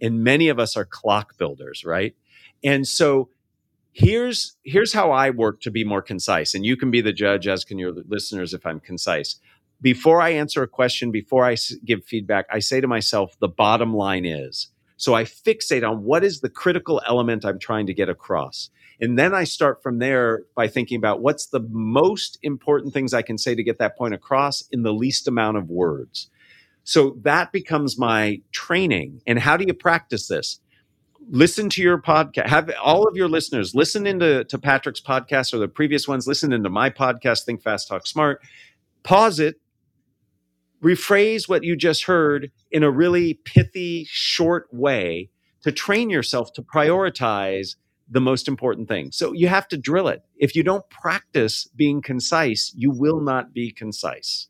And 0.00 0.22
many 0.22 0.48
of 0.48 0.60
us 0.60 0.76
are 0.76 0.84
clock 0.84 1.38
builders, 1.38 1.84
right? 1.84 2.14
And 2.62 2.86
so 2.86 3.30
here's 3.94 4.56
here's 4.64 4.92
how 4.92 5.12
I 5.12 5.30
work 5.30 5.60
to 5.62 5.70
be 5.70 5.84
more 5.84 6.02
concise, 6.02 6.54
and 6.54 6.66
you 6.66 6.76
can 6.76 6.90
be 6.90 7.00
the 7.00 7.12
judge, 7.12 7.46
as 7.46 7.64
can 7.64 7.78
your 7.78 7.92
listeners, 7.92 8.52
if 8.52 8.66
I'm 8.66 8.80
concise. 8.80 9.36
Before 9.80 10.20
I 10.20 10.30
answer 10.30 10.62
a 10.62 10.68
question, 10.68 11.10
before 11.10 11.44
I 11.44 11.56
give 11.84 12.04
feedback, 12.04 12.46
I 12.50 12.58
say 12.58 12.80
to 12.80 12.88
myself, 12.88 13.36
the 13.38 13.48
bottom 13.48 13.94
line 13.94 14.24
is. 14.24 14.68
So 14.96 15.14
I 15.14 15.24
fixate 15.24 15.88
on 15.88 16.04
what 16.04 16.24
is 16.24 16.40
the 16.40 16.48
critical 16.48 17.02
element 17.06 17.44
I'm 17.44 17.58
trying 17.58 17.86
to 17.86 17.94
get 17.94 18.08
across. 18.08 18.70
And 19.00 19.18
then 19.18 19.34
I 19.34 19.44
start 19.44 19.82
from 19.82 19.98
there 19.98 20.44
by 20.54 20.68
thinking 20.68 20.96
about 20.96 21.20
what's 21.20 21.46
the 21.46 21.66
most 21.70 22.38
important 22.42 22.94
things 22.94 23.12
I 23.12 23.22
can 23.22 23.36
say 23.36 23.54
to 23.54 23.62
get 23.62 23.78
that 23.78 23.98
point 23.98 24.14
across 24.14 24.62
in 24.70 24.82
the 24.82 24.92
least 24.92 25.26
amount 25.26 25.56
of 25.56 25.68
words. 25.68 26.30
So 26.84 27.16
that 27.22 27.50
becomes 27.50 27.98
my 27.98 28.40
training. 28.52 29.20
And 29.26 29.38
how 29.38 29.56
do 29.56 29.64
you 29.66 29.74
practice 29.74 30.28
this? 30.28 30.60
Listen 31.28 31.70
to 31.70 31.82
your 31.82 31.98
podcast. 31.98 32.48
Have 32.48 32.70
all 32.82 33.08
of 33.08 33.16
your 33.16 33.28
listeners 33.28 33.74
listen 33.74 34.06
into 34.06 34.44
to 34.44 34.58
Patrick's 34.58 35.00
podcast 35.00 35.54
or 35.54 35.58
the 35.58 35.68
previous 35.68 36.06
ones. 36.06 36.26
Listen 36.26 36.52
into 36.52 36.68
my 36.68 36.90
podcast, 36.90 37.44
Think 37.44 37.62
Fast, 37.62 37.88
Talk 37.88 38.06
Smart. 38.06 38.42
Pause 39.02 39.40
it. 39.40 39.60
Rephrase 40.82 41.48
what 41.48 41.64
you 41.64 41.76
just 41.76 42.04
heard 42.04 42.50
in 42.70 42.82
a 42.82 42.90
really 42.90 43.34
pithy, 43.44 44.06
short 44.08 44.66
way 44.70 45.30
to 45.62 45.72
train 45.72 46.10
yourself 46.10 46.52
to 46.52 46.62
prioritize 46.62 47.76
the 48.08 48.20
most 48.20 48.48
important 48.48 48.86
thing. 48.86 49.10
So 49.10 49.32
you 49.32 49.48
have 49.48 49.66
to 49.68 49.78
drill 49.78 50.08
it. 50.08 50.22
If 50.36 50.54
you 50.54 50.62
don't 50.62 50.88
practice 50.90 51.66
being 51.74 52.02
concise, 52.02 52.72
you 52.76 52.90
will 52.90 53.20
not 53.20 53.54
be 53.54 53.70
concise. 53.70 54.48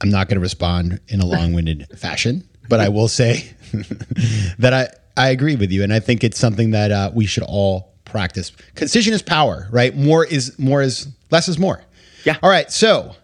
I'm 0.00 0.10
not 0.10 0.28
going 0.28 0.36
to 0.36 0.42
respond 0.42 1.00
in 1.06 1.20
a 1.20 1.26
long-winded 1.26 1.86
fashion, 1.96 2.48
but 2.68 2.80
I 2.80 2.88
will 2.88 3.08
say 3.08 3.50
that 4.58 4.72
I 4.72 4.88
I 5.16 5.30
agree 5.30 5.56
with 5.56 5.70
you, 5.70 5.82
and 5.82 5.92
I 5.92 6.00
think 6.00 6.24
it's 6.24 6.38
something 6.38 6.72
that 6.72 6.90
uh, 6.90 7.10
we 7.14 7.26
should 7.26 7.44
all 7.44 7.94
practice. 8.04 8.52
Concision 8.74 9.14
is 9.14 9.22
power, 9.22 9.68
right? 9.70 9.96
More 9.96 10.24
is 10.24 10.58
more 10.58 10.82
is 10.82 11.08
less 11.30 11.48
is 11.48 11.58
more. 11.58 11.82
Yeah. 12.24 12.36
All 12.42 12.50
right. 12.50 12.70
So 12.70 13.14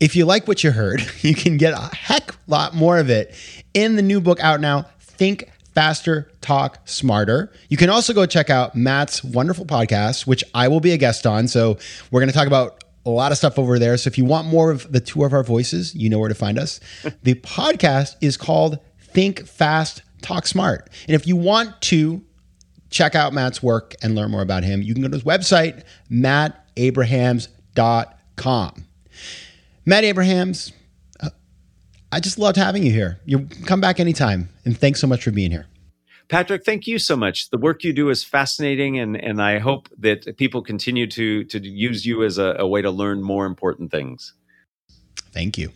if 0.00 0.14
you 0.14 0.26
like 0.26 0.46
what 0.46 0.62
you 0.62 0.70
heard, 0.70 1.02
you 1.20 1.34
can 1.34 1.56
get 1.56 1.72
a 1.72 1.94
heck 1.94 2.34
lot 2.46 2.74
more 2.74 2.98
of 2.98 3.10
it 3.10 3.34
in 3.72 3.96
the 3.96 4.02
new 4.02 4.20
book 4.20 4.40
out 4.40 4.60
now. 4.60 4.86
Think 5.00 5.50
faster, 5.74 6.30
talk 6.40 6.78
smarter. 6.84 7.52
You 7.68 7.76
can 7.76 7.90
also 7.90 8.12
go 8.12 8.26
check 8.26 8.50
out 8.50 8.76
Matt's 8.76 9.24
wonderful 9.24 9.66
podcast, 9.66 10.26
which 10.26 10.44
I 10.54 10.68
will 10.68 10.80
be 10.80 10.92
a 10.92 10.96
guest 10.96 11.26
on. 11.26 11.48
So 11.48 11.78
we're 12.10 12.20
going 12.20 12.30
to 12.30 12.34
talk 12.34 12.46
about 12.46 12.83
a 13.06 13.10
lot 13.10 13.32
of 13.32 13.38
stuff 13.38 13.58
over 13.58 13.78
there. 13.78 13.96
So 13.96 14.08
if 14.08 14.18
you 14.18 14.24
want 14.24 14.48
more 14.48 14.70
of 14.70 14.92
the 14.92 15.00
two 15.00 15.24
of 15.24 15.32
our 15.32 15.42
voices, 15.42 15.94
you 15.94 16.08
know 16.08 16.18
where 16.18 16.28
to 16.28 16.34
find 16.34 16.58
us. 16.58 16.80
the 17.22 17.34
podcast 17.34 18.16
is 18.20 18.36
called 18.36 18.78
Think 18.98 19.46
Fast, 19.46 20.02
Talk 20.22 20.46
Smart. 20.46 20.90
And 21.06 21.14
if 21.14 21.26
you 21.26 21.36
want 21.36 21.80
to 21.82 22.22
check 22.90 23.14
out 23.14 23.32
Matt's 23.32 23.62
work 23.62 23.94
and 24.02 24.14
learn 24.14 24.30
more 24.30 24.42
about 24.42 24.64
him, 24.64 24.82
you 24.82 24.94
can 24.94 25.02
go 25.02 25.08
to 25.08 25.14
his 25.14 25.24
website, 25.24 25.84
mattabrahams.com. 26.10 28.84
Matt 29.86 30.04
Abrahams, 30.04 30.72
uh, 31.20 31.28
I 32.10 32.20
just 32.20 32.38
loved 32.38 32.56
having 32.56 32.84
you 32.84 32.90
here. 32.90 33.20
You 33.26 33.46
come 33.66 33.82
back 33.82 34.00
anytime. 34.00 34.48
And 34.64 34.78
thanks 34.78 34.98
so 35.00 35.06
much 35.06 35.24
for 35.24 35.30
being 35.30 35.50
here. 35.50 35.66
Patrick, 36.28 36.64
thank 36.64 36.86
you 36.86 36.98
so 36.98 37.16
much. 37.16 37.50
The 37.50 37.58
work 37.58 37.84
you 37.84 37.92
do 37.92 38.08
is 38.10 38.24
fascinating, 38.24 38.98
and, 38.98 39.16
and 39.16 39.42
I 39.42 39.58
hope 39.58 39.88
that 39.98 40.36
people 40.36 40.62
continue 40.62 41.06
to, 41.08 41.44
to 41.44 41.60
use 41.60 42.06
you 42.06 42.24
as 42.24 42.38
a, 42.38 42.56
a 42.58 42.66
way 42.66 42.82
to 42.82 42.90
learn 42.90 43.22
more 43.22 43.46
important 43.46 43.90
things. 43.90 44.34
Thank 45.32 45.58
you. 45.58 45.70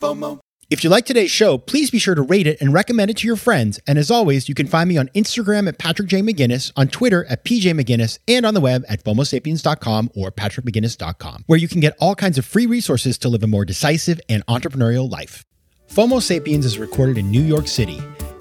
FOMO. 0.00 0.40
If 0.72 0.82
you 0.82 0.88
like 0.88 1.04
today's 1.04 1.30
show, 1.30 1.58
please 1.58 1.90
be 1.90 1.98
sure 1.98 2.14
to 2.14 2.22
rate 2.22 2.46
it 2.46 2.58
and 2.62 2.72
recommend 2.72 3.10
it 3.10 3.18
to 3.18 3.26
your 3.26 3.36
friends. 3.36 3.78
And 3.86 3.98
as 3.98 4.10
always, 4.10 4.48
you 4.48 4.54
can 4.54 4.66
find 4.66 4.88
me 4.88 4.96
on 4.96 5.08
Instagram 5.08 5.68
at 5.68 5.78
Patrick 5.78 6.08
J. 6.08 6.22
McGinnis, 6.22 6.72
on 6.76 6.88
Twitter 6.88 7.26
at 7.26 7.44
PJ 7.44 7.78
McGinnis, 7.78 8.18
and 8.26 8.46
on 8.46 8.54
the 8.54 8.60
web 8.60 8.82
at 8.88 9.04
FOMOSapiens.com 9.04 10.12
or 10.16 10.30
PatrickMcGinnis.com, 10.30 11.44
where 11.46 11.58
you 11.58 11.68
can 11.68 11.80
get 11.80 11.94
all 12.00 12.14
kinds 12.14 12.38
of 12.38 12.46
free 12.46 12.64
resources 12.64 13.18
to 13.18 13.28
live 13.28 13.42
a 13.42 13.46
more 13.46 13.66
decisive 13.66 14.18
and 14.30 14.46
entrepreneurial 14.46 15.10
life. 15.10 15.44
FOMO 15.90 16.22
Sapiens 16.22 16.64
is 16.64 16.78
recorded 16.78 17.18
in 17.18 17.30
New 17.30 17.42
York 17.42 17.68
City. 17.68 18.00